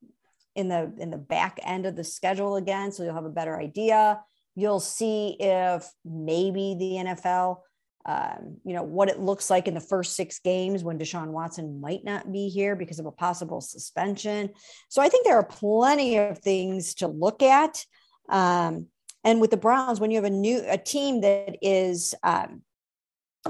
in 0.55 0.67
the 0.67 0.93
in 0.97 1.11
the 1.11 1.17
back 1.17 1.59
end 1.63 1.85
of 1.85 1.95
the 1.95 2.03
schedule 2.03 2.55
again, 2.55 2.91
so 2.91 3.03
you'll 3.03 3.15
have 3.15 3.25
a 3.25 3.29
better 3.29 3.57
idea. 3.57 4.21
You'll 4.55 4.81
see 4.81 5.37
if 5.39 5.89
maybe 6.03 6.75
the 6.77 7.09
NFL, 7.09 7.59
um, 8.05 8.57
you 8.65 8.73
know, 8.73 8.83
what 8.83 9.07
it 9.07 9.19
looks 9.19 9.49
like 9.49 9.69
in 9.69 9.73
the 9.73 9.79
first 9.79 10.15
six 10.15 10.39
games 10.39 10.83
when 10.83 10.99
Deshaun 10.99 11.27
Watson 11.27 11.79
might 11.79 12.03
not 12.03 12.31
be 12.31 12.49
here 12.49 12.75
because 12.75 12.99
of 12.99 13.05
a 13.05 13.11
possible 13.11 13.61
suspension. 13.61 14.49
So 14.89 15.01
I 15.01 15.07
think 15.07 15.25
there 15.25 15.37
are 15.37 15.43
plenty 15.43 16.17
of 16.17 16.39
things 16.39 16.95
to 16.95 17.07
look 17.07 17.41
at. 17.41 17.85
Um, 18.27 18.87
and 19.23 19.39
with 19.39 19.51
the 19.51 19.57
Browns, 19.57 20.01
when 20.01 20.11
you 20.11 20.17
have 20.17 20.25
a 20.25 20.29
new 20.29 20.63
a 20.67 20.77
team 20.77 21.21
that 21.21 21.57
is 21.61 22.13
um, 22.23 22.63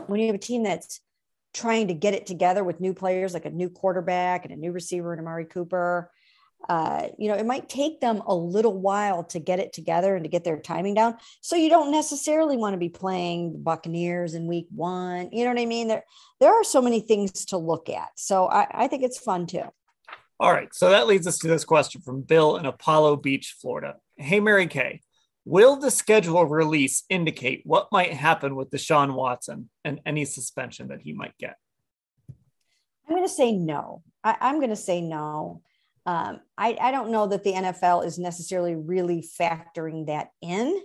when 0.07 0.19
you 0.19 0.27
have 0.27 0.35
a 0.35 0.39
team 0.39 0.63
that's 0.63 1.01
trying 1.53 1.87
to 1.89 1.93
get 1.93 2.13
it 2.13 2.25
together 2.25 2.63
with 2.63 2.79
new 2.79 2.93
players 2.93 3.33
like 3.33 3.45
a 3.45 3.49
new 3.51 3.69
quarterback 3.69 4.45
and 4.45 4.53
a 4.53 4.57
new 4.57 4.71
receiver 4.71 5.11
and 5.11 5.19
Amari 5.19 5.45
Cooper. 5.45 6.11
Uh, 6.69 7.07
you 7.17 7.27
know, 7.27 7.35
it 7.35 7.45
might 7.45 7.67
take 7.67 7.99
them 7.99 8.21
a 8.27 8.35
little 8.35 8.77
while 8.77 9.23
to 9.23 9.39
get 9.39 9.59
it 9.59 9.73
together 9.73 10.15
and 10.15 10.23
to 10.23 10.29
get 10.29 10.43
their 10.43 10.59
timing 10.59 10.93
down. 10.93 11.17
So 11.41 11.55
you 11.55 11.69
don't 11.69 11.91
necessarily 11.91 12.55
want 12.55 12.73
to 12.73 12.77
be 12.77 12.89
playing 12.89 13.53
the 13.53 13.59
Buccaneers 13.59 14.35
in 14.35 14.45
week 14.45 14.67
one. 14.69 15.29
You 15.31 15.43
know 15.43 15.51
what 15.51 15.59
I 15.59 15.65
mean? 15.65 15.87
There, 15.87 16.03
there 16.39 16.53
are 16.53 16.63
so 16.63 16.81
many 16.81 17.01
things 17.01 17.45
to 17.45 17.57
look 17.57 17.89
at. 17.89 18.09
So 18.15 18.47
I, 18.47 18.67
I 18.71 18.87
think 18.87 19.03
it's 19.03 19.17
fun 19.17 19.47
too. 19.47 19.63
All 20.39 20.51
right. 20.51 20.73
So 20.73 20.89
that 20.89 21.07
leads 21.07 21.27
us 21.27 21.37
to 21.39 21.47
this 21.47 21.63
question 21.63 22.01
from 22.01 22.21
Bill 22.21 22.57
in 22.57 22.65
Apollo 22.65 23.17
Beach, 23.17 23.55
Florida. 23.59 23.95
Hey, 24.15 24.39
Mary 24.39 24.67
Kay, 24.67 25.01
Will 25.45 25.77
the 25.77 25.89
schedule 25.89 26.45
release 26.45 27.03
indicate 27.09 27.61
what 27.65 27.91
might 27.91 28.13
happen 28.13 28.55
with 28.55 28.69
Deshaun 28.69 29.13
Watson 29.13 29.69
and 29.83 29.99
any 30.05 30.25
suspension 30.25 30.89
that 30.89 31.01
he 31.01 31.13
might 31.13 31.37
get? 31.39 31.55
I'm 33.07 33.15
going 33.15 33.23
to 33.23 33.33
say 33.33 33.51
no. 33.51 34.03
I, 34.23 34.37
am 34.41 34.57
going 34.57 34.69
to 34.69 34.75
say 34.75 35.01
no. 35.01 35.61
Um, 36.05 36.39
I, 36.57 36.77
I 36.79 36.91
don't 36.91 37.11
know 37.11 37.27
that 37.27 37.43
the 37.43 37.53
NFL 37.53 38.05
is 38.05 38.19
necessarily 38.19 38.75
really 38.75 39.27
factoring 39.39 40.07
that 40.07 40.29
in. 40.41 40.79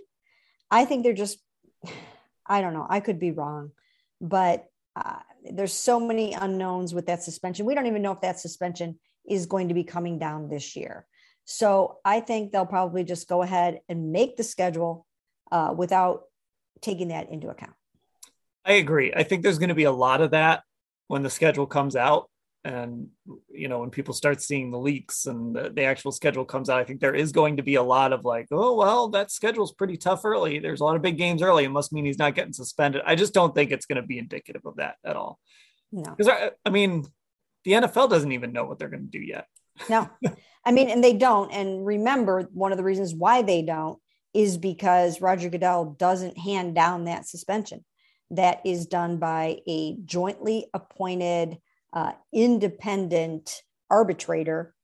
I 0.71 0.85
think 0.85 1.03
they're 1.03 1.13
just, 1.13 1.37
I 2.45 2.61
don't 2.61 2.73
know. 2.73 2.87
I 2.89 2.99
could 2.99 3.19
be 3.19 3.31
wrong, 3.31 3.71
but 4.19 4.65
uh, 4.95 5.19
there's 5.51 5.73
so 5.73 5.99
many 5.99 6.33
unknowns 6.33 6.93
with 6.93 7.05
that 7.07 7.23
suspension. 7.23 7.65
We 7.65 7.75
don't 7.75 7.87
even 7.87 8.01
know 8.01 8.13
if 8.13 8.21
that 8.21 8.39
suspension 8.39 8.99
is 9.29 9.45
going 9.45 9.67
to 9.67 9.73
be 9.73 9.83
coming 9.83 10.17
down 10.17 10.49
this 10.49 10.75
year. 10.75 11.05
So 11.49 11.99
I 12.03 12.19
think 12.19 12.51
they'll 12.51 12.65
probably 12.65 13.05
just 13.05 13.29
go 13.29 13.41
ahead 13.41 13.79
and 13.87 14.11
make 14.11 14.35
the 14.35 14.43
schedule 14.43 15.07
uh, 15.49 15.73
without 15.75 16.23
taking 16.81 17.07
that 17.07 17.31
into 17.31 17.47
account. 17.47 17.71
I 18.65 18.73
agree. 18.73 19.13
I 19.15 19.23
think 19.23 19.43
there's 19.43 19.57
going 19.57 19.69
to 19.69 19.75
be 19.75 19.85
a 19.85 19.91
lot 19.91 20.19
of 20.19 20.31
that 20.31 20.63
when 21.07 21.23
the 21.23 21.29
schedule 21.29 21.65
comes 21.65 21.95
out. 21.95 22.29
And, 22.65 23.07
you 23.49 23.69
know, 23.69 23.79
when 23.79 23.91
people 23.91 24.13
start 24.13 24.41
seeing 24.41 24.71
the 24.71 24.77
leaks 24.77 25.25
and 25.25 25.55
the, 25.55 25.69
the 25.69 25.83
actual 25.83 26.11
schedule 26.11 26.43
comes 26.43 26.69
out, 26.69 26.79
I 26.79 26.83
think 26.83 26.99
there 26.99 27.15
is 27.15 27.31
going 27.31 27.55
to 27.57 27.63
be 27.63 27.75
a 27.75 27.81
lot 27.83 28.11
of 28.11 28.25
like, 28.25 28.47
oh, 28.51 28.75
well, 28.75 29.07
that 29.11 29.31
schedule's 29.31 29.71
pretty 29.71 29.95
tough 29.95 30.25
early. 30.25 30.59
There's 30.59 30.81
a 30.81 30.83
lot 30.83 30.97
of 30.97 31.01
big 31.01 31.17
games 31.17 31.41
early. 31.41 31.63
It 31.63 31.69
must 31.69 31.93
mean 31.93 32.03
he's 32.03 32.19
not 32.19 32.35
getting 32.35 32.51
suspended. 32.51 33.03
I 33.05 33.15
just 33.15 33.33
don't 33.33 33.55
think 33.55 33.71
it's 33.71 33.85
going 33.85 34.01
to 34.01 34.05
be 34.05 34.19
indicative 34.19 34.65
of 34.65 34.75
that 34.75 34.97
at 35.05 35.15
all. 35.15 35.39
No. 35.93 36.13
Because, 36.13 36.27
I, 36.27 36.51
I 36.65 36.71
mean, 36.71 37.05
the 37.63 37.71
NFL 37.71 38.09
doesn't 38.09 38.33
even 38.33 38.51
know 38.51 38.65
what 38.65 38.79
they're 38.79 38.89
going 38.89 39.09
to 39.09 39.17
do 39.17 39.23
yet. 39.23 39.47
No. 39.89 40.09
I 40.65 40.71
mean, 40.71 40.89
and 40.89 41.03
they 41.03 41.13
don't. 41.13 41.51
And 41.51 41.85
remember, 41.85 42.49
one 42.53 42.71
of 42.71 42.77
the 42.77 42.83
reasons 42.83 43.15
why 43.15 43.41
they 43.41 43.61
don't 43.61 43.99
is 44.33 44.57
because 44.57 45.21
Roger 45.21 45.49
Goodell 45.49 45.95
doesn't 45.97 46.37
hand 46.37 46.75
down 46.75 47.05
that 47.05 47.27
suspension. 47.27 47.85
That 48.31 48.61
is 48.65 48.87
done 48.87 49.17
by 49.17 49.59
a 49.67 49.95
jointly 50.03 50.67
appointed 50.73 51.57
uh, 51.93 52.11
independent 52.33 53.63
arbitrator 53.89 54.75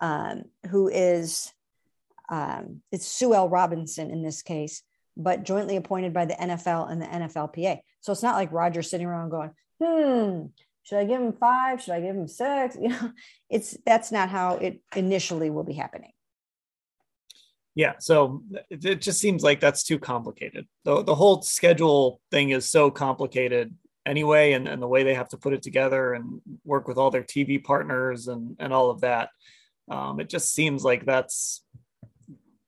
um, 0.00 0.44
who 0.70 0.88
is 0.88 1.52
um, 2.28 2.82
it's 2.90 3.06
Sue 3.06 3.34
L. 3.34 3.48
Robinson 3.48 4.10
in 4.10 4.22
this 4.22 4.42
case, 4.42 4.82
but 5.16 5.44
jointly 5.44 5.76
appointed 5.76 6.12
by 6.12 6.24
the 6.24 6.34
NFL 6.34 6.90
and 6.90 7.02
the 7.02 7.06
NFLPA. 7.06 7.80
So 8.00 8.12
it's 8.12 8.22
not 8.22 8.36
like 8.36 8.52
Roger 8.52 8.82
sitting 8.82 9.06
around 9.06 9.30
going, 9.30 9.50
hmm, 9.82 10.46
should 10.84 10.98
I 10.98 11.04
give 11.04 11.20
him 11.20 11.32
five? 11.32 11.82
Should 11.82 11.94
I 11.94 12.00
give 12.00 12.14
him 12.14 12.28
six? 12.28 12.76
You 12.80 12.90
know, 12.90 13.12
it's 13.50 13.76
that's 13.84 14.12
not 14.12 14.28
how 14.28 14.56
it 14.56 14.80
initially 14.94 15.50
will 15.50 15.64
be 15.64 15.72
happening. 15.72 16.12
Yeah, 17.74 17.94
so 17.98 18.44
it 18.70 19.00
just 19.00 19.18
seems 19.18 19.42
like 19.42 19.58
that's 19.58 19.82
too 19.82 19.98
complicated. 19.98 20.66
The 20.84 21.02
the 21.02 21.14
whole 21.14 21.42
schedule 21.42 22.20
thing 22.30 22.50
is 22.50 22.70
so 22.70 22.90
complicated 22.90 23.74
anyway, 24.06 24.52
and, 24.52 24.68
and 24.68 24.80
the 24.80 24.86
way 24.86 25.02
they 25.02 25.14
have 25.14 25.30
to 25.30 25.38
put 25.38 25.54
it 25.54 25.62
together 25.62 26.12
and 26.12 26.40
work 26.64 26.86
with 26.86 26.98
all 26.98 27.10
their 27.10 27.24
TV 27.24 27.62
partners 27.62 28.28
and 28.28 28.54
and 28.60 28.72
all 28.72 28.90
of 28.90 29.00
that. 29.00 29.30
Um, 29.90 30.20
it 30.20 30.28
just 30.28 30.52
seems 30.52 30.84
like 30.84 31.04
that's 31.04 31.64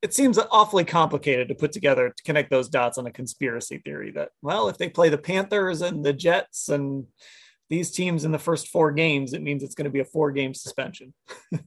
it 0.03 0.15
seems 0.15 0.39
awfully 0.39 0.85
complicated 0.85 1.49
to 1.49 1.55
put 1.55 1.73
together 1.73 2.13
to 2.15 2.23
connect 2.23 2.51
those 2.51 2.69
dots 2.69 2.99
on 2.99 3.07
a 3.07 3.11
conspiracy 3.11 3.79
theory 3.79 4.11
that 4.13 4.31
well 4.43 4.69
if 4.69 4.79
they 4.79 4.89
play 4.89 5.09
the 5.09 5.19
panthers 5.19 5.83
and 5.83 6.05
the 6.05 6.13
jets 6.13 6.69
and 6.69 7.07
these 7.69 7.91
teams 7.91 8.25
in 8.25 8.33
the 8.33 8.39
first 8.39 8.69
four 8.69 8.93
games 8.93 9.33
it 9.33 9.43
means 9.43 9.63
it's 9.63 9.75
going 9.75 9.85
to 9.85 9.91
be 9.91 10.01
a 10.01 10.05
four 10.05 10.33
game 10.33 10.55
suspension. 10.55 11.15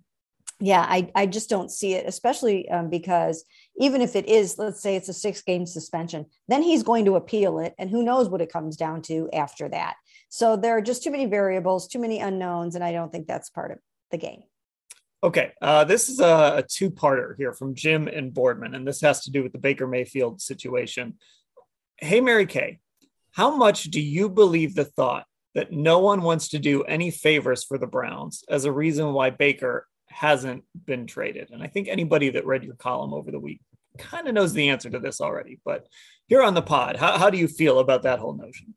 Yeah 0.62 0.86
I, 0.86 1.10
I 1.16 1.26
just 1.26 1.50
don't 1.50 1.72
see 1.72 1.94
it 1.94 2.06
especially 2.06 2.70
um, 2.70 2.90
because 2.90 3.46
even 3.78 4.02
if 4.02 4.18
it 4.18 4.28
is 4.28 4.58
let's 4.58 4.82
say 4.82 4.98
it's 4.98 5.08
a 5.08 5.14
six 5.14 5.42
game 5.42 5.66
suspension 5.66 6.26
then 6.50 6.62
he's 6.62 6.84
going 6.84 7.06
to 7.06 7.16
appeal 7.16 7.60
it 7.60 7.74
and 7.80 7.90
who 7.90 8.04
knows 8.04 8.28
what 8.28 8.42
it 8.42 8.52
comes 8.52 8.76
down 8.76 9.02
to 9.04 9.30
after 9.32 9.70
that. 9.70 9.96
So 10.28 10.58
there 10.58 10.76
are 10.76 10.82
just 10.82 11.02
too 11.02 11.12
many 11.12 11.28
variables 11.28 11.88
too 11.88 12.00
many 12.00 12.20
unknowns 12.20 12.76
and 12.76 12.84
i 12.84 12.92
don't 12.92 13.10
think 13.10 13.26
that's 13.26 13.50
part 13.50 13.72
of 13.72 13.78
the 14.12 14.18
game. 14.18 14.44
Okay, 15.22 15.52
uh, 15.62 15.84
this 15.84 16.08
is 16.08 16.22
a, 16.22 16.58
a 16.58 16.64
two 16.64 16.90
parter 16.90 17.36
here 17.38 17.52
from 17.52 17.76
Jim 17.76 18.08
and 18.08 18.34
Boardman, 18.34 18.74
and 18.74 18.88
this 18.88 19.02
has 19.02 19.24
to 19.26 19.32
do 19.32 19.44
with 19.44 19.52
the 19.52 19.58
Baker 19.58 19.86
Mayfield 19.86 20.40
situation. 20.40 21.18
Hey, 21.98 22.22
Mary 22.22 22.46
Kay, 22.46 22.80
how 23.32 23.54
much 23.54 23.86
do 23.86 24.00
you 24.00 24.30
believe 24.30 24.76
the 24.76 24.86
thought 24.86 25.26
that 25.60 25.74
no 25.74 26.00
one 26.00 26.22
wants 26.22 26.48
to 26.48 26.58
do 26.58 26.84
any 26.84 27.12
favors 27.12 27.66
for 27.66 27.78
the 27.78 27.86
Browns 27.86 28.46
as 28.48 28.64
a 28.64 28.72
reason 28.72 29.12
why 29.12 29.30
Baker 29.30 29.86
hasn't 30.08 30.64
been 30.86 31.06
traded? 31.06 31.50
And 31.52 31.62
I 31.62 31.68
think 31.68 31.90
anybody 31.90 32.30
that 32.30 32.46
read 32.46 32.64
your 32.64 32.76
column 32.76 33.14
over 33.14 33.30
the 33.30 33.42
week 33.42 33.60
kind 33.98 34.30
of 34.30 34.34
knows 34.34 34.54
the 34.54 34.70
answer 34.70 34.90
to 34.90 35.00
this 35.00 35.20
already, 35.20 35.60
but 35.66 35.86
here 36.28 36.42
on 36.42 36.54
the 36.54 36.62
pod, 36.62 36.96
how, 36.96 37.18
how 37.18 37.30
do 37.30 37.38
you 37.38 37.50
feel 37.50 37.80
about 37.80 38.04
that 38.04 38.20
whole 38.20 38.38
notion? 38.38 38.74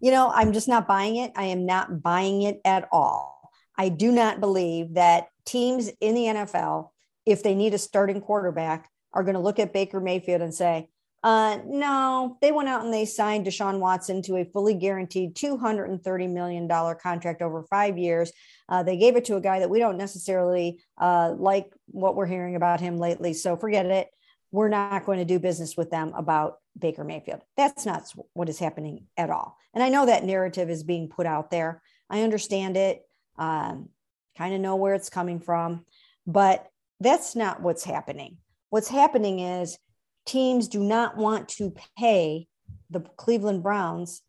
You 0.00 0.10
know, 0.10 0.32
I'm 0.34 0.52
just 0.52 0.66
not 0.66 0.88
buying 0.88 1.14
it. 1.16 1.30
I 1.36 1.44
am 1.44 1.66
not 1.66 2.02
buying 2.02 2.42
it 2.42 2.60
at 2.64 2.88
all. 2.90 3.52
I 3.78 3.88
do 3.88 4.10
not 4.10 4.40
believe 4.40 4.94
that 4.94 5.28
teams 5.46 5.88
in 6.00 6.16
the 6.16 6.24
NFL, 6.24 6.88
if 7.26 7.44
they 7.44 7.54
need 7.54 7.74
a 7.74 7.78
starting 7.78 8.20
quarterback, 8.20 8.90
are 9.12 9.22
going 9.22 9.34
to 9.34 9.40
look 9.40 9.60
at 9.60 9.72
Baker 9.72 10.00
Mayfield 10.00 10.42
and 10.42 10.52
say, 10.52 10.88
uh, 11.22 11.58
no, 11.66 12.36
they 12.40 12.50
went 12.50 12.68
out 12.68 12.84
and 12.84 12.92
they 12.92 13.04
signed 13.04 13.46
Deshaun 13.46 13.78
Watson 13.78 14.22
to 14.22 14.36
a 14.36 14.44
fully 14.44 14.74
guaranteed 14.74 15.36
$230 15.36 16.30
million 16.30 16.68
contract 16.68 17.42
over 17.42 17.62
five 17.62 17.96
years. 17.96 18.32
Uh, 18.68 18.82
they 18.82 18.96
gave 18.96 19.16
it 19.16 19.24
to 19.26 19.36
a 19.36 19.40
guy 19.40 19.60
that 19.60 19.70
we 19.70 19.78
don't 19.78 19.96
necessarily 19.96 20.80
uh, 20.98 21.32
like 21.36 21.72
what 21.86 22.16
we're 22.16 22.26
hearing 22.26 22.56
about 22.56 22.80
him 22.80 22.98
lately. 22.98 23.34
So 23.34 23.56
forget 23.56 23.86
it. 23.86 24.08
We're 24.50 24.68
not 24.68 25.06
going 25.06 25.18
to 25.18 25.24
do 25.24 25.38
business 25.38 25.76
with 25.76 25.90
them 25.90 26.12
about 26.14 26.56
Baker 26.78 27.04
Mayfield. 27.04 27.42
That's 27.56 27.86
not 27.86 28.12
what 28.32 28.48
is 28.48 28.58
happening 28.58 29.06
at 29.16 29.30
all. 29.30 29.56
And 29.74 29.82
I 29.82 29.90
know 29.90 30.06
that 30.06 30.24
narrative 30.24 30.70
is 30.70 30.82
being 30.82 31.08
put 31.08 31.26
out 31.26 31.50
there. 31.50 31.82
I 32.10 32.22
understand 32.22 32.76
it. 32.76 33.02
Um, 33.38 33.88
kind 34.36 34.54
of 34.54 34.60
know 34.60 34.76
where 34.76 34.94
it's 34.94 35.08
coming 35.08 35.38
from. 35.38 35.86
But 36.26 36.66
that's 37.00 37.36
not 37.36 37.62
what's 37.62 37.84
happening. 37.84 38.38
What's 38.70 38.88
happening 38.88 39.38
is 39.38 39.78
teams 40.26 40.68
do 40.68 40.82
not 40.82 41.16
want 41.16 41.48
to 41.48 41.74
pay 41.98 42.46
the 42.90 43.00
Cleveland 43.00 43.62
Browns, 43.62 44.22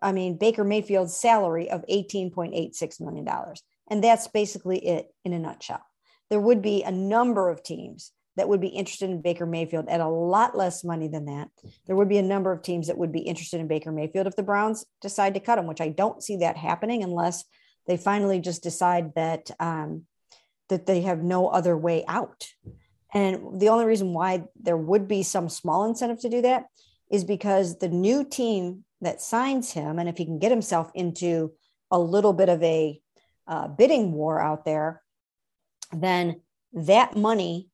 I 0.00 0.12
mean, 0.12 0.38
Baker 0.38 0.64
Mayfield's 0.64 1.16
salary 1.16 1.70
of 1.70 1.84
$18.86 1.90 3.00
million. 3.00 3.28
And 3.90 4.04
that's 4.04 4.28
basically 4.28 4.78
it 4.86 5.12
in 5.24 5.32
a 5.32 5.38
nutshell. 5.38 5.82
There 6.30 6.40
would 6.40 6.62
be 6.62 6.82
a 6.82 6.92
number 6.92 7.48
of 7.48 7.62
teams 7.62 8.12
that 8.36 8.48
would 8.48 8.60
be 8.60 8.68
interested 8.68 9.10
in 9.10 9.20
Baker 9.20 9.46
Mayfield 9.46 9.88
at 9.88 10.00
a 10.00 10.08
lot 10.08 10.56
less 10.56 10.84
money 10.84 11.08
than 11.08 11.26
that. 11.26 11.48
There 11.86 11.96
would 11.96 12.08
be 12.08 12.18
a 12.18 12.22
number 12.22 12.52
of 12.52 12.62
teams 12.62 12.86
that 12.86 12.98
would 12.98 13.10
be 13.10 13.20
interested 13.20 13.60
in 13.60 13.66
Baker 13.66 13.90
Mayfield 13.90 14.28
if 14.28 14.36
the 14.36 14.44
Browns 14.44 14.86
decide 15.00 15.34
to 15.34 15.40
cut 15.40 15.58
him, 15.58 15.66
which 15.66 15.80
I 15.80 15.88
don't 15.88 16.22
see 16.22 16.36
that 16.36 16.56
happening 16.56 17.02
unless 17.02 17.44
they 17.88 17.96
finally 17.96 18.38
just 18.38 18.62
decide 18.62 19.14
that 19.16 19.50
um, 19.58 20.04
that 20.68 20.86
they 20.86 21.00
have 21.00 21.22
no 21.22 21.48
other 21.48 21.76
way 21.76 22.04
out. 22.06 22.46
And 23.14 23.60
the 23.60 23.70
only 23.70 23.86
reason 23.86 24.12
why 24.12 24.44
there 24.60 24.76
would 24.76 25.08
be 25.08 25.22
some 25.22 25.48
small 25.48 25.84
incentive 25.84 26.20
to 26.20 26.28
do 26.28 26.42
that 26.42 26.66
is 27.10 27.24
because 27.24 27.78
the 27.78 27.88
new 27.88 28.24
team 28.24 28.84
that 29.00 29.22
signs 29.22 29.72
him, 29.72 29.98
and 29.98 30.08
if 30.08 30.18
he 30.18 30.24
can 30.24 30.38
get 30.38 30.50
himself 30.50 30.90
into 30.94 31.52
a 31.90 31.98
little 31.98 32.32
bit 32.32 32.48
of 32.48 32.62
a 32.62 33.00
uh, 33.46 33.68
bidding 33.68 34.12
war 34.12 34.40
out 34.40 34.64
there, 34.64 35.02
then 35.92 36.42
that 36.72 37.16
money 37.16 37.68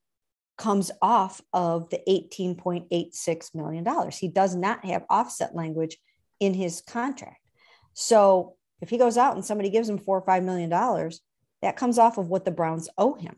comes 0.56 0.92
off 1.02 1.40
of 1.52 1.90
the 1.90 2.00
$18.86 2.08 3.54
million. 3.54 4.10
He 4.10 4.28
does 4.28 4.54
not 4.54 4.84
have 4.84 5.04
offset 5.10 5.54
language 5.54 5.96
in 6.38 6.54
his 6.54 6.80
contract. 6.80 7.40
So 7.94 8.54
if 8.80 8.90
he 8.90 8.98
goes 8.98 9.16
out 9.16 9.34
and 9.34 9.44
somebody 9.44 9.70
gives 9.70 9.88
him 9.88 9.98
four 9.98 10.18
or 10.18 10.24
five 10.24 10.44
million 10.44 10.70
dollars, 10.70 11.20
that 11.62 11.76
comes 11.76 11.98
off 11.98 12.18
of 12.18 12.28
what 12.28 12.44
the 12.44 12.50
Browns 12.50 12.88
owe 12.98 13.14
him. 13.14 13.36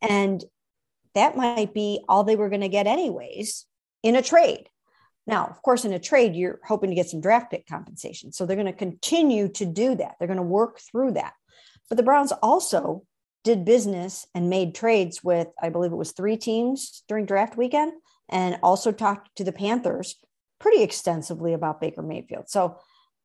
And 0.00 0.42
that 1.14 1.36
might 1.36 1.74
be 1.74 2.04
all 2.08 2.24
they 2.24 2.36
were 2.36 2.48
going 2.48 2.60
to 2.60 2.68
get, 2.68 2.86
anyways, 2.86 3.66
in 4.02 4.16
a 4.16 4.22
trade. 4.22 4.68
Now, 5.26 5.46
of 5.46 5.62
course, 5.62 5.84
in 5.84 5.92
a 5.92 5.98
trade, 5.98 6.34
you're 6.34 6.60
hoping 6.64 6.90
to 6.90 6.96
get 6.96 7.08
some 7.08 7.20
draft 7.20 7.50
pick 7.50 7.66
compensation. 7.66 8.32
So 8.32 8.44
they're 8.44 8.56
going 8.56 8.66
to 8.66 8.72
continue 8.72 9.48
to 9.50 9.64
do 9.64 9.94
that. 9.94 10.16
They're 10.18 10.28
going 10.28 10.36
to 10.36 10.42
work 10.42 10.80
through 10.80 11.12
that. 11.12 11.32
But 11.88 11.96
the 11.96 12.02
Browns 12.02 12.32
also 12.42 13.04
did 13.42 13.64
business 13.64 14.26
and 14.34 14.50
made 14.50 14.74
trades 14.74 15.22
with, 15.22 15.48
I 15.62 15.68
believe 15.68 15.92
it 15.92 15.96
was 15.96 16.12
three 16.12 16.36
teams 16.36 17.02
during 17.08 17.26
draft 17.26 17.56
weekend, 17.56 17.92
and 18.28 18.58
also 18.62 18.90
talked 18.90 19.36
to 19.36 19.44
the 19.44 19.52
Panthers 19.52 20.16
pretty 20.58 20.82
extensively 20.82 21.52
about 21.52 21.80
Baker 21.80 22.02
Mayfield. 22.02 22.48
So 22.48 22.78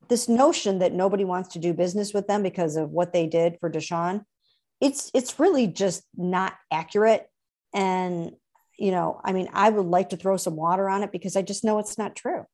this 0.10 0.28
notion 0.28 0.80
that 0.80 0.94
nobody 0.94 1.24
wants 1.24 1.50
to 1.50 1.60
do 1.60 1.74
business 1.74 2.14
with 2.14 2.28
them 2.28 2.44
because 2.44 2.76
of 2.76 2.92
what 2.92 3.14
they 3.14 3.28
did 3.28 3.58
for 3.60 3.70
Deshaun, 3.70 4.24
it's 4.82 5.12
it's 5.14 5.40
really 5.40 5.68
just 5.68 6.04
not 6.16 6.54
accurate. 6.72 7.30
And 7.74 8.32
you 8.78 8.92
know, 8.92 9.20
I 9.24 9.34
mean, 9.34 9.50
I 9.54 9.70
would 9.70 9.86
like 9.86 10.10
to 10.10 10.18
throw 10.18 10.38
some 10.38 10.56
water 10.56 10.88
on 10.90 11.04
it 11.04 11.12
because 11.12 11.36
I 11.36 11.42
just 11.42 11.64
know 11.64 11.80
it's 11.80 11.98
not 11.98 12.16
true. 12.16 12.46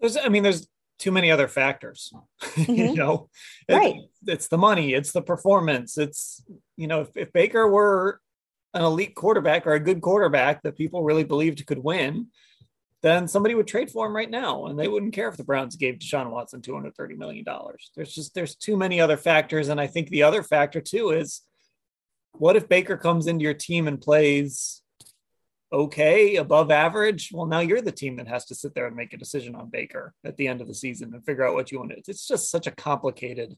There's, 0.00 0.16
I 0.16 0.28
mean, 0.28 0.44
there's 0.44 0.68
too 0.98 1.10
many 1.10 1.30
other 1.30 1.48
factors. 1.48 2.12
Mm-hmm. 2.58 2.72
you 2.72 2.94
know, 2.94 3.30
right? 3.68 3.96
It's 4.26 4.48
the 4.48 4.58
money, 4.58 4.92
it's 4.94 5.12
the 5.12 5.22
performance, 5.22 5.96
it's 5.96 6.42
you 6.76 6.86
know, 6.86 7.02
if, 7.02 7.08
if 7.14 7.32
Baker 7.32 7.68
were 7.68 8.20
an 8.74 8.82
elite 8.82 9.14
quarterback 9.14 9.66
or 9.66 9.74
a 9.74 9.80
good 9.80 10.00
quarterback 10.00 10.62
that 10.62 10.76
people 10.76 11.02
really 11.02 11.24
believed 11.24 11.64
could 11.66 11.78
win, 11.78 12.28
then 13.02 13.28
somebody 13.28 13.54
would 13.54 13.66
trade 13.66 13.90
for 13.90 14.06
him 14.06 14.14
right 14.14 14.30
now 14.30 14.66
and 14.66 14.78
they 14.78 14.88
wouldn't 14.88 15.14
care 15.14 15.28
if 15.28 15.36
the 15.36 15.44
Browns 15.44 15.76
gave 15.76 15.96
Deshaun 15.96 16.30
Watson 16.30 16.60
$230 16.60 17.16
million. 17.16 17.44
There's 17.94 18.12
just 18.12 18.34
there's 18.34 18.56
too 18.56 18.76
many 18.76 19.00
other 19.00 19.16
factors. 19.16 19.68
And 19.68 19.80
I 19.80 19.86
think 19.86 20.08
the 20.08 20.24
other 20.24 20.42
factor 20.42 20.80
too 20.80 21.10
is 21.10 21.42
what 22.38 22.56
if 22.56 22.68
Baker 22.68 22.96
comes 22.96 23.26
into 23.26 23.42
your 23.42 23.54
team 23.54 23.88
and 23.88 24.00
plays 24.00 24.82
okay, 25.72 26.36
above 26.36 26.70
average? 26.70 27.30
Well, 27.32 27.46
now 27.46 27.60
you're 27.60 27.82
the 27.82 27.92
team 27.92 28.16
that 28.16 28.28
has 28.28 28.46
to 28.46 28.54
sit 28.54 28.74
there 28.74 28.86
and 28.86 28.96
make 28.96 29.12
a 29.12 29.18
decision 29.18 29.54
on 29.54 29.70
Baker 29.70 30.14
at 30.24 30.36
the 30.36 30.48
end 30.48 30.60
of 30.60 30.68
the 30.68 30.74
season 30.74 31.12
and 31.12 31.24
figure 31.24 31.46
out 31.46 31.54
what 31.54 31.70
you 31.70 31.78
want 31.78 31.90
to. 31.90 31.98
It's 31.98 32.26
just 32.26 32.50
such 32.50 32.66
a 32.66 32.70
complicated 32.70 33.56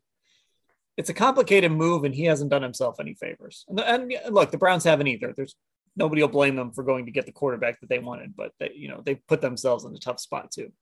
it's 0.97 1.09
a 1.09 1.15
complicated 1.15 1.73
move 1.73 2.05
and 2.05 2.15
he 2.15 2.25
hasn't 2.25 2.51
done 2.51 2.63
himself 2.63 2.97
any 3.01 3.15
favors. 3.15 3.65
And, 3.69 3.81
and 3.81 4.35
look, 4.35 4.51
the 4.51 4.59
Browns 4.59 4.85
haven't 4.85 5.07
either. 5.07 5.33
There's 5.35 5.55
nobody 5.97 6.21
will 6.21 6.29
blame 6.29 6.57
them 6.57 6.73
for 6.73 6.85
going 6.85 7.07
to 7.07 7.13
get 7.13 7.25
the 7.25 7.33
quarterback 7.33 7.81
that 7.81 7.89
they 7.89 7.99
wanted, 7.99 8.37
but 8.37 8.53
they, 8.61 8.73
you 8.75 8.89
know, 8.89 9.01
they 9.03 9.15
put 9.15 9.41
themselves 9.41 9.85
in 9.85 9.95
a 9.95 9.99
tough 9.99 10.21
spot 10.21 10.51
too. 10.51 10.73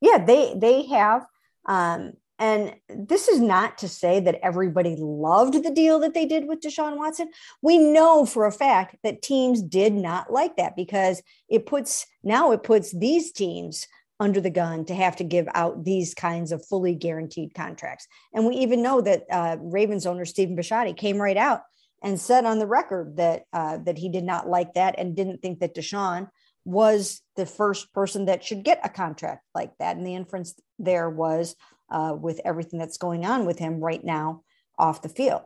Yeah, 0.00 0.24
they 0.24 0.54
they 0.56 0.86
have. 0.86 1.24
Um, 1.66 2.14
and 2.38 2.74
this 2.88 3.28
is 3.28 3.40
not 3.40 3.78
to 3.78 3.88
say 3.88 4.18
that 4.20 4.40
everybody 4.42 4.96
loved 4.98 5.62
the 5.62 5.70
deal 5.70 6.00
that 6.00 6.14
they 6.14 6.26
did 6.26 6.48
with 6.48 6.60
Deshaun 6.60 6.96
Watson. 6.96 7.30
We 7.62 7.78
know 7.78 8.26
for 8.26 8.44
a 8.44 8.52
fact 8.52 8.96
that 9.04 9.22
teams 9.22 9.62
did 9.62 9.92
not 9.92 10.32
like 10.32 10.56
that 10.56 10.74
because 10.74 11.22
it 11.48 11.66
puts 11.66 12.06
now 12.24 12.50
it 12.52 12.64
puts 12.64 12.96
these 12.96 13.30
teams 13.30 13.86
under 14.18 14.40
the 14.40 14.50
gun 14.50 14.84
to 14.86 14.94
have 14.94 15.16
to 15.16 15.24
give 15.24 15.48
out 15.54 15.84
these 15.84 16.14
kinds 16.14 16.50
of 16.50 16.66
fully 16.66 16.94
guaranteed 16.94 17.54
contracts. 17.54 18.06
And 18.32 18.46
we 18.46 18.56
even 18.56 18.82
know 18.82 19.00
that 19.00 19.24
uh, 19.30 19.56
Ravens 19.60 20.06
owner 20.06 20.24
Stephen 20.24 20.56
Bisciotti 20.56 20.96
came 20.96 21.18
right 21.18 21.36
out 21.36 21.62
and 22.02 22.20
said 22.20 22.44
on 22.44 22.58
the 22.58 22.66
record 22.66 23.16
that 23.16 23.44
uh, 23.52 23.78
that 23.78 23.98
he 23.98 24.08
did 24.08 24.24
not 24.24 24.48
like 24.48 24.74
that 24.74 24.96
and 24.98 25.16
didn't 25.16 25.40
think 25.40 25.60
that 25.60 25.74
Deshaun 25.74 26.28
was 26.64 27.20
the 27.36 27.46
first 27.46 27.92
person 27.92 28.24
that 28.24 28.42
should 28.42 28.64
get 28.64 28.80
a 28.82 28.88
contract 28.88 29.44
like 29.54 29.72
that. 29.78 29.96
And 29.96 30.06
the 30.06 30.14
inference 30.14 30.54
there 30.78 31.10
was 31.10 31.54
uh, 31.94 32.14
with 32.26 32.40
everything 32.44 32.78
that's 32.78 32.98
going 32.98 33.24
on 33.24 33.46
with 33.46 33.58
him 33.58 33.80
right 33.80 34.04
now 34.04 34.42
off 34.76 35.02
the 35.02 35.08
field. 35.08 35.42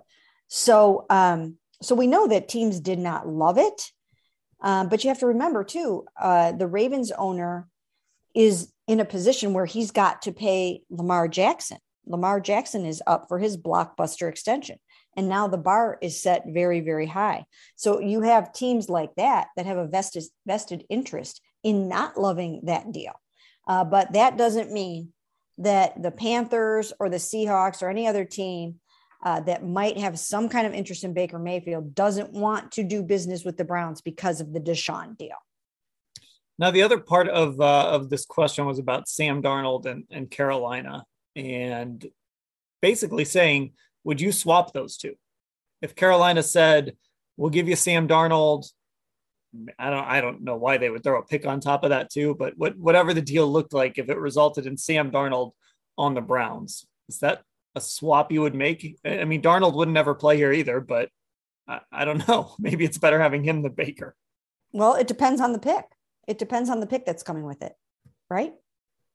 So 0.49 1.05
um, 1.11 1.59
so 1.83 1.95
we 1.95 2.07
know 2.07 2.27
that 2.29 2.49
teams 2.49 2.81
did 2.81 2.99
not 2.99 3.29
love 3.29 3.59
it. 3.59 3.93
Um, 4.61 4.89
but 4.89 5.05
you 5.05 5.09
have 5.09 5.21
to 5.21 5.27
remember 5.27 5.63
too, 5.63 6.05
uh, 6.21 6.53
the 6.53 6.67
Ravens 6.67 7.13
owner 7.13 7.69
is 8.35 8.73
in 8.89 9.01
a 9.01 9.05
position 9.05 9.53
where 9.53 9.67
he's 9.67 9.93
got 9.93 10.23
to 10.23 10.33
pay 10.33 10.83
Lamar 10.91 11.29
Jackson. 11.29 11.79
Lamar 12.07 12.41
Jackson 12.41 12.85
is 12.85 13.03
up 13.07 13.29
for 13.29 13.39
his 13.39 13.57
blockbuster 13.57 14.29
extension. 14.29 14.79
And 15.17 15.29
now 15.29 15.47
the 15.47 15.59
bar 15.59 15.99
is 16.01 16.23
set 16.23 16.45
very, 16.49 16.81
very 16.81 17.07
high. 17.07 17.45
So 17.77 18.01
you 18.01 18.23
have 18.23 18.53
teams 18.53 18.89
like 18.89 19.15
that 19.17 19.49
that 19.57 19.67
have 19.67 19.77
a 19.77 19.87
vested, 19.87 20.25
vested 20.47 20.85
interest 20.89 21.41
in 21.63 21.89
not 21.89 22.19
loving 22.19 22.63
that 22.65 22.93
deal. 22.93 23.15
Uh, 23.67 23.85
but 23.85 24.15
that 24.15 24.39
doesn't 24.39 24.73
mean 24.73 25.13
that 25.59 26.01
the 26.03 26.11
Panthers 26.11 26.93
or 26.99 27.09
the 27.09 27.17
Seahawks 27.17 27.83
or 27.83 27.89
any 27.89 28.07
other 28.07 28.25
team 28.25 28.77
uh, 29.25 29.41
that 29.41 29.67
might 29.67 29.99
have 29.99 30.19
some 30.19 30.49
kind 30.49 30.67
of 30.67 30.73
interest 30.73 31.05
in 31.05 31.13
Baker 31.13 31.39
Mayfield 31.39 31.95
doesn't 31.95 32.33
want 32.33 32.73
to 32.73 32.85
do 32.85 33.03
business 33.03 33.45
with 33.45 33.57
the 33.57 33.65
Browns 33.65 34.01
because 34.01 34.41
of 34.41 34.53
the 34.53 34.61
Deshaun 34.61 35.19
deal. 35.19 35.37
Now, 36.59 36.71
the 36.71 36.83
other 36.83 36.99
part 36.99 37.29
of 37.29 37.61
uh, 37.61 37.91
of 37.91 38.11
this 38.11 38.25
question 38.25 38.67
was 38.67 38.79
about 38.79 39.09
Sam 39.09 39.43
Darnold 39.43 39.87
and, 39.87 40.05
and 40.11 40.31
Carolina, 40.31 41.05
and 41.37 42.05
basically 42.83 43.25
saying, 43.25 43.73
would 44.05 44.21
you 44.21 44.33
swap 44.33 44.73
those 44.73 44.97
two? 44.97 45.15
If 45.83 45.95
Carolina 45.95 46.43
said, 46.43 46.97
"We'll 47.37 47.51
give 47.51 47.69
you 47.69 47.77
Sam 47.77 48.09
Darnold," 48.09 48.67
I 49.79 49.91
don't 49.91 50.05
I 50.05 50.21
don't 50.21 50.43
know 50.43 50.57
why 50.57 50.77
they 50.77 50.91
would 50.91 51.03
throw 51.03 51.19
a 51.19 51.25
pick 51.25 51.47
on 51.47 51.61
top 51.61 51.85
of 51.85 51.91
that 51.91 52.11
too, 52.11 52.35
but 52.39 52.57
what, 52.57 52.77
whatever 52.77 53.15
the 53.15 53.23
deal 53.23 53.51
looked 53.51 53.73
like, 53.73 53.99
if 53.99 54.11
it 54.11 54.19
resulted 54.19 54.67
in 54.67 54.77
Sam 54.77 55.11
Darnold 55.11 55.53
on 55.97 56.15
the 56.15 56.21
Browns, 56.21 56.87
is 57.09 57.19
that 57.21 57.43
a 57.75 57.81
swap 57.81 58.31
you 58.31 58.43
would 58.43 58.55
make? 58.55 58.99
I 59.05 59.25
mean, 59.25 59.43
Darnold 59.43 59.75
would 59.75 59.89
never 59.89 60.15
play 60.15 60.37
here 60.37 60.53
either, 60.53 60.81
but 60.81 61.09
I, 61.67 61.81
I 61.91 62.05
don't 62.05 62.27
know. 62.29 62.55
Maybe 62.59 62.85
it's 62.85 62.99
better 62.99 63.21
having 63.21 63.43
him 63.43 63.63
than 63.63 63.73
Baker. 63.73 64.15
Well, 64.73 64.95
it 64.95 65.07
depends 65.07 65.41
on 65.41 65.53
the 65.53 65.59
pick. 65.59 65.85
It 66.27 66.39
depends 66.39 66.69
on 66.69 66.81
the 66.81 66.87
pick 66.87 67.07
that's 67.07 67.23
coming 67.23 67.45
with 67.45 67.63
it, 67.63 67.73
right? 68.29 68.53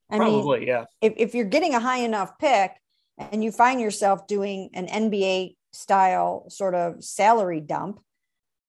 I 0.09 0.17
Probably, 0.17 0.59
mean, 0.59 0.67
yeah. 0.67 0.85
If, 1.01 1.13
if 1.17 1.35
you're 1.35 1.45
getting 1.45 1.75
a 1.75 1.79
high 1.79 1.99
enough 1.99 2.37
pick 2.39 2.71
and 3.17 3.43
you 3.43 3.51
find 3.51 3.79
yourself 3.79 4.25
doing 4.27 4.71
an 4.73 4.87
NBA 4.87 5.55
style 5.73 6.45
sort 6.49 6.73
of 6.73 7.03
salary 7.03 7.59
dump, 7.59 7.99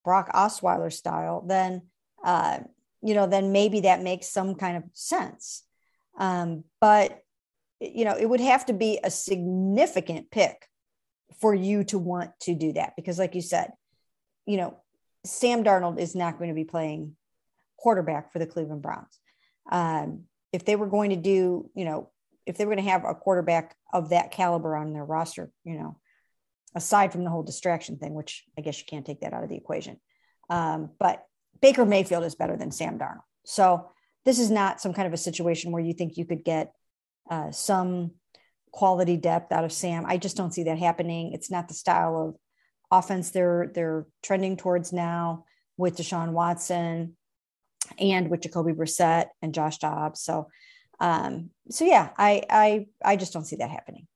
Brock 0.05 0.31
Osweiler 0.35 0.93
style, 0.93 1.45
then 1.47 1.83
uh, 2.25 2.61
you 3.03 3.15
know, 3.15 3.27
then 3.27 3.53
maybe 3.53 3.81
that 3.81 4.03
makes 4.03 4.31
some 4.31 4.55
kind 4.55 4.79
of 4.79 4.85
sense. 4.93 5.63
Um, 6.19 6.65
but 6.81 7.21
you 7.81 8.05
know, 8.05 8.17
it 8.17 8.27
would 8.27 8.41
have 8.41 8.67
to 8.67 8.73
be 8.73 8.99
a 9.05 9.11
significant 9.11 10.31
pick 10.31 10.69
for 11.41 11.55
you 11.55 11.85
to 11.85 11.99
want 11.99 12.31
to 12.41 12.55
do 12.55 12.73
that 12.73 12.95
because, 12.97 13.19
like 13.19 13.35
you 13.35 13.43
said, 13.43 13.73
you 14.47 14.57
know, 14.57 14.79
Sam 15.25 15.65
Darnold 15.65 15.99
is 15.99 16.15
not 16.15 16.39
going 16.39 16.49
to 16.49 16.55
be 16.55 16.65
playing 16.65 17.17
quarterback 17.77 18.33
for 18.33 18.39
the 18.39 18.47
Cleveland 18.47 18.83
Browns. 18.83 19.19
Um, 19.71 20.25
if 20.53 20.65
they 20.65 20.77
were 20.77 20.87
going 20.87 21.11
to 21.11 21.17
do, 21.17 21.71
you 21.75 21.85
know, 21.85 22.11
if 22.47 22.57
they 22.57 22.65
were 22.65 22.75
going 22.75 22.85
to 22.85 22.91
have 22.91 23.05
a 23.05 23.15
quarterback 23.15 23.75
of 23.93 24.11
that 24.11 24.31
caliber 24.31 24.77
on 24.77 24.93
their 24.93 25.05
roster, 25.05 25.51
you 25.65 25.79
know, 25.79 25.99
aside 26.75 27.13
from 27.13 27.25
the 27.25 27.31
whole 27.31 27.43
distraction 27.43 27.97
thing, 27.99 28.15
which 28.15 28.45
I 28.59 28.61
guess 28.61 28.79
you 28.79 28.85
can't 28.89 29.07
take 29.07 29.21
that 29.21 29.33
out 29.33 29.45
of 29.45 29.49
the 29.49 29.57
equation. 29.57 30.01
Um, 30.51 30.91
but 30.99 31.25
Baker 31.61 31.85
Mayfield 31.85 32.25
is 32.25 32.35
better 32.35 32.57
than 32.57 32.71
Sam 32.71 32.99
Darnold. 32.99 33.23
So 33.45 33.91
this 34.25 34.39
is 34.39 34.51
not 34.51 34.81
some 34.81 34.93
kind 34.93 35.07
of 35.07 35.13
a 35.13 35.19
situation 35.19 35.73
where 35.73 35.83
you 35.83 35.93
think 35.93 36.17
you 36.17 36.25
could 36.25 36.45
get 36.45 36.73
uh, 37.31 37.51
some 37.51 38.13
quality 38.73 39.17
depth 39.17 39.53
out 39.53 39.65
of 39.65 39.73
Sam. 39.73 40.05
I 40.07 40.17
just 40.17 40.37
don't 40.37 40.53
see 40.53 40.65
that 40.65 40.79
happening. 40.79 41.33
It's 41.33 41.51
not 41.51 41.69
the 41.69 41.75
style 41.75 42.29
of 42.29 42.37
offense 42.91 43.31
they're 43.31 43.71
they're 43.75 44.07
trending 44.23 44.57
towards 44.57 44.93
now 44.93 45.45
with 45.77 45.97
Deshaun 45.97 46.33
Watson 46.33 47.17
and 47.99 48.31
with 48.31 48.43
Jacoby 48.43 48.73
Brissett 48.73 49.27
and 49.43 49.55
Josh 49.55 49.79
Dobbs. 49.79 50.21
So 50.23 50.49
um, 51.01 51.51
so 51.71 51.85
yeah, 51.85 52.11
I 52.17 52.43
I 52.51 52.87
I 53.05 53.17
just 53.17 53.33
don't 53.33 53.47
see 53.47 53.57
that 53.57 53.71
happening. 53.71 54.07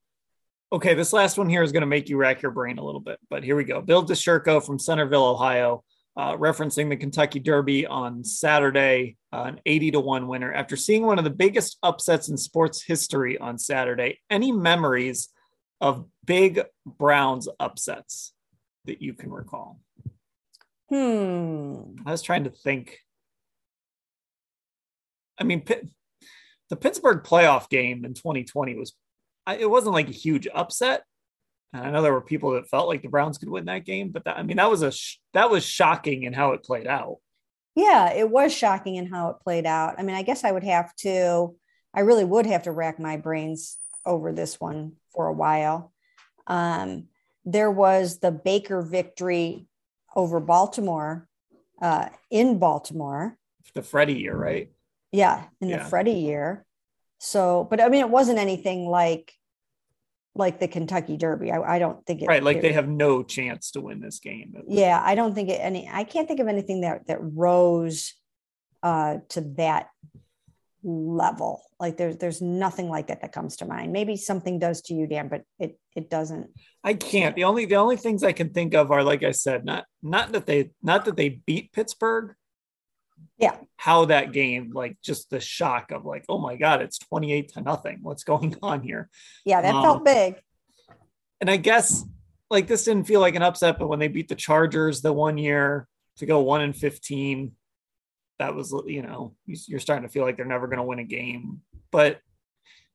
Okay, 0.71 0.93
this 0.93 1.15
last 1.15 1.39
one 1.39 1.49
here 1.49 1.63
is 1.63 1.73
going 1.73 1.81
to 1.81 1.87
make 1.87 2.11
you 2.11 2.19
rack 2.19 2.43
your 2.43 2.51
brain 2.51 2.77
a 2.77 2.85
little 2.85 3.01
bit, 3.01 3.19
but 3.31 3.43
here 3.43 3.57
we 3.57 3.65
go. 3.65 3.81
Bill 3.81 4.05
DeShirko 4.05 4.65
from 4.65 4.79
Centerville, 4.79 5.25
Ohio, 5.25 5.83
uh, 6.15 6.37
referencing 6.37 6.91
the 6.91 6.97
Kentucky 6.97 7.39
Derby 7.39 7.87
on 7.87 8.23
Saturday, 8.23 9.17
uh, 9.33 9.45
an 9.45 9.61
80 9.65 9.93
to 9.93 10.01
1 10.01 10.29
winner. 10.29 10.53
After 10.53 10.77
seeing 10.77 11.07
one 11.07 11.17
of 11.17 11.25
the 11.25 11.31
biggest 11.31 11.79
upsets 11.83 12.29
in 12.29 12.37
sports 12.37 12.83
history 12.83 13.39
on 13.39 13.57
Saturday, 13.57 14.21
any 14.29 14.53
memories 14.53 15.31
of 15.81 16.05
big 16.27 16.61
Browns 16.85 17.49
upsets 17.59 18.35
that 18.85 19.01
you 19.01 19.15
can 19.15 19.31
recall? 19.31 19.81
Hmm. 20.91 21.97
I 22.05 22.11
was 22.11 22.21
trying 22.21 22.45
to 22.45 22.51
think. 22.51 22.99
I 25.39 25.45
mean, 25.45 25.63
the 26.69 26.77
Pittsburgh 26.77 27.23
playoff 27.23 27.71
game 27.71 28.05
in 28.05 28.13
2020 28.13 28.75
was 28.75 28.93
it 29.55 29.71
wasn't 29.71 29.95
like 29.95 30.09
a 30.09 30.13
huge 30.13 30.49
upset. 30.53 31.05
And 31.73 31.85
I 31.85 31.91
know 31.91 32.03
there 32.03 32.13
were 32.13 32.21
people 32.21 32.53
that 32.53 32.69
felt 32.69 32.89
like 32.89 33.03
the 33.03 33.09
Browns 33.09 33.39
could 33.39 33.51
win 33.51 33.67
that 33.67 33.85
game, 33.85 34.11
but 34.11 34.25
that, 34.25 34.39
I 34.39 34.43
mean, 34.43 34.57
that 34.57 34.71
was 34.71 34.83
a 34.83 34.91
sh- 34.91 35.19
that 35.35 35.51
was 35.51 35.65
shocking 35.65 36.23
in 36.23 36.33
how 36.33 36.53
it 36.53 36.63
played 36.63 36.87
out. 36.87 37.19
Yeah, 37.75 38.13
it 38.13 38.29
was 38.29 38.53
shocking 38.53 38.97
in 38.97 39.07
how 39.07 39.31
it 39.31 39.37
played 39.45 39.67
out. 39.67 39.97
I 39.99 40.03
mean, 40.03 40.17
I 40.17 40.23
guess 40.23 40.45
I 40.45 40.51
would 40.51 40.65
have 40.65 40.95
to, 40.97 41.55
I 41.95 42.01
really 42.01 42.25
would 42.25 42.47
have 42.47 42.65
to 42.65 42.73
rack 42.73 42.99
my 42.99 43.17
brains 43.19 43.77
over 44.05 44.33
this 44.33 44.59
one 44.59 44.93
for 45.15 45.27
a 45.27 45.33
while. 45.33 45.93
Um, 46.47 47.09
there 47.45 47.71
was 47.71 48.19
the 48.19 48.33
Baker 48.33 48.83
victory 48.83 49.67
over 50.17 50.41
Baltimore 50.41 51.29
uh, 51.81 52.09
in 52.31 52.59
Baltimore. 52.59 53.37
The 53.75 53.83
Freddie 53.83 54.15
year, 54.15 54.37
right? 54.37 54.73
Yeah, 55.13 55.45
in 55.61 55.69
yeah. 55.69 55.83
the 55.83 55.85
Freddie 55.85 56.13
year. 56.13 56.65
So, 57.19 57.67
but 57.69 57.81
I 57.81 57.89
mean, 57.89 58.01
it 58.01 58.11
wasn't 58.11 58.39
anything 58.39 58.87
like 58.89 59.33
like 60.39 60.61
the 60.61 60.69
Kentucky 60.69 61.17
Derby. 61.17 61.51
I, 61.51 61.77
I 61.77 61.79
don't 61.79 62.05
think 62.07 62.23
it 62.23 62.27
right. 62.27 62.43
Like 62.43 62.59
it, 62.59 62.63
they 62.63 62.73
have 62.73 62.89
no 62.89 63.23
chance 63.23 63.73
to 63.73 63.81
win 63.81 64.01
this 64.01 64.21
game. 64.21 64.55
Yeah, 64.67 65.01
I 65.05 65.15
don't 65.15 65.35
think 65.35 65.51
it 65.51 65.61
any. 65.61 65.89
I 65.93 66.05
can't 66.05 66.29
think 66.29 66.41
of 66.41 66.49
anything 66.49 66.83
that 66.83 67.07
that 67.09 67.19
rose 67.21 68.15
uh, 68.83 69.19
to 69.31 69.41
that 69.57 69.89
level. 70.83 71.63
Like 71.81 71.97
there's 71.97 72.17
there's 72.17 72.41
nothing 72.41 72.89
like 72.89 73.09
that 73.09 73.21
that 73.23 73.33
comes 73.33 73.57
to 73.57 73.67
mind. 73.67 73.93
Maybe 73.93 74.17
something 74.17 74.59
does 74.59 74.83
to 74.83 74.95
you, 74.95 75.07
Dan, 75.07 75.29
but 75.29 75.43
it 75.59 75.79
it 75.95 76.09
doesn't. 76.09 76.49
I 76.83 76.95
can't. 76.95 77.37
The 77.37 77.45
only 77.45 77.67
the 77.67 77.77
only 77.77 77.97
things 77.97 78.23
I 78.23 78.33
can 78.33 78.51
think 78.51 78.75
of 78.75 78.91
are 78.91 79.03
like 79.03 79.23
I 79.23 79.33
said, 79.33 79.65
not 79.65 79.85
not 80.03 80.33
that 80.33 80.47
they 80.47 80.71
not 80.83 81.05
that 81.05 81.17
they 81.17 81.29
beat 81.29 81.73
Pittsburgh, 81.73 82.35
yeah. 83.39 83.57
How 83.77 84.07
that 84.07 84.33
game 84.33 84.73
like 84.75 84.97
just 85.03 85.31
the 85.31 85.41
shock 85.41 85.91
of 85.93 86.05
like 86.05 86.25
oh 86.29 86.39
my 86.39 86.57
god 86.57 86.83
it's 86.83 86.99
28 86.99 87.53
to 87.55 87.61
nothing. 87.61 87.99
What's 88.03 88.25
going 88.25 88.57
on 88.63 88.83
here? 88.83 89.09
Yeah 89.45 89.61
that 89.63 89.75
um, 89.75 89.83
felt 89.83 90.05
big. 90.05 90.37
and 91.41 91.51
i 91.51 91.57
guess 91.57 92.05
like 92.51 92.67
this 92.67 92.85
didn't 92.85 93.07
feel 93.07 93.21
like 93.21 93.35
an 93.35 93.43
upset 93.43 93.79
but 93.79 93.89
when 93.89 93.99
they 93.99 94.09
beat 94.09 94.29
the 94.29 94.35
chargers 94.35 95.03
the 95.03 95.13
one 95.13 95.37
year 95.39 95.87
to 96.17 96.27
go 96.27 96.41
1 96.41 96.63
and 96.63 96.75
15 96.75 97.53
that 98.39 98.55
was 98.55 98.75
you 98.87 99.03
know 99.03 99.35
you're 99.47 99.81
starting 99.81 100.07
to 100.07 100.13
feel 100.13 100.25
like 100.25 100.37
they're 100.37 100.47
never 100.47 100.67
going 100.67 100.79
to 100.79 100.85
win 100.85 100.99
a 100.99 101.05
game. 101.05 101.61
But 101.91 102.21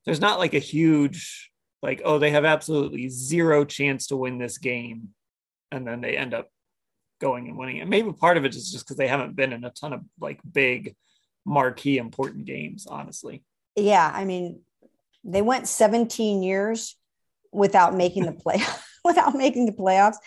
there's 0.06 0.22
not 0.22 0.40
like 0.40 0.54
a 0.54 0.60
huge 0.60 1.52
like 1.82 2.02
oh 2.06 2.18
they 2.18 2.32
have 2.32 2.46
absolutely 2.46 3.10
zero 3.10 3.66
chance 3.66 4.08
to 4.08 4.18
win 4.18 4.38
this 4.38 4.58
game 4.58 5.10
and 5.72 5.86
then 5.86 6.02
they 6.02 6.18
end 6.18 6.34
up 6.34 6.50
going 7.24 7.48
and 7.48 7.58
winning. 7.58 7.80
And 7.80 7.90
maybe 7.90 8.12
part 8.12 8.36
of 8.36 8.44
it 8.44 8.54
is 8.54 8.70
just 8.70 8.86
because 8.86 8.98
they 8.98 9.08
haven't 9.08 9.36
been 9.36 9.54
in 9.54 9.64
a 9.64 9.70
ton 9.70 9.94
of 9.94 10.02
like 10.20 10.42
big 10.52 10.96
marquee 11.46 11.98
important 11.98 12.46
games, 12.46 12.86
honestly. 12.86 13.44
Yeah. 13.78 14.12
I 14.14 14.26
mean, 14.26 14.60
they 15.24 15.42
went 15.42 15.70
17 15.70 16.44
years 16.44 16.98
without 17.52 17.96
making 17.96 18.26
the 18.26 18.32
play 18.44 18.62
without 19.06 19.36
making 19.36 19.66
the 19.66 19.72
playoffs 19.72 20.18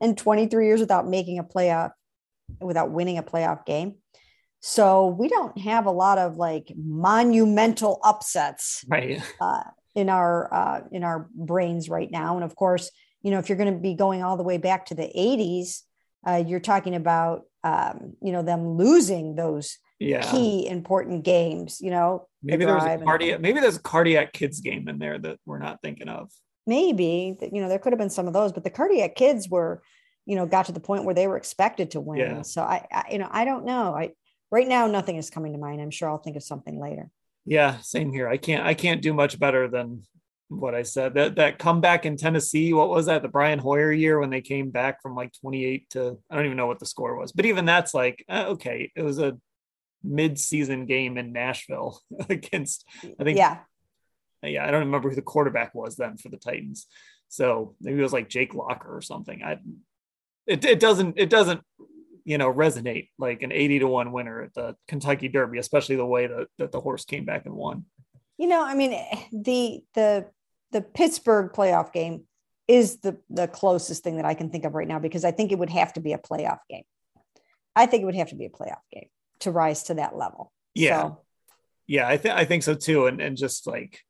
and 0.00 0.16
23 0.16 0.66
years 0.66 0.80
without 0.80 1.06
making 1.06 1.38
a 1.38 1.44
playoff 1.44 1.90
without 2.60 2.90
winning 2.90 3.18
a 3.18 3.22
playoff 3.22 3.66
game. 3.66 3.96
So 4.60 5.08
we 5.08 5.28
don't 5.28 5.56
have 5.58 5.86
a 5.86 5.90
lot 5.90 6.18
of 6.18 6.36
like 6.36 6.72
monumental 6.74 8.00
upsets 8.02 8.84
right 8.88 9.22
uh, 9.40 9.62
in 9.94 10.08
our 10.08 10.52
uh, 10.52 10.80
in 10.90 11.04
our 11.04 11.28
brains 11.34 11.90
right 11.90 12.10
now. 12.10 12.36
And 12.36 12.44
of 12.44 12.56
course, 12.56 12.90
you 13.22 13.30
know, 13.30 13.38
if 13.38 13.48
you're 13.48 13.58
going 13.58 13.74
to 13.74 13.78
be 13.78 13.94
going 13.94 14.22
all 14.22 14.36
the 14.38 14.42
way 14.42 14.56
back 14.56 14.86
to 14.86 14.94
the 14.94 15.10
80s, 15.14 15.82
uh, 16.26 16.42
you're 16.46 16.60
talking 16.60 16.94
about 16.94 17.42
um, 17.64 18.14
you 18.22 18.32
know 18.32 18.42
them 18.42 18.76
losing 18.76 19.34
those 19.34 19.78
yeah. 19.98 20.30
key 20.30 20.66
important 20.66 21.24
games. 21.24 21.80
You 21.80 21.90
know, 21.90 22.28
maybe 22.42 22.64
there's 22.64 22.82
a 22.82 22.98
cardiac 22.98 23.40
maybe 23.40 23.60
there's 23.60 23.76
a 23.76 23.82
cardiac 23.82 24.32
kids 24.32 24.60
game 24.60 24.88
in 24.88 24.98
there 24.98 25.18
that 25.18 25.38
we're 25.46 25.58
not 25.58 25.80
thinking 25.82 26.08
of. 26.08 26.30
Maybe 26.66 27.36
you 27.52 27.60
know 27.60 27.68
there 27.68 27.78
could 27.78 27.92
have 27.92 27.98
been 27.98 28.10
some 28.10 28.26
of 28.26 28.32
those, 28.32 28.52
but 28.52 28.64
the 28.64 28.70
cardiac 28.70 29.14
kids 29.14 29.48
were 29.48 29.82
you 30.24 30.36
know 30.36 30.46
got 30.46 30.66
to 30.66 30.72
the 30.72 30.80
point 30.80 31.04
where 31.04 31.14
they 31.14 31.28
were 31.28 31.36
expected 31.36 31.92
to 31.92 32.00
win. 32.00 32.18
Yeah. 32.18 32.42
So 32.42 32.62
I, 32.62 32.86
I 32.90 33.04
you 33.12 33.18
know 33.18 33.28
I 33.30 33.44
don't 33.44 33.64
know. 33.64 33.94
I 33.94 34.12
right 34.50 34.66
now 34.68 34.86
nothing 34.86 35.16
is 35.16 35.30
coming 35.30 35.52
to 35.52 35.58
mind. 35.58 35.80
I'm 35.80 35.90
sure 35.90 36.08
I'll 36.08 36.18
think 36.18 36.36
of 36.36 36.42
something 36.42 36.80
later. 36.80 37.10
Yeah, 37.44 37.78
same 37.78 38.12
here. 38.12 38.28
I 38.28 38.36
can't 38.36 38.66
I 38.66 38.74
can't 38.74 39.00
do 39.00 39.14
much 39.14 39.38
better 39.38 39.68
than 39.68 40.02
what 40.48 40.74
I 40.74 40.82
said. 40.82 41.14
That 41.14 41.36
that 41.36 41.58
comeback 41.58 42.06
in 42.06 42.16
Tennessee, 42.16 42.72
what 42.72 42.88
was 42.88 43.06
that? 43.06 43.22
The 43.22 43.28
Brian 43.28 43.58
Hoyer 43.58 43.92
year 43.92 44.18
when 44.18 44.30
they 44.30 44.40
came 44.40 44.70
back 44.70 45.02
from 45.02 45.14
like 45.14 45.32
28 45.40 45.90
to 45.90 46.18
I 46.30 46.36
don't 46.36 46.46
even 46.46 46.56
know 46.56 46.66
what 46.66 46.78
the 46.78 46.86
score 46.86 47.16
was, 47.16 47.32
but 47.32 47.46
even 47.46 47.64
that's 47.64 47.94
like 47.94 48.24
uh, 48.28 48.46
okay, 48.48 48.92
it 48.94 49.02
was 49.02 49.18
a 49.18 49.38
mid-season 50.02 50.86
game 50.86 51.18
in 51.18 51.32
Nashville 51.32 52.00
against 52.28 52.84
I 53.18 53.24
think 53.24 53.38
yeah 53.38 53.58
yeah 54.42 54.66
I 54.66 54.70
don't 54.70 54.86
remember 54.86 55.08
who 55.08 55.16
the 55.16 55.22
quarterback 55.22 55.74
was 55.74 55.96
then 55.96 56.16
for 56.16 56.28
the 56.28 56.36
Titans. 56.36 56.86
So 57.28 57.74
maybe 57.80 57.98
it 57.98 58.02
was 58.02 58.12
like 58.12 58.28
Jake 58.28 58.54
Locker 58.54 58.94
or 58.94 59.00
something. 59.00 59.42
I 59.42 59.58
it, 60.46 60.64
it 60.64 60.80
doesn't 60.80 61.18
it 61.18 61.28
doesn't 61.28 61.60
you 62.24 62.38
know 62.38 62.52
resonate 62.52 63.08
like 63.18 63.42
an 63.42 63.52
80 63.52 63.80
to 63.80 63.88
1 63.88 64.12
winner 64.12 64.42
at 64.42 64.54
the 64.54 64.76
Kentucky 64.86 65.28
Derby, 65.28 65.58
especially 65.58 65.96
the 65.96 66.06
way 66.06 66.26
that, 66.26 66.46
that 66.58 66.72
the 66.72 66.80
horse 66.80 67.04
came 67.04 67.24
back 67.24 67.46
and 67.46 67.54
won. 67.54 67.84
You 68.38 68.48
know, 68.48 68.62
I 68.64 68.74
mean 68.74 68.90
the 69.32 69.82
the 69.94 70.26
the 70.72 70.82
Pittsburgh 70.82 71.52
playoff 71.52 71.92
game 71.92 72.24
is 72.68 72.98
the 72.98 73.16
the 73.30 73.46
closest 73.46 74.02
thing 74.02 74.16
that 74.16 74.24
I 74.24 74.34
can 74.34 74.50
think 74.50 74.64
of 74.64 74.74
right 74.74 74.88
now 74.88 74.98
because 74.98 75.24
I 75.24 75.30
think 75.30 75.52
it 75.52 75.58
would 75.58 75.70
have 75.70 75.92
to 75.94 76.00
be 76.00 76.12
a 76.12 76.18
playoff 76.18 76.58
game. 76.68 76.84
I 77.74 77.86
think 77.86 78.02
it 78.02 78.06
would 78.06 78.16
have 78.16 78.30
to 78.30 78.34
be 78.34 78.46
a 78.46 78.50
playoff 78.50 78.82
game 78.92 79.08
to 79.40 79.50
rise 79.50 79.84
to 79.84 79.94
that 79.94 80.16
level. 80.16 80.52
Yeah. 80.74 81.02
So, 81.02 81.20
yeah, 81.86 82.08
I 82.08 82.16
think 82.16 82.34
I 82.34 82.44
think 82.44 82.62
so 82.62 82.74
too. 82.74 83.06
And 83.06 83.20
and 83.20 83.36
just 83.36 83.66
like 83.66 84.00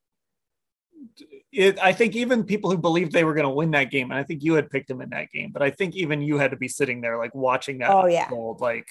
it, 1.53 1.79
I 1.83 1.93
think 1.93 2.17
even 2.17 2.45
people 2.45 2.71
who 2.71 2.79
believed 2.79 3.13
they 3.13 3.25
were 3.25 3.35
going 3.35 3.47
to 3.47 3.51
win 3.51 3.73
that 3.73 3.91
game, 3.91 4.11
and 4.11 4.19
I 4.19 4.23
think 4.23 4.43
you 4.43 4.55
had 4.55 4.71
picked 4.71 4.89
them 4.89 5.01
in 5.01 5.11
that 5.11 5.31
game, 5.31 5.51
but 5.53 5.63
I 5.63 5.71
think 5.71 5.95
even 5.95 6.23
you 6.23 6.39
had 6.39 6.53
to 6.53 6.57
be 6.57 6.69
sitting 6.69 7.01
there 7.01 7.19
like 7.19 7.35
watching 7.35 7.79
that. 7.79 7.91
Oh, 7.91 8.07
yeah. 8.07 8.25
unfold, 8.25 8.61
like 8.61 8.87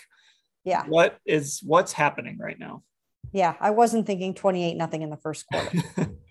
yeah. 0.63 0.84
what 0.88 1.18
is 1.26 1.61
what's 1.63 1.93
happening 1.93 2.38
right 2.38 2.59
now? 2.59 2.84
Yeah. 3.32 3.55
I 3.59 3.72
wasn't 3.72 4.05
thinking 4.05 4.34
28 4.34 4.76
nothing 4.76 5.01
in 5.01 5.09
the 5.09 5.18
first 5.18 5.45
quarter. 5.47 5.84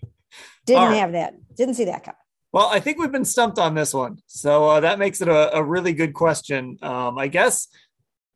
Didn't 0.65 0.83
right. 0.83 0.95
have 0.97 1.11
that. 1.13 1.35
Didn't 1.55 1.75
see 1.75 1.85
that 1.85 2.03
coming. 2.03 2.17
Well, 2.51 2.67
I 2.67 2.79
think 2.79 2.97
we've 2.97 3.11
been 3.11 3.25
stumped 3.25 3.59
on 3.59 3.75
this 3.75 3.93
one, 3.93 4.17
so 4.27 4.65
uh, 4.69 4.79
that 4.79 4.97
makes 4.97 5.19
it 5.21 5.27
a, 5.27 5.57
a 5.57 5.63
really 5.63 5.91
good 5.91 6.13
question. 6.13 6.77
Um, 6.81 7.17
I 7.17 7.27
guess, 7.27 7.67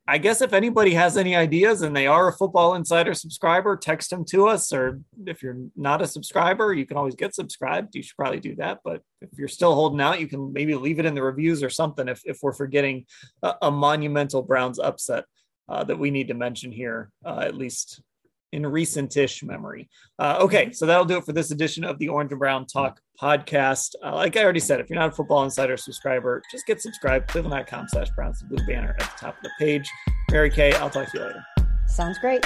I 0.06 0.18
guess 0.18 0.42
if 0.42 0.52
anybody 0.52 0.92
has 0.92 1.16
any 1.16 1.34
ideas 1.34 1.80
and 1.80 1.96
they 1.96 2.06
are 2.06 2.28
a 2.28 2.36
Football 2.36 2.74
Insider 2.74 3.14
subscriber, 3.14 3.76
text 3.76 4.10
them 4.10 4.24
to 4.26 4.46
us. 4.48 4.72
Or 4.74 5.00
if 5.26 5.42
you're 5.42 5.56
not 5.74 6.02
a 6.02 6.06
subscriber, 6.06 6.74
you 6.74 6.84
can 6.84 6.98
always 6.98 7.14
get 7.14 7.34
subscribed. 7.34 7.94
You 7.94 8.02
should 8.02 8.16
probably 8.16 8.40
do 8.40 8.56
that. 8.56 8.80
But 8.84 9.00
if 9.22 9.30
you're 9.38 9.48
still 9.48 9.74
holding 9.74 10.00
out, 10.00 10.20
you 10.20 10.26
can 10.26 10.52
maybe 10.52 10.74
leave 10.74 10.98
it 10.98 11.06
in 11.06 11.14
the 11.14 11.22
reviews 11.22 11.62
or 11.62 11.70
something. 11.70 12.06
If 12.06 12.20
if 12.24 12.40
we're 12.42 12.52
forgetting 12.52 13.06
a, 13.42 13.54
a 13.62 13.70
monumental 13.70 14.42
Browns 14.42 14.78
upset 14.78 15.24
uh, 15.68 15.84
that 15.84 15.98
we 15.98 16.10
need 16.10 16.28
to 16.28 16.34
mention 16.34 16.72
here, 16.72 17.10
uh, 17.24 17.40
at 17.40 17.54
least 17.54 18.02
in 18.52 18.66
recent-ish 18.66 19.42
memory. 19.42 19.88
Uh, 20.18 20.38
okay, 20.40 20.72
so 20.72 20.86
that'll 20.86 21.04
do 21.04 21.16
it 21.16 21.24
for 21.24 21.32
this 21.32 21.50
edition 21.50 21.84
of 21.84 21.98
the 21.98 22.08
Orange 22.08 22.32
and 22.32 22.38
Brown 22.38 22.66
Talk 22.66 23.00
podcast. 23.20 23.94
Uh, 24.02 24.14
like 24.14 24.36
I 24.36 24.42
already 24.42 24.60
said, 24.60 24.80
if 24.80 24.90
you're 24.90 24.98
not 24.98 25.10
a 25.10 25.12
Football 25.12 25.44
Insider 25.44 25.76
subscriber, 25.76 26.42
just 26.50 26.66
get 26.66 26.80
subscribed. 26.80 27.28
Cleveland.com 27.28 27.88
slash 27.88 28.08
Browns, 28.16 28.40
the 28.40 28.46
blue 28.46 28.66
banner 28.66 28.96
at 28.98 29.00
the 29.00 29.26
top 29.26 29.36
of 29.36 29.42
the 29.42 29.50
page. 29.58 29.88
Mary 30.30 30.50
Kay, 30.50 30.72
I'll 30.74 30.90
talk 30.90 31.10
to 31.10 31.18
you 31.18 31.24
later. 31.24 31.44
Sounds 31.86 32.18
great. 32.18 32.44